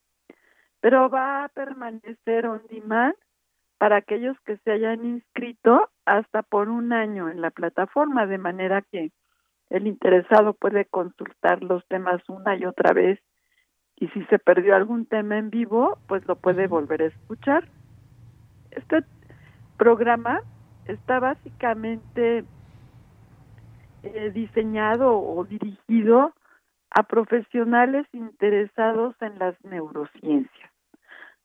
[0.80, 3.14] pero va a permanecer on demand
[3.78, 8.82] para aquellos que se hayan inscrito hasta por un año en la plataforma, de manera
[8.82, 9.10] que
[9.70, 13.20] el interesado puede consultar los temas una y otra vez
[13.96, 17.68] y si se perdió algún tema en vivo, pues lo puede volver a escuchar.
[18.70, 19.04] Este
[19.76, 20.40] programa
[20.86, 22.44] está básicamente
[24.02, 26.32] eh, diseñado o dirigido
[26.90, 30.70] a profesionales interesados en las neurociencias.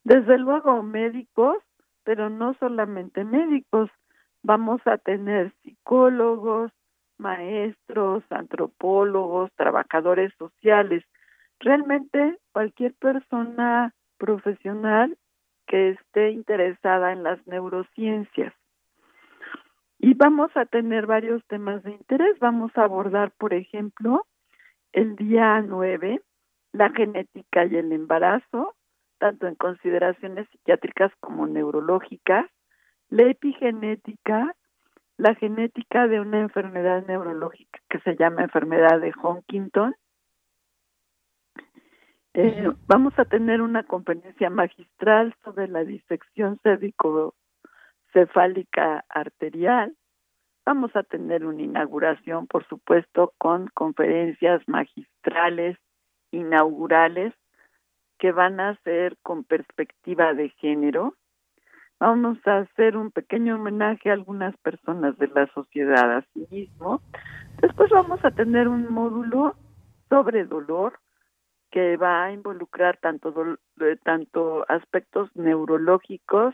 [0.03, 1.57] Desde luego médicos,
[2.03, 3.89] pero no solamente médicos.
[4.43, 6.71] Vamos a tener psicólogos,
[7.17, 11.03] maestros, antropólogos, trabajadores sociales,
[11.59, 15.17] realmente cualquier persona profesional
[15.67, 18.53] que esté interesada en las neurociencias.
[19.99, 22.37] Y vamos a tener varios temas de interés.
[22.39, 24.25] Vamos a abordar, por ejemplo,
[24.91, 26.21] el día 9,
[26.73, 28.75] la genética y el embarazo,
[29.17, 32.45] tanto en consideraciones psiquiátricas como neurológicas,
[33.09, 34.55] la epigenética,
[35.17, 39.95] la genética de una enfermedad neurológica que se llama enfermedad de Huntington.
[42.33, 49.95] Eh, vamos a tener una conferencia magistral sobre la disección cérvico-cefálica arterial.
[50.65, 55.77] Vamos a tener una inauguración, por supuesto, con conferencias magistrales
[56.31, 57.33] inaugurales
[58.17, 61.15] que van a ser con perspectiva de género
[62.05, 67.01] vamos a hacer un pequeño homenaje a algunas personas de la sociedad a sí mismo.
[67.63, 69.55] Después vamos a tener un módulo
[70.07, 70.99] sobre dolor
[71.71, 73.33] que va a involucrar tanto,
[74.03, 76.53] tanto aspectos neurológicos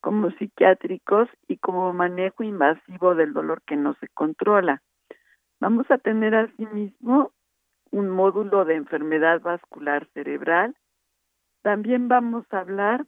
[0.00, 4.82] como psiquiátricos y como manejo invasivo del dolor que no se controla.
[5.58, 7.32] Vamos a tener asimismo
[7.90, 10.76] un módulo de enfermedad vascular cerebral.
[11.62, 13.04] También vamos a hablar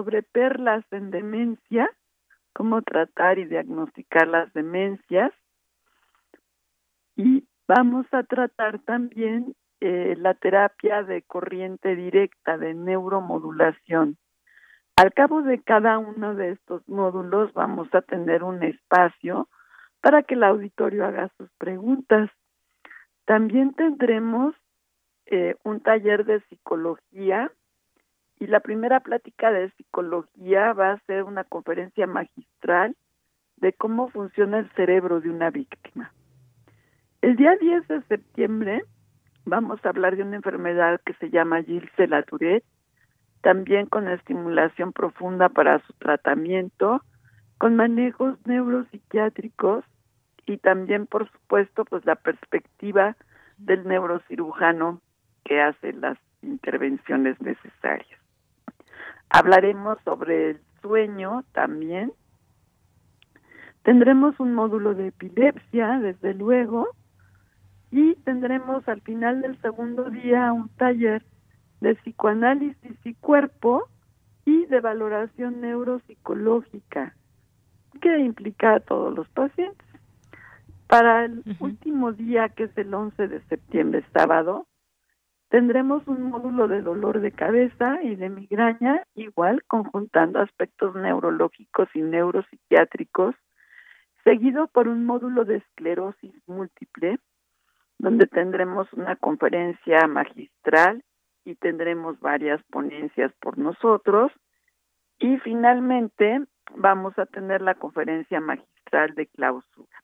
[0.00, 1.90] sobre perlas en demencia,
[2.54, 5.30] cómo tratar y diagnosticar las demencias.
[7.16, 14.16] Y vamos a tratar también eh, la terapia de corriente directa de neuromodulación.
[14.96, 19.50] Al cabo de cada uno de estos módulos vamos a tener un espacio
[20.00, 22.30] para que el auditorio haga sus preguntas.
[23.26, 24.54] También tendremos
[25.26, 27.52] eh, un taller de psicología
[28.40, 32.96] y la primera plática de psicología va a ser una conferencia magistral
[33.58, 36.10] de cómo funciona el cerebro de una víctima.
[37.20, 38.82] El día 10 de septiembre
[39.44, 42.24] vamos a hablar de una enfermedad que se llama Gilles de la
[43.42, 47.02] también con estimulación profunda para su tratamiento,
[47.58, 49.84] con manejos neuropsiquiátricos
[50.46, 53.16] y también, por supuesto, pues la perspectiva
[53.58, 55.00] del neurocirujano
[55.44, 58.19] que hace las intervenciones necesarias.
[59.30, 62.12] Hablaremos sobre el sueño también.
[63.82, 66.88] Tendremos un módulo de epilepsia, desde luego,
[67.90, 71.24] y tendremos al final del segundo día un taller
[71.80, 73.88] de psicoanálisis y cuerpo
[74.44, 77.14] y de valoración neuropsicológica
[78.00, 79.86] que implica a todos los pacientes.
[80.86, 84.66] Para el último día, que es el 11 de septiembre, sábado,
[85.50, 92.02] tendremos un módulo de dolor de cabeza y de migraña, igual conjuntando aspectos neurológicos y
[92.02, 93.34] neuropsiquiátricos,
[94.22, 97.18] seguido por un módulo de esclerosis múltiple,
[97.98, 101.02] donde tendremos una conferencia magistral
[101.44, 104.30] y tendremos varias ponencias por nosotros.
[105.18, 106.44] Y finalmente
[106.76, 109.99] vamos a tener la conferencia magistral de clausura.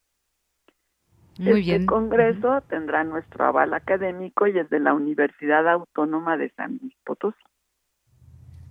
[1.38, 6.78] Muy este congreso tendrá nuestro aval académico y es de la Universidad Autónoma de San
[6.80, 7.36] Luis Potosí.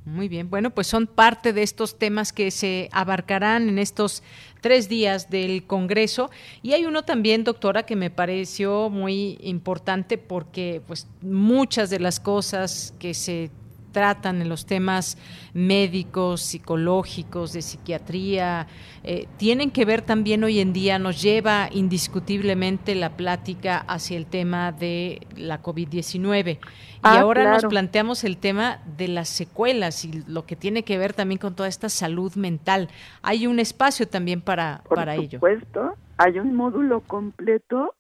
[0.06, 4.22] Muy bien, bueno, pues son parte de estos temas que se abarcarán en estos
[4.62, 6.30] tres días del Congreso.
[6.62, 12.20] Y hay uno también, doctora, que me pareció muy importante porque pues muchas de las
[12.20, 13.50] cosas que se
[13.96, 15.18] tratan en los temas
[15.54, 18.68] médicos, psicológicos, de psiquiatría,
[19.04, 24.26] eh, tienen que ver también hoy en día, nos lleva indiscutiblemente la plática hacia el
[24.26, 26.58] tema de la COVID-19.
[26.58, 26.60] y
[27.04, 31.14] ah, ahora nos planteamos el tema de las secuelas y lo que tiene que ver
[31.14, 32.90] también con toda esta salud mental.
[33.22, 35.40] Hay un espacio también para, para ello.
[35.40, 37.96] Por supuesto, hay un módulo completo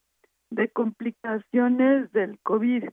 [0.49, 2.83] de complicaciones del COVID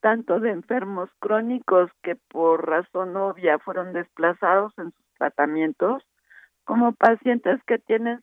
[0.00, 6.02] tanto de enfermos crónicos que por razón obvia fueron desplazados en sus tratamientos,
[6.64, 8.20] como pacientes que tienen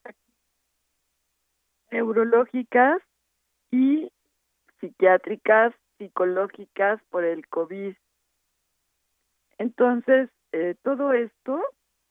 [1.92, 3.02] neurológicas
[3.72, 4.12] y
[4.80, 7.96] psiquiátricas, psicológicas por el COVID.
[9.58, 11.62] Entonces, eh, todo esto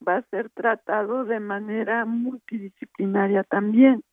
[0.05, 4.03] va a ser tratado de manera multidisciplinaria también.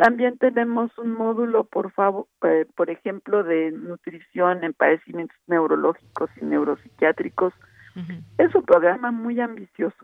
[0.00, 6.46] También tenemos un módulo, por favor, eh, por ejemplo, de nutrición en padecimientos neurológicos y
[6.46, 7.52] neuropsiquiátricos.
[8.38, 9.98] Es un programa muy ambicioso.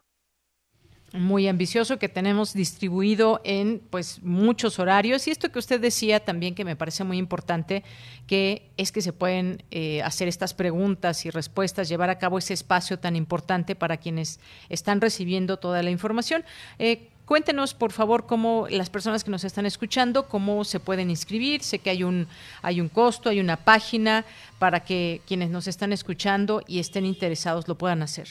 [1.14, 6.54] Muy ambicioso que tenemos distribuido en pues muchos horarios y esto que usted decía también
[6.54, 7.82] que me parece muy importante
[8.26, 12.52] que es que se pueden eh, hacer estas preguntas y respuestas llevar a cabo ese
[12.52, 16.44] espacio tan importante para quienes están recibiendo toda la información
[16.78, 21.62] eh, Cuéntenos, por favor, cómo las personas que nos están escuchando, cómo se pueden inscribir.
[21.62, 22.28] Sé que hay un,
[22.62, 24.24] hay un costo, hay una página
[24.60, 28.28] para que quienes nos están escuchando y estén interesados lo puedan hacer.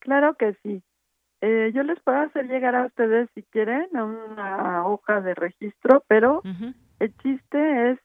[0.00, 0.82] Claro que sí.
[1.40, 6.42] Eh, yo les puedo hacer llegar a ustedes, si quieren, una hoja de registro, pero
[6.98, 7.98] el chiste es,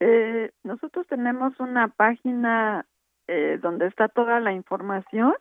[0.00, 2.84] eh, nosotros tenemos una página
[3.28, 5.34] eh, donde está toda la información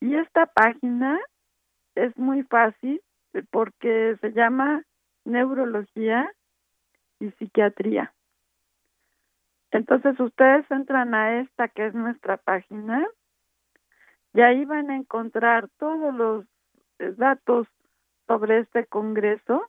[0.00, 1.18] y esta página
[1.94, 3.00] es muy fácil
[3.50, 4.84] porque se llama
[5.24, 6.30] neurología
[7.20, 8.12] y psiquiatría.
[9.70, 13.06] Entonces ustedes entran a esta que es nuestra página
[14.34, 16.44] y ahí van a encontrar todos los
[16.98, 17.66] eh, datos
[18.26, 19.68] sobre este congreso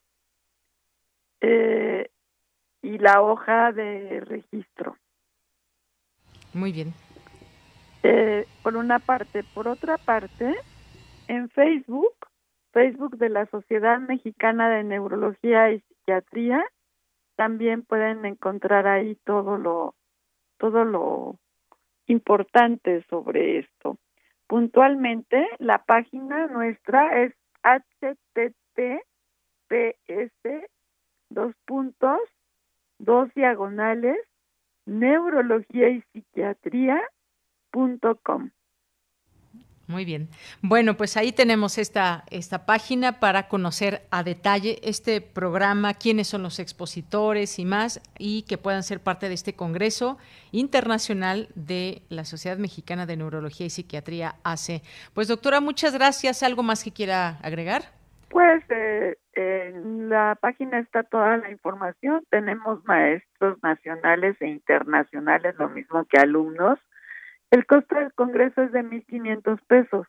[1.42, 2.10] eh,
[2.82, 4.98] y la hoja de registro.
[6.54, 6.94] Muy bien.
[8.04, 9.44] Eh, por una parte.
[9.54, 10.56] Por otra parte,
[11.28, 12.16] en Facebook,
[12.72, 16.64] Facebook de la Sociedad Mexicana de Neurología y Psiquiatría,
[17.36, 19.96] también pueden encontrar ahí todo lo
[20.58, 21.40] todo lo
[22.08, 23.98] importante sobre esto.
[24.48, 27.34] Puntualmente, la página nuestra es
[27.64, 29.00] https
[31.30, 32.20] dos puntos
[33.00, 34.18] dos diagonales
[34.86, 37.02] neurología y psiquiatría.
[39.86, 40.30] Muy bien.
[40.62, 46.42] Bueno, pues ahí tenemos esta, esta página para conocer a detalle este programa, quiénes son
[46.42, 50.18] los expositores y más, y que puedan ser parte de este Congreso
[50.54, 54.84] Internacional de la Sociedad Mexicana de Neurología y Psiquiatría, ACE.
[55.14, 56.44] Pues doctora, muchas gracias.
[56.44, 57.84] ¿Algo más que quiera agregar?
[58.30, 62.24] Pues eh, en la página está toda la información.
[62.30, 66.80] Tenemos maestros nacionales e internacionales, lo mismo que alumnos
[67.54, 70.08] el costo del Congreso es de 1.500 pesos,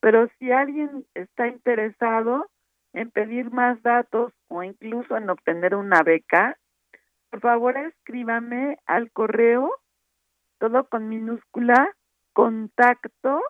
[0.00, 2.50] pero si alguien está interesado
[2.92, 6.58] en pedir más datos o incluso en obtener una beca,
[7.30, 9.72] por favor escríbame al correo,
[10.58, 11.94] todo con minúscula,
[12.32, 13.40] contacto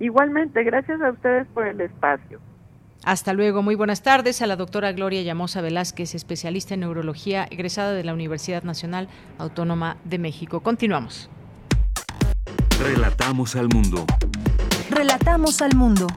[0.00, 2.40] Igualmente, gracias a ustedes por el espacio.
[3.04, 7.92] Hasta luego, muy buenas tardes a la doctora Gloria Llamosa Velázquez, especialista en neurología, egresada
[7.92, 9.08] de la Universidad Nacional
[9.38, 10.60] Autónoma de México.
[10.60, 11.30] Continuamos.
[12.82, 14.04] Relatamos al mundo.
[14.90, 16.08] Relatamos al mundo.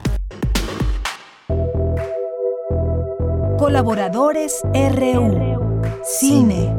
[3.58, 5.53] Colaboradores RU.
[6.06, 6.74] Cine.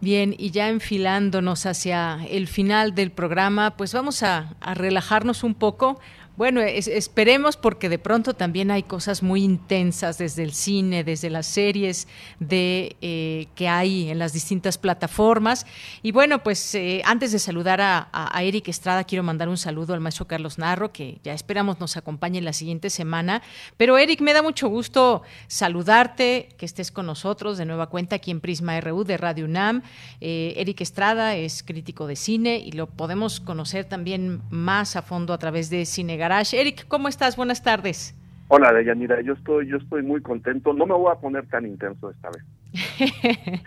[0.00, 5.54] Bien, y ya enfilándonos hacia el final del programa, pues vamos a, a relajarnos un
[5.54, 6.00] poco
[6.36, 11.46] bueno, esperemos porque de pronto también hay cosas muy intensas desde el cine, desde las
[11.46, 12.08] series
[12.40, 15.66] de eh, que hay en las distintas plataformas.
[16.02, 18.06] Y bueno, pues eh, antes de saludar a,
[18.42, 22.40] Eric Estrada, quiero mandar un saludo al maestro Carlos Narro, que ya esperamos nos acompañe
[22.42, 23.42] la siguiente semana.
[23.76, 28.30] Pero Eric, me da mucho gusto saludarte, que estés con nosotros de nueva cuenta aquí
[28.30, 29.82] en Prisma RU de Radio UNAM.
[30.20, 35.32] Eh, Eric Estrada es crítico de cine y lo podemos conocer también más a fondo
[35.32, 35.86] a través de
[36.52, 37.36] Eric, ¿cómo estás?
[37.36, 38.14] Buenas tardes.
[38.48, 40.72] Hola, Deyanira, yo estoy, yo estoy muy contento.
[40.72, 42.44] No me voy a poner tan intenso esta vez.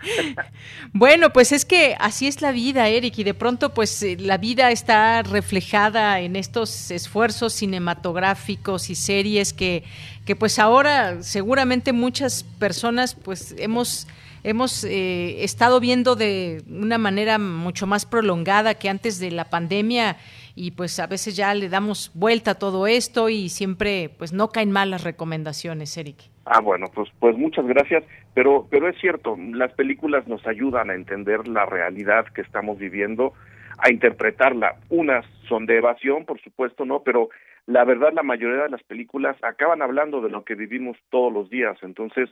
[0.92, 4.38] bueno, pues es que así es la vida, Eric, y de pronto pues eh, la
[4.38, 9.84] vida está reflejada en estos esfuerzos cinematográficos y series que,
[10.24, 14.06] que pues ahora seguramente muchas personas pues hemos
[14.42, 20.16] hemos eh, estado viendo de una manera mucho más prolongada que antes de la pandemia
[20.54, 24.48] y pues a veces ya le damos vuelta a todo esto y siempre pues no
[24.48, 26.16] caen mal las recomendaciones, Eric.
[26.44, 28.04] Ah, bueno, pues pues muchas gracias,
[28.34, 33.34] pero pero es cierto, las películas nos ayudan a entender la realidad que estamos viviendo,
[33.78, 34.76] a interpretarla.
[34.88, 37.02] Unas son de evasión, por supuesto, ¿no?
[37.02, 37.28] Pero
[37.66, 41.50] la verdad la mayoría de las películas acaban hablando de lo que vivimos todos los
[41.50, 42.30] días, entonces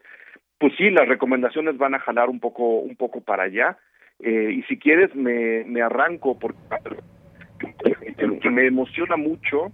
[0.58, 3.78] pues sí, las recomendaciones van a jalar un poco un poco para allá.
[4.20, 6.58] Eh, y si quieres me, me arranco porque
[7.58, 9.72] que me emociona mucho,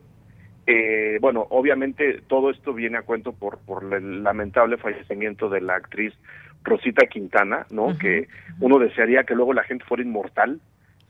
[0.66, 5.76] eh, bueno, obviamente todo esto viene a cuento por, por el lamentable fallecimiento de la
[5.76, 6.14] actriz
[6.62, 7.98] Rosita Quintana, ¿no?
[7.98, 8.28] Que
[8.60, 10.60] uno desearía que luego la gente fuera inmortal,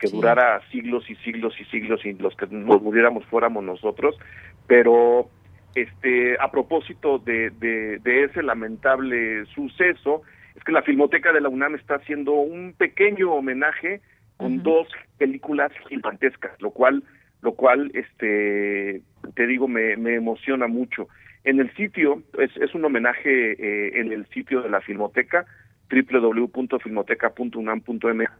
[0.01, 4.18] que durara siglos y siglos y siglos y los que nos muriéramos fuéramos nosotros,
[4.66, 5.28] pero
[5.76, 10.22] este a propósito de, de, de ese lamentable suceso,
[10.56, 14.01] es que la Filmoteca de la UNAM está haciendo un pequeño homenaje
[14.36, 14.89] con dos
[15.19, 17.02] películas gigantescas, lo cual,
[17.43, 19.02] lo cual, este,
[19.35, 21.09] te digo, me, me emociona mucho.
[21.44, 25.44] En el sitio, es, es un homenaje eh, en el sitio de la Filmoteca,
[25.90, 28.31] www.filmoteca.unam.mx.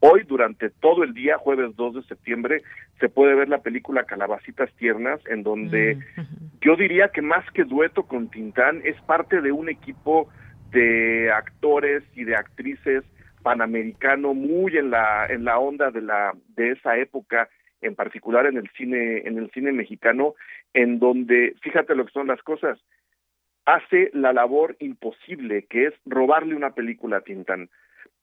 [0.00, 2.60] Hoy, durante todo el día, jueves 2 de septiembre,
[3.00, 5.98] se puede ver la película Calabacitas Tiernas, en donde
[6.60, 10.28] yo diría que más que dueto con Tintán, es parte de un equipo
[10.70, 13.04] de actores y de actrices
[13.46, 17.48] panamericano muy en la en la onda de la de esa época
[17.80, 20.34] en particular en el cine en el cine mexicano
[20.74, 22.76] en donde fíjate lo que son las cosas
[23.64, 27.70] hace la labor imposible que es robarle una película a Tintán.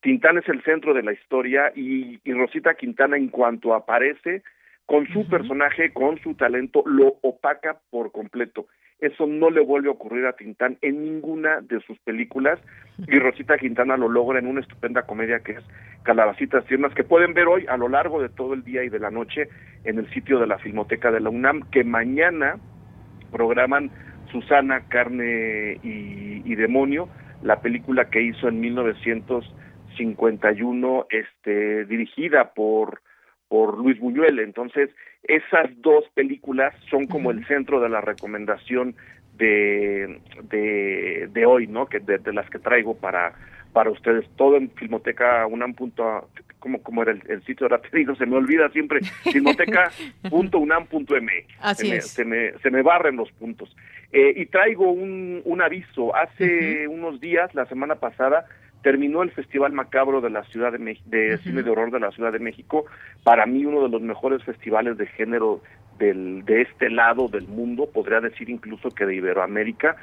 [0.02, 4.42] Tintán es el centro de la historia y, y Rosita Quintana en cuanto aparece
[4.86, 8.66] con su personaje con su talento lo opaca por completo.
[9.00, 12.60] Eso no le vuelve a ocurrir a Tintán en ninguna de sus películas
[12.98, 15.64] y Rosita Quintana lo logra en una estupenda comedia que es
[16.04, 18.98] Calabacitas Tiernas, que pueden ver hoy a lo largo de todo el día y de
[18.98, 19.48] la noche
[19.84, 22.58] en el sitio de la Filmoteca de la UNAM, que mañana
[23.32, 23.90] programan
[24.30, 27.08] Susana, Carne y, Demonio,
[27.42, 33.00] la película que hizo en 1951, este, dirigida por,
[33.48, 34.40] por Luis Buñuel.
[34.40, 34.90] Entonces,
[35.22, 38.96] esas dos películas son como el centro de la recomendación
[39.36, 41.86] de, de, de hoy, ¿no?
[41.86, 43.32] Que de, las que traigo para
[43.72, 45.74] para ustedes todo en Filmoteca Unam.
[46.60, 47.80] como como era el, sitio de la
[48.14, 49.00] se me olvida siempre
[49.32, 52.06] filmoteca.unam.me Así se es.
[52.08, 53.74] se me se me barren los puntos
[54.12, 58.46] eh, y traigo un, un aviso hace unos días la semana pasada
[58.84, 62.32] terminó el Festival Macabro de la Ciudad de, de Cine de Horror de la Ciudad
[62.32, 62.84] de México,
[63.24, 65.62] para mí uno de los mejores festivales de género
[65.98, 69.96] del, de este lado del mundo, podría decir incluso que de Iberoamérica,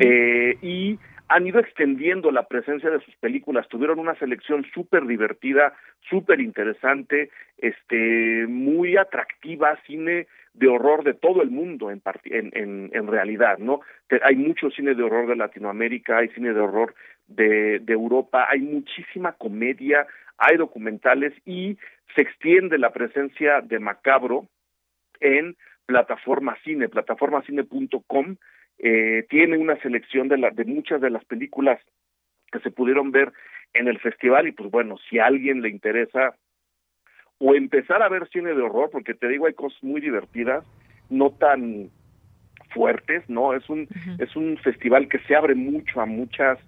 [0.00, 0.98] eh, y
[1.28, 5.72] han ido extendiendo la presencia de sus películas, tuvieron una selección súper divertida,
[6.10, 13.06] súper interesante, este, muy atractiva, cine de horror de todo el mundo en, en, en,
[13.08, 13.80] realidad, ¿no?
[14.22, 16.94] Hay mucho cine de horror de Latinoamérica, hay cine de horror
[17.26, 20.06] de, de Europa, hay muchísima comedia,
[20.38, 21.78] hay documentales y
[22.14, 24.48] se extiende la presencia de Macabro
[25.20, 25.56] en
[25.86, 28.36] plataforma cine, plataformacine.com,
[28.78, 31.80] eh, tiene una selección de, la, de muchas de las películas
[32.50, 33.32] que se pudieron ver
[33.72, 36.34] en el festival y pues bueno, si a alguien le interesa
[37.38, 40.64] o empezar a ver cine de horror, porque te digo, hay cosas muy divertidas,
[41.10, 41.90] no tan
[42.72, 43.54] fuertes, ¿no?
[43.54, 43.88] Es un,
[44.18, 46.58] es un festival que se abre mucho a muchas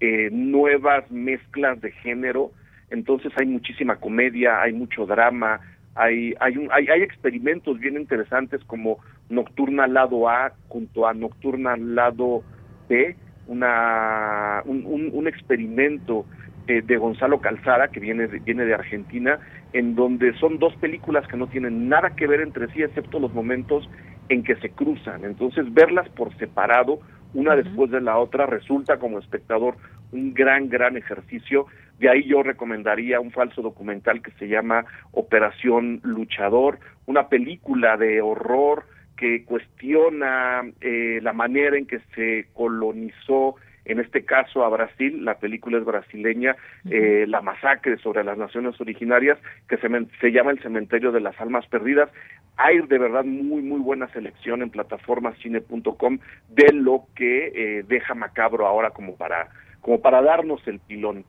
[0.00, 2.50] eh, nuevas mezclas de género,
[2.90, 5.60] entonces hay muchísima comedia, hay mucho drama,
[5.94, 8.98] hay, hay, un, hay, hay experimentos bien interesantes como
[9.28, 12.42] Nocturna Lado A junto a Nocturna Lado
[12.88, 13.16] B,
[13.46, 16.26] una, un, experimento
[16.66, 19.38] eh, de Gonzalo Calzada, que viene de, viene de Argentina,
[19.72, 23.34] en donde son dos películas que no tienen nada que ver entre sí, excepto los
[23.34, 23.88] momentos
[24.28, 25.24] en que se cruzan.
[25.24, 27.00] Entonces, verlas por separado,
[27.34, 29.76] una después de la otra, resulta como espectador
[30.12, 31.66] un gran, gran ejercicio.
[31.98, 38.20] De ahí yo recomendaría un falso documental que se llama Operación Luchador, una película de
[38.22, 38.84] horror
[39.16, 45.38] que cuestiona eh, la manera en que se colonizó en este caso a Brasil, la
[45.38, 46.56] película es brasileña,
[46.90, 49.38] eh, La masacre sobre las naciones originarias,
[49.68, 49.88] que se,
[50.20, 52.10] se, llama El cementerio de las almas perdidas.
[52.56, 58.66] Hay de verdad muy, muy buena selección en plataformacine.com de lo que eh, deja Macabro
[58.66, 59.48] ahora como para,
[59.80, 61.24] como para darnos el pilón.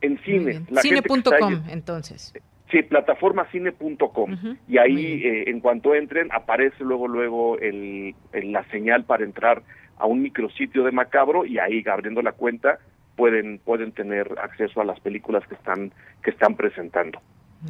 [0.00, 0.62] En cine.
[0.80, 2.32] Cine.com, entonces.
[2.70, 4.56] Sí, plataformacine.com.
[4.68, 9.62] Y ahí, eh, en cuanto entren, aparece luego, luego el, el, la señal para entrar
[10.00, 12.78] a un micrositio de Macabro y ahí abriendo la cuenta
[13.16, 15.92] pueden pueden tener acceso a las películas que están
[16.24, 17.20] que están presentando.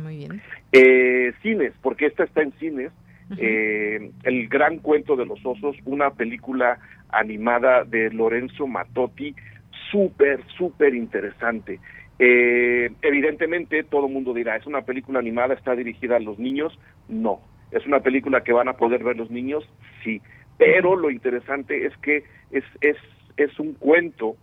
[0.03, 0.41] Muy bien.
[0.73, 2.93] Eh, cines, porque esta está en cines.
[3.39, 6.79] eh, el gran cuento de los osos, una película
[7.11, 9.35] animada de Lorenzo Matotti,
[9.91, 11.81] súper súper interesante.
[12.19, 16.79] Eh, evidentemente todo el mundo dirá, es una película animada, está dirigida a los niños.
[17.09, 17.41] No,
[17.73, 19.69] es una película que van a poder ver los niños,
[20.05, 20.21] sí
[20.61, 22.99] pero lo interesante es que es, es,
[23.39, 24.37] es un cuento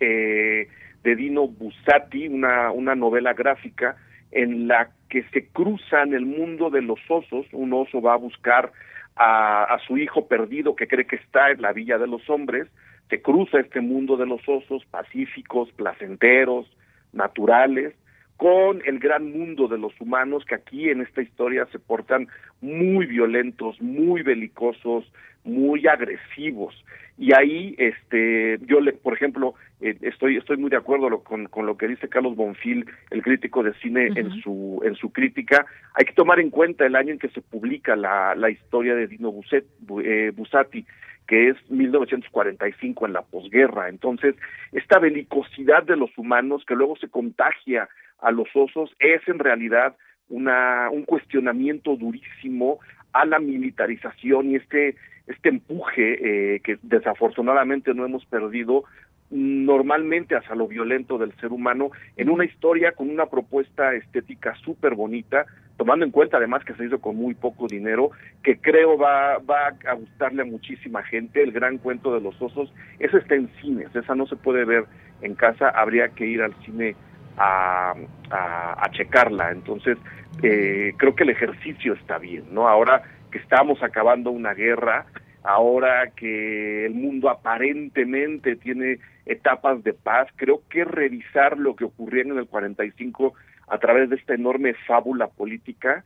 [0.00, 0.66] eh,
[1.04, 3.98] de Dino Bussati, una, una novela gráfica
[4.32, 8.16] en la que se cruza en el mundo de los osos, un oso va a
[8.16, 8.72] buscar
[9.14, 12.66] a, a su hijo perdido que cree que está en la villa de los hombres,
[13.10, 16.66] se cruza este mundo de los osos pacíficos, placenteros,
[17.12, 17.94] naturales,
[18.36, 22.28] con el gran mundo de los humanos que aquí en esta historia se portan
[22.60, 25.10] muy violentos, muy belicosos,
[25.44, 26.74] muy agresivos.
[27.18, 31.64] Y ahí, este, yo le, por ejemplo, eh, estoy, estoy muy de acuerdo con, con,
[31.64, 35.64] lo que dice Carlos Bonfil, el crítico de cine, en su, en su crítica.
[35.94, 39.06] Hay que tomar en cuenta el año en que se publica la, la historia de
[39.06, 39.64] Dino Buset,
[40.04, 40.84] eh, Busati,
[41.26, 43.88] que es 1945 en la posguerra.
[43.88, 44.34] Entonces,
[44.72, 47.88] esta belicosidad de los humanos que luego se contagia
[48.18, 49.96] a los osos es en realidad
[50.28, 52.78] una, un cuestionamiento durísimo
[53.12, 58.84] a la militarización y este, este empuje eh, que desafortunadamente no hemos perdido
[59.30, 64.94] normalmente hacia lo violento del ser humano en una historia con una propuesta estética súper
[64.94, 68.10] bonita, tomando en cuenta además que se hizo con muy poco dinero,
[68.44, 72.72] que creo va, va a gustarle a muchísima gente, el gran cuento de los osos,
[73.00, 74.84] eso está en cines, esa no se puede ver
[75.22, 76.94] en casa, habría que ir al cine
[77.36, 77.94] a,
[78.30, 79.50] a, checarla.
[79.50, 79.98] Entonces,
[80.42, 82.68] eh, creo que el ejercicio está bien, ¿no?
[82.68, 85.06] Ahora que estamos acabando una guerra,
[85.42, 92.22] ahora que el mundo aparentemente tiene etapas de paz, creo que revisar lo que ocurrió
[92.22, 93.34] en el 45
[93.68, 96.04] a través de esta enorme fábula política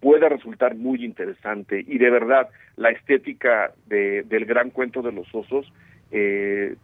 [0.00, 5.26] puede resultar muy interesante y de verdad la estética de, del gran cuento de los
[5.34, 5.70] osos
[6.10, 6.76] eh,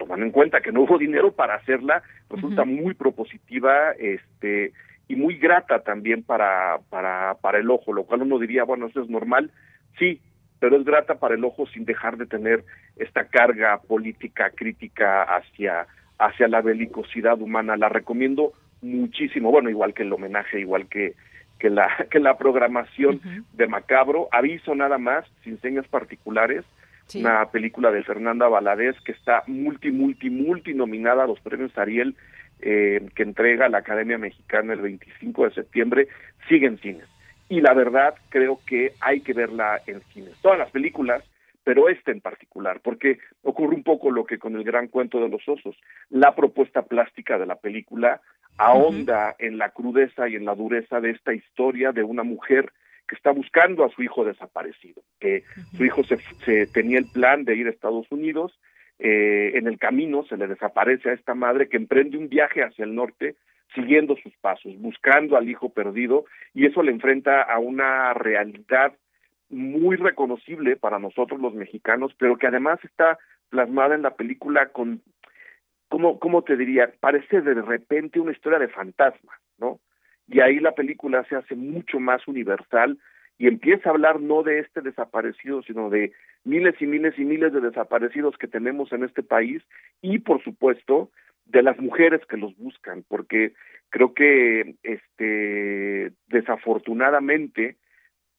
[0.00, 4.72] tomando en cuenta que no hubo dinero para hacerla, resulta muy propositiva, este,
[5.08, 9.02] y muy grata también para, para, para el ojo, lo cual uno diría, bueno, eso
[9.02, 9.50] es normal,
[9.98, 10.20] sí,
[10.58, 12.64] pero es grata para el ojo sin dejar de tener
[12.96, 15.86] esta carga política crítica hacia,
[16.18, 17.76] hacia la belicosidad humana.
[17.76, 21.14] La recomiendo muchísimo, bueno, igual que el homenaje, igual que,
[21.58, 23.20] que, la, que la programación
[23.52, 24.28] de Macabro.
[24.32, 26.64] Aviso nada más, sin señas particulares,
[27.14, 32.16] una película de Fernanda Valadez que está multi, multi, multi nominada a los premios Ariel
[32.62, 36.08] eh, que entrega la Academia Mexicana el 25 de septiembre,
[36.48, 37.06] sigue en cines.
[37.48, 40.34] Y la verdad creo que hay que verla en cines.
[40.42, 41.24] Todas las películas,
[41.64, 45.30] pero esta en particular, porque ocurre un poco lo que con el gran cuento de
[45.30, 45.74] los osos.
[46.10, 48.20] La propuesta plástica de la película
[48.58, 52.72] ahonda en la crudeza y en la dureza de esta historia de una mujer
[53.10, 55.42] que está buscando a su hijo desaparecido, que
[55.76, 58.56] su hijo se, se, tenía el plan de ir a Estados Unidos,
[59.00, 62.84] eh, en el camino se le desaparece a esta madre que emprende un viaje hacia
[62.84, 63.34] el norte
[63.74, 66.24] siguiendo sus pasos, buscando al hijo perdido,
[66.54, 68.92] y eso le enfrenta a una realidad
[69.48, 73.18] muy reconocible para nosotros los mexicanos, pero que además está
[73.48, 75.02] plasmada en la película con,
[75.88, 76.92] ¿cómo, cómo te diría?
[77.00, 79.39] Parece de repente una historia de fantasma.
[80.30, 82.98] Y ahí la película se hace mucho más universal
[83.36, 86.12] y empieza a hablar no de este desaparecido, sino de
[86.44, 89.62] miles y miles y miles de desaparecidos que tenemos en este país
[90.00, 91.10] y por supuesto
[91.46, 93.54] de las mujeres que los buscan, porque
[93.88, 97.76] creo que este desafortunadamente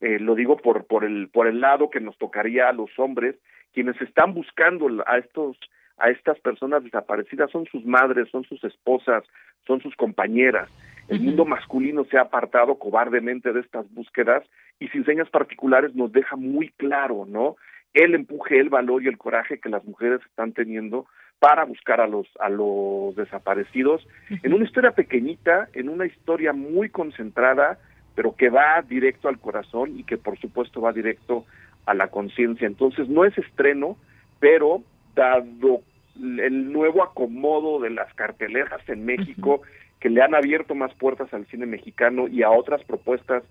[0.00, 3.36] eh, lo digo por por el por el lado que nos tocaría a los hombres
[3.74, 5.58] quienes están buscando a estos
[5.98, 9.24] a estas personas desaparecidas son sus madres, son sus esposas,
[9.66, 10.70] son sus compañeras
[11.12, 14.44] el mundo masculino se ha apartado cobardemente de estas búsquedas
[14.80, 17.56] y sin señas particulares nos deja muy claro, ¿no?
[17.92, 21.06] El empuje, el valor y el coraje que las mujeres están teniendo
[21.38, 24.06] para buscar a los a los desaparecidos
[24.42, 27.78] en una historia pequeñita, en una historia muy concentrada,
[28.14, 31.44] pero que va directo al corazón y que por supuesto va directo
[31.84, 32.66] a la conciencia.
[32.66, 33.96] Entonces no es estreno,
[34.40, 34.82] pero
[35.14, 35.82] dado
[36.16, 39.62] el nuevo acomodo de las carteleras en México,
[40.02, 43.44] que le han abierto más puertas al cine mexicano y a otras propuestas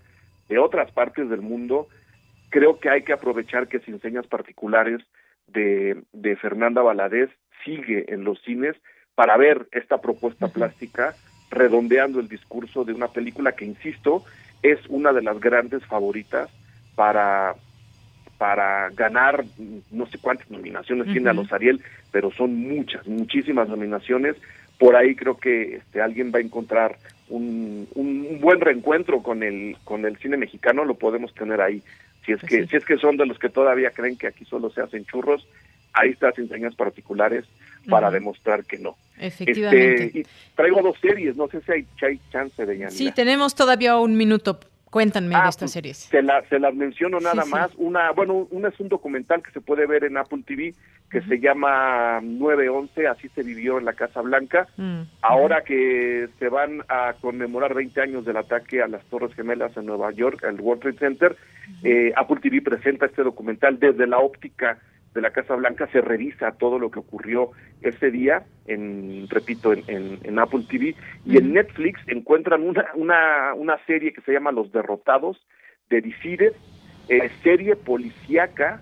[0.50, 1.88] de otras partes del mundo,
[2.50, 5.00] creo que hay que aprovechar que sin señas particulares
[5.46, 7.30] de, de Fernanda Valadez
[7.64, 8.76] sigue en los cines
[9.14, 11.14] para ver esta propuesta plástica
[11.50, 14.22] redondeando el discurso de una película que, insisto,
[14.62, 16.50] es una de las grandes favoritas
[16.94, 17.54] para
[18.36, 19.44] para ganar
[19.92, 21.80] no sé cuántas nominaciones tiene a los Ariel,
[22.10, 24.34] pero son muchas, muchísimas nominaciones
[24.82, 26.98] por ahí creo que este, alguien va a encontrar
[27.28, 31.80] un, un, buen reencuentro con el con el cine mexicano lo podemos tener ahí.
[32.26, 34.70] Si es que si es que son de los que todavía creen que aquí solo
[34.70, 35.46] se hacen churros
[35.92, 37.44] ahí está sin señas particulares
[37.88, 38.96] para demostrar que no.
[39.20, 40.06] Efectivamente.
[40.06, 40.26] Este, y
[40.56, 44.16] traigo dos series no sé si hay, hay chance de ya sí tenemos todavía un
[44.16, 44.58] minuto
[44.92, 45.96] Cuéntanme de ah, estas pues, series.
[45.96, 47.70] Se, la, se las menciono nada más.
[47.78, 50.74] Una, bueno, una es un documental que se puede ver en Apple TV
[51.10, 54.68] que se llama 911, así se vivió en la Casa Blanca.
[54.76, 59.74] Mm, Ahora que se van a conmemorar 20 años del ataque a las Torres Gemelas
[59.78, 61.36] en Nueva York, el World Trade Center,
[61.84, 64.78] eh, Apple TV presenta este documental desde la óptica
[65.14, 67.50] de la Casa Blanca se revisa todo lo que ocurrió
[67.82, 70.94] ese día, en, repito, en, en, Apple TV,
[71.26, 75.38] y en Netflix encuentran una, una, una serie que se llama Los Derrotados,
[75.90, 76.54] de Defeated,
[77.08, 78.80] eh, serie policíaca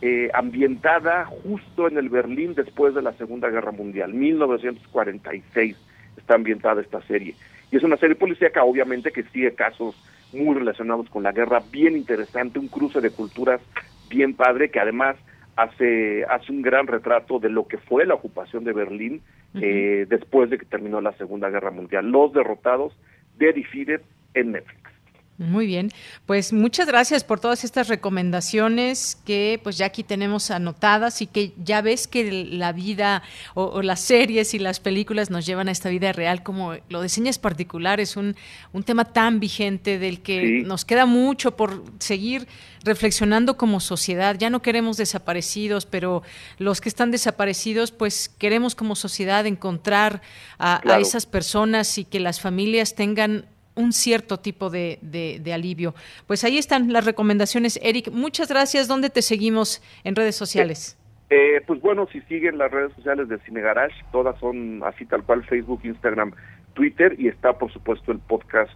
[0.00, 5.76] eh, ambientada justo en el Berlín después de la Segunda Guerra Mundial, 1946
[6.16, 7.34] está ambientada esta serie.
[7.70, 9.94] Y es una serie policíaca, obviamente, que sigue casos
[10.32, 13.60] muy relacionados con la guerra, bien interesante, un cruce de culturas
[14.08, 15.16] bien padre, que además
[15.58, 19.22] hace, hace un gran retrato de lo que fue la ocupación de Berlín
[19.54, 22.08] eh, después de que terminó la Segunda Guerra Mundial.
[22.08, 22.96] Los derrotados
[23.38, 24.00] de Defeated
[24.34, 24.90] en Netflix.
[25.38, 25.92] Muy bien,
[26.26, 31.52] pues muchas gracias por todas estas recomendaciones que pues ya aquí tenemos anotadas y que
[31.62, 33.22] ya ves que la vida
[33.54, 36.42] o, las series y las películas nos llevan a esta vida real.
[36.42, 38.34] Como lo de señas particulares, un,
[38.72, 42.48] un tema tan vigente del que nos queda mucho por seguir
[42.82, 44.34] reflexionando como sociedad.
[44.36, 46.24] Ya no queremos desaparecidos, pero
[46.58, 50.20] los que están desaparecidos pues queremos como sociedad encontrar
[50.58, 53.46] a, a esas personas y que las familias tengan
[53.78, 55.94] un cierto tipo de, de, alivio.
[56.26, 57.78] Pues ahí están las recomendaciones.
[57.82, 58.88] Eric, muchas gracias.
[58.88, 60.98] ¿Dónde te seguimos en redes sociales?
[61.30, 65.06] Eh, eh, pues bueno, si siguen las redes sociales de Cine Garage, todas son así
[65.06, 66.32] tal cual, Facebook, Instagram,
[66.74, 68.72] Twitter y está por supuesto el podcast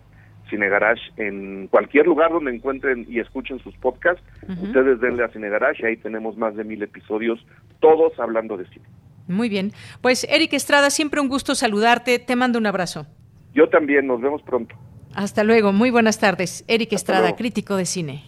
[0.50, 4.22] Cine Garage en cualquier lugar donde encuentren y escuchen sus podcasts.
[4.62, 7.44] Ustedes denle a Cine Garage, ahí tenemos más de mil episodios,
[7.80, 8.84] todos hablando de cine.
[9.28, 9.72] Muy bien.
[10.00, 12.18] Pues Eric Estrada, siempre un gusto saludarte.
[12.18, 13.06] Te mando un abrazo.
[13.54, 14.74] Yo también, nos vemos pronto.
[15.14, 16.64] Hasta luego, muy buenas tardes.
[16.68, 18.24] Eric Estrada, crítico de cine.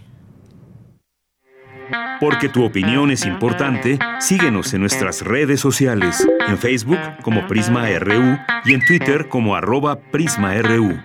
[2.20, 8.38] Porque tu opinión es importante, síguenos en nuestras redes sociales, en Facebook como Prisma RU
[8.64, 10.98] y en Twitter como arroba PrismaRU.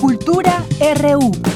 [0.00, 0.64] Cultura
[1.00, 1.55] RU.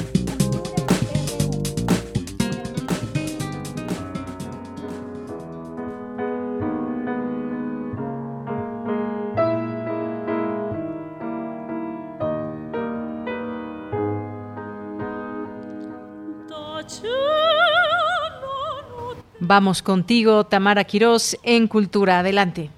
[19.51, 22.21] Vamos contigo, Tamara Quirós, en Cultura.
[22.21, 22.71] Adelante.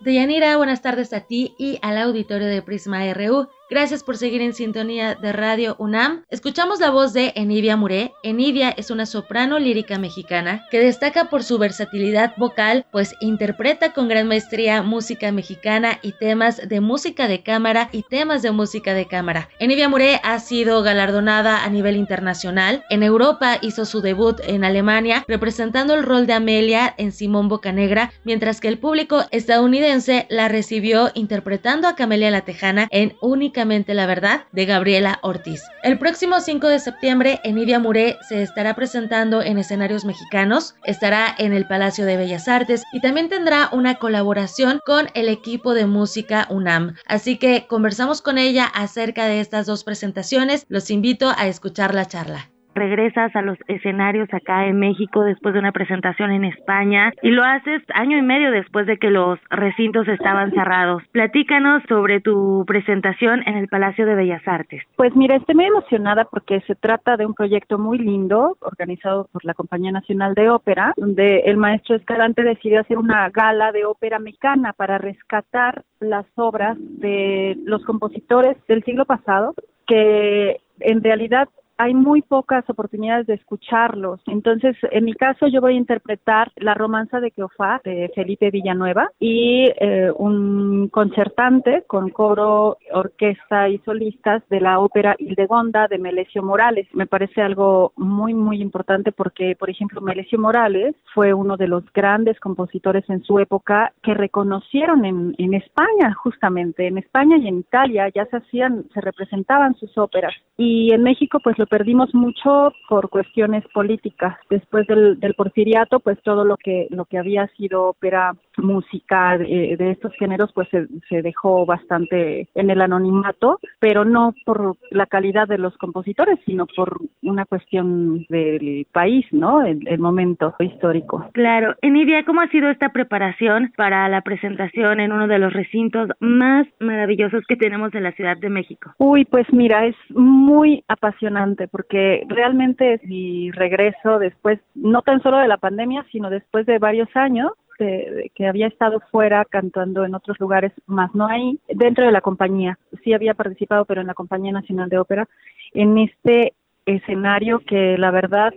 [0.00, 3.48] Deyanira, buenas tardes a ti y al auditorio de Prisma RU.
[3.70, 6.24] Gracias por seguir en sintonía de Radio UNAM.
[6.28, 8.10] Escuchamos la voz de Enidia Muré.
[8.24, 14.08] Enidia es una soprano lírica mexicana que destaca por su versatilidad vocal, pues interpreta con
[14.08, 19.06] gran maestría música mexicana y temas de música de cámara y temas de música de
[19.06, 19.48] cámara.
[19.60, 22.82] Enidia Muré ha sido galardonada a nivel internacional.
[22.90, 28.10] En Europa hizo su debut en Alemania representando el rol de Amelia en Simón Bocanegra,
[28.24, 34.06] mientras que el público estadounidense la recibió interpretando a Camelia la Tejana en Única la
[34.06, 35.62] Verdad de Gabriela Ortiz.
[35.82, 41.52] El próximo 5 de septiembre, Enidia Muré se estará presentando en escenarios mexicanos, estará en
[41.52, 46.46] el Palacio de Bellas Artes y también tendrá una colaboración con el equipo de música
[46.48, 46.96] UNAM.
[47.06, 50.64] Así que conversamos con ella acerca de estas dos presentaciones.
[50.68, 55.60] Los invito a escuchar la charla regresas a los escenarios acá en México después de
[55.60, 60.08] una presentación en España y lo haces año y medio después de que los recintos
[60.08, 61.02] estaban cerrados.
[61.12, 64.82] Platícanos sobre tu presentación en el Palacio de Bellas Artes.
[64.96, 69.44] Pues mira, estoy muy emocionada porque se trata de un proyecto muy lindo organizado por
[69.44, 74.18] la Compañía Nacional de Ópera, donde el maestro Escalante decidió hacer una gala de ópera
[74.18, 79.54] mexicana para rescatar las obras de los compositores del siglo pasado
[79.86, 81.48] que en realidad
[81.80, 84.20] hay muy pocas oportunidades de escucharlos.
[84.26, 89.08] Entonces, en mi caso, yo voy a interpretar la romanza de Keofá de Felipe Villanueva
[89.18, 96.42] y eh, un concertante con coro, orquesta y solistas de la ópera Hildegonda de Melesio
[96.42, 96.86] Morales.
[96.92, 101.90] Me parece algo muy, muy importante porque, por ejemplo, Melesio Morales fue uno de los
[101.94, 106.88] grandes compositores en su época que reconocieron en, en España, justamente.
[106.88, 110.34] En España y en Italia ya se hacían, se representaban sus óperas.
[110.58, 114.36] Y en México, pues lo perdimos mucho por cuestiones políticas.
[114.50, 119.76] Después del, del porfiriato, pues todo lo que lo que había sido ópera, música de,
[119.90, 125.48] estos géneros, pues se, se, dejó bastante en el anonimato, pero no por la calidad
[125.48, 129.62] de los compositores, sino por una cuestión del país, ¿no?
[129.62, 131.28] El, el momento histórico.
[131.32, 131.74] Claro.
[131.82, 136.66] Enidia, ¿cómo ha sido esta preparación para la presentación en uno de los recintos más
[136.78, 138.92] maravillosos que tenemos en la Ciudad de México?
[138.98, 145.38] Uy, pues mira, es muy apasionante porque realmente es mi regreso después, no tan solo
[145.38, 147.52] de la pandemia, sino después de varios años
[147.84, 152.20] de, que había estado fuera cantando en otros lugares, más no ahí, dentro de la
[152.20, 152.78] compañía.
[153.02, 155.28] Sí había participado, pero en la Compañía Nacional de Ópera,
[155.72, 156.54] en este
[156.86, 158.52] escenario que la verdad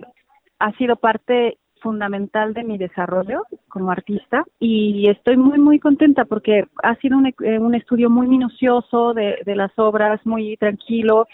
[0.60, 6.64] ha sido parte fundamental de mi desarrollo como artista y estoy muy muy contenta porque
[6.82, 11.28] ha sido un, eh, un estudio muy minucioso de, de las obras, muy tranquilo,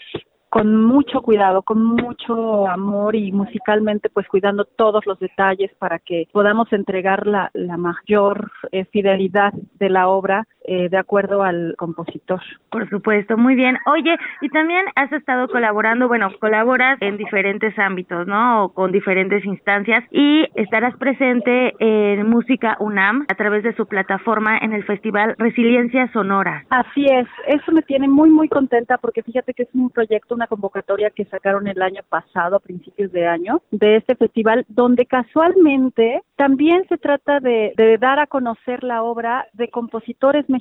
[0.50, 6.26] con mucho cuidado, con mucho amor y musicalmente pues cuidando todos los detalles para que
[6.32, 12.40] podamos entregar la, la mayor eh, fidelidad de la obra eh, de acuerdo al compositor.
[12.70, 13.76] Por supuesto, muy bien.
[13.86, 18.62] Oye, y también has estado colaborando, bueno, colaboras en diferentes ámbitos, ¿no?
[18.62, 24.58] O con diferentes instancias y estarás presente en Música UNAM a través de su plataforma
[24.58, 26.64] en el Festival Resiliencia Sonora.
[26.70, 30.46] Así es, eso me tiene muy, muy contenta porque fíjate que es un proyecto, una
[30.46, 36.22] convocatoria que sacaron el año pasado, a principios de año, de este festival, donde casualmente
[36.36, 40.59] también se trata de, de dar a conocer la obra de compositores mexicanos,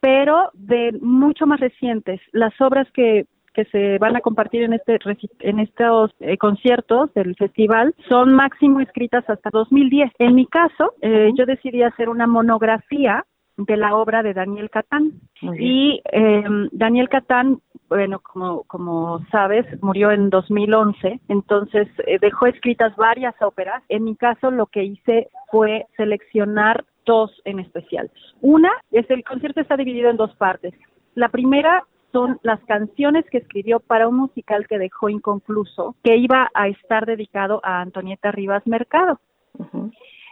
[0.00, 2.20] pero de mucho más recientes.
[2.32, 4.98] Las obras que que se van a compartir en este
[5.40, 10.12] en estos eh, conciertos del festival son máximo escritas hasta 2010.
[10.18, 13.24] En mi caso, eh, yo decidí hacer una monografía
[13.56, 15.12] de la obra de Daniel Catán.
[15.58, 22.94] Y eh, Daniel Catán, bueno, como, como sabes, murió en 2011, entonces eh, dejó escritas
[22.96, 23.82] varias óperas.
[23.88, 28.10] En mi caso, lo que hice fue seleccionar dos en especial.
[28.42, 30.74] Una es el concierto está dividido en dos partes.
[31.14, 36.50] La primera son las canciones que escribió para un musical que dejó inconcluso, que iba
[36.54, 39.20] a estar dedicado a Antonieta Rivas Mercado.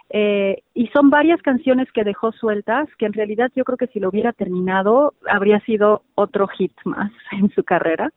[0.09, 3.99] Eh, y son varias canciones que dejó sueltas, que en realidad yo creo que si
[3.99, 8.11] lo hubiera terminado habría sido otro hit más en su carrera,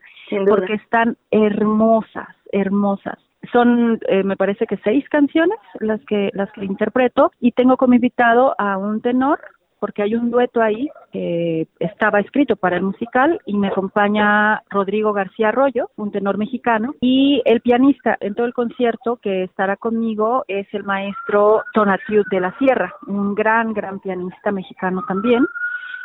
[0.46, 3.18] porque están hermosas, hermosas.
[3.52, 7.94] Son, eh, me parece que seis canciones las que las que interpreto y tengo como
[7.94, 9.40] invitado a un tenor
[9.78, 15.12] porque hay un dueto ahí que estaba escrito para el musical y me acompaña Rodrigo
[15.12, 20.44] García Arroyo, un tenor mexicano, y el pianista en todo el concierto que estará conmigo
[20.48, 25.46] es el maestro Tonatiu de la Sierra, un gran, gran pianista mexicano también.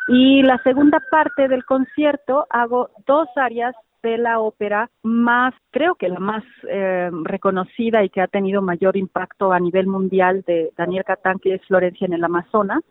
[0.07, 6.07] Y la segunda parte del concierto hago dos áreas de la ópera más, creo que
[6.07, 11.03] la más eh, reconocida y que ha tenido mayor impacto a nivel mundial de Daniel
[11.03, 12.81] Catán, que es Florencia en el Amazonas.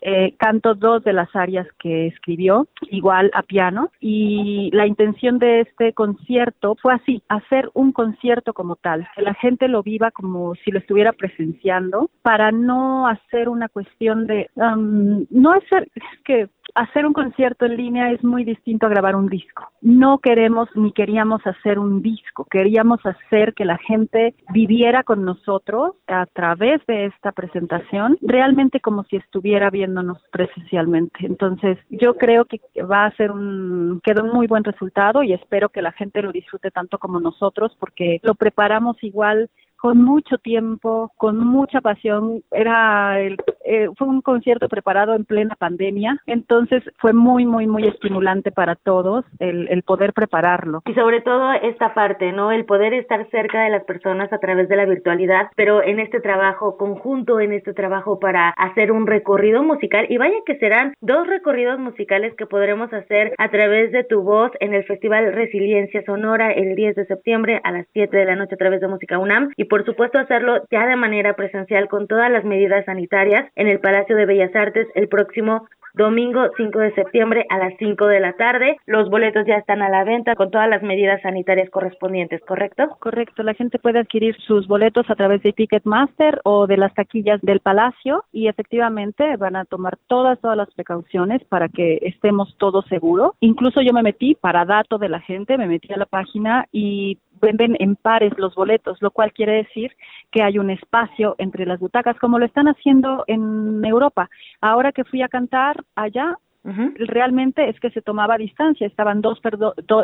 [0.00, 5.60] Eh, canto dos de las áreas que escribió, igual a piano, y la intención de
[5.60, 10.54] este concierto fue así, hacer un concierto como tal, que la gente lo viva como
[10.56, 16.48] si lo estuviera presenciando, para no hacer una cuestión de, um, no hacer, es que
[16.74, 19.68] hacer un concierto en línea es muy distinto a grabar un disco.
[19.80, 25.92] No queremos ni queríamos hacer un disco, queríamos hacer que la gente viviera con nosotros
[26.06, 31.26] a través de esta presentación, realmente como si estuviera viéndonos presencialmente.
[31.26, 35.68] Entonces, yo creo que va a ser un quedó un muy buen resultado y espero
[35.68, 39.50] que la gente lo disfrute tanto como nosotros porque lo preparamos igual
[39.82, 42.44] con mucho tiempo, con mucha pasión.
[42.52, 47.88] Era el, eh, fue un concierto preparado en plena pandemia, entonces fue muy, muy, muy
[47.88, 50.82] estimulante para todos el, el poder prepararlo.
[50.86, 52.52] Y sobre todo esta parte, ¿no?
[52.52, 56.20] El poder estar cerca de las personas a través de la virtualidad, pero en este
[56.20, 60.06] trabajo conjunto, en este trabajo para hacer un recorrido musical.
[60.08, 64.52] Y vaya que serán dos recorridos musicales que podremos hacer a través de tu voz
[64.60, 68.54] en el Festival Resiliencia Sonora el 10 de septiembre a las 7 de la noche
[68.54, 69.50] a través de Música UNAM.
[69.56, 73.80] Y por supuesto hacerlo ya de manera presencial con todas las medidas sanitarias en el
[73.80, 78.34] Palacio de Bellas Artes el próximo domingo 5 de septiembre a las 5 de la
[78.34, 78.76] tarde.
[78.84, 82.96] Los boletos ya están a la venta con todas las medidas sanitarias correspondientes, ¿correcto?
[82.98, 87.40] Correcto, la gente puede adquirir sus boletos a través de Ticketmaster o de las taquillas
[87.40, 92.84] del Palacio y efectivamente van a tomar todas, todas las precauciones para que estemos todos
[92.88, 93.32] seguros.
[93.40, 97.16] Incluso yo me metí para dato de la gente, me metí a la página y
[97.42, 99.94] venden en pares los boletos, lo cual quiere decir
[100.30, 104.30] que hay un espacio entre las butacas, como lo están haciendo en Europa.
[104.60, 109.40] Ahora que fui a cantar allá, realmente es que se tomaba distancia, estaban dos,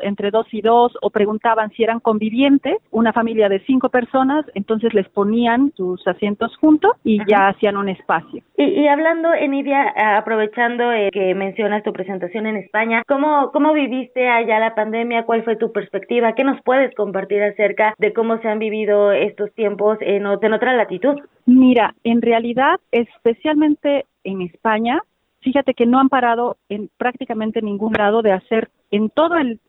[0.02, 4.92] entre dos y dos o preguntaban si eran convivientes, una familia de cinco personas, entonces
[4.94, 8.42] les ponían sus asientos juntos y ya hacían un espacio.
[8.56, 14.28] Y, y hablando, Enidia, aprovechando eh, que mencionas tu presentación en España, ¿cómo, ¿cómo viviste
[14.28, 15.24] allá la pandemia?
[15.24, 16.34] ¿Cuál fue tu perspectiva?
[16.34, 20.74] ¿Qué nos puedes compartir acerca de cómo se han vivido estos tiempos en, en otra
[20.74, 21.16] latitud?
[21.46, 25.00] Mira, en realidad, especialmente en España,
[25.40, 29.60] fíjate que no han parado en prácticamente ningún grado de hacer en todo el,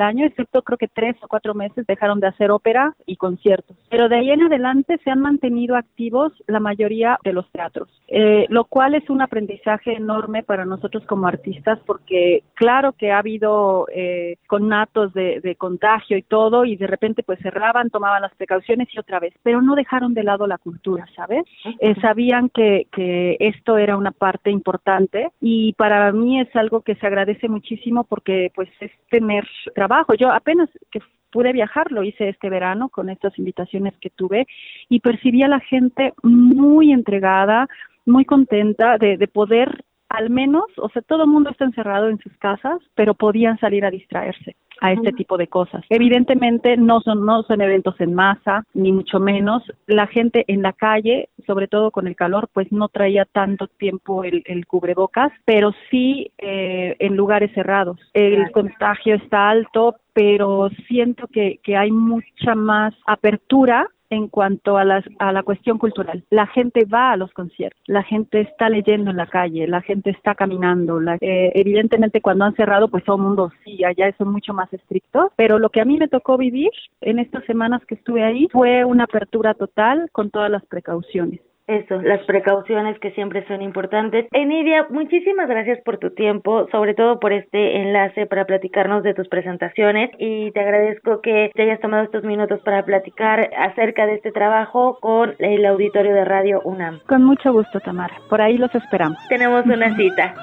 [0.00, 3.76] año, excepto creo que tres o cuatro meses, dejaron de hacer ópera y conciertos.
[3.90, 8.46] Pero de ahí en adelante se han mantenido activos la mayoría de los teatros, eh,
[8.48, 13.86] lo cual es un aprendizaje enorme para nosotros como artistas, porque claro que ha habido
[13.92, 18.88] eh, connatos de, de contagio y todo, y de repente pues cerraban, tomaban las precauciones
[18.92, 21.44] y otra vez, pero no dejaron de lado la cultura, ¿sabes?
[21.80, 26.94] Eh, sabían que, que esto era una parte importante y para mí es algo que
[26.96, 30.14] se agradece muchísimo porque pues es tener trabajo.
[30.14, 31.00] Yo apenas que
[31.30, 34.46] pude viajar, lo hice este verano con estas invitaciones que tuve
[34.88, 37.68] y percibí a la gente muy entregada,
[38.06, 42.18] muy contenta de, de poder al menos, o sea, todo el mundo está encerrado en
[42.18, 45.84] sus casas, pero podían salir a distraerse a este tipo de cosas.
[45.88, 49.62] Evidentemente no son no son eventos en masa ni mucho menos.
[49.86, 54.24] La gente en la calle, sobre todo con el calor, pues no traía tanto tiempo
[54.24, 57.98] el, el cubrebocas, pero sí eh, en lugares cerrados.
[58.12, 64.84] El contagio está alto, pero siento que, que hay mucha más apertura en cuanto a,
[64.84, 66.24] las, a la cuestión cultural.
[66.30, 70.10] La gente va a los conciertos, la gente está leyendo en la calle, la gente
[70.10, 71.00] está caminando.
[71.00, 74.72] La, eh, evidentemente cuando han cerrado, pues todo el mundo sí, allá son mucho más
[74.72, 76.70] estrictos, pero lo que a mí me tocó vivir
[77.00, 81.40] en estas semanas que estuve ahí fue una apertura total con todas las precauciones.
[81.68, 84.26] Eso, las precauciones que siempre son importantes.
[84.32, 89.28] Enidia, muchísimas gracias por tu tiempo, sobre todo por este enlace para platicarnos de tus
[89.28, 94.32] presentaciones y te agradezco que te hayas tomado estos minutos para platicar acerca de este
[94.32, 97.00] trabajo con el auditorio de Radio UNAM.
[97.06, 98.14] Con mucho gusto, Tamara.
[98.30, 99.18] Por ahí los esperamos.
[99.28, 100.34] Tenemos una cita.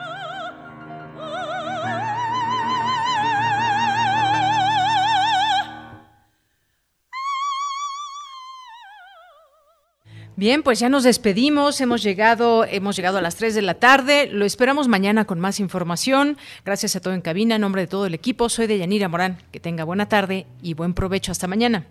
[10.37, 14.27] Bien, pues ya nos despedimos, hemos llegado, hemos llegado a las 3 de la tarde,
[14.27, 16.37] lo esperamos mañana con más información.
[16.65, 19.37] Gracias a todo en cabina, en nombre de todo el equipo, soy de Yanira Morán.
[19.53, 21.31] Que tenga buena tarde y buen provecho.
[21.31, 21.85] Hasta mañana.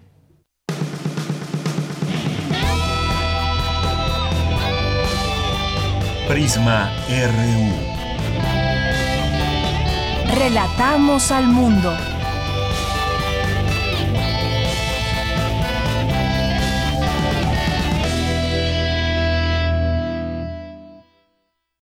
[6.28, 7.94] Prisma RU.
[10.38, 11.96] Relatamos al mundo.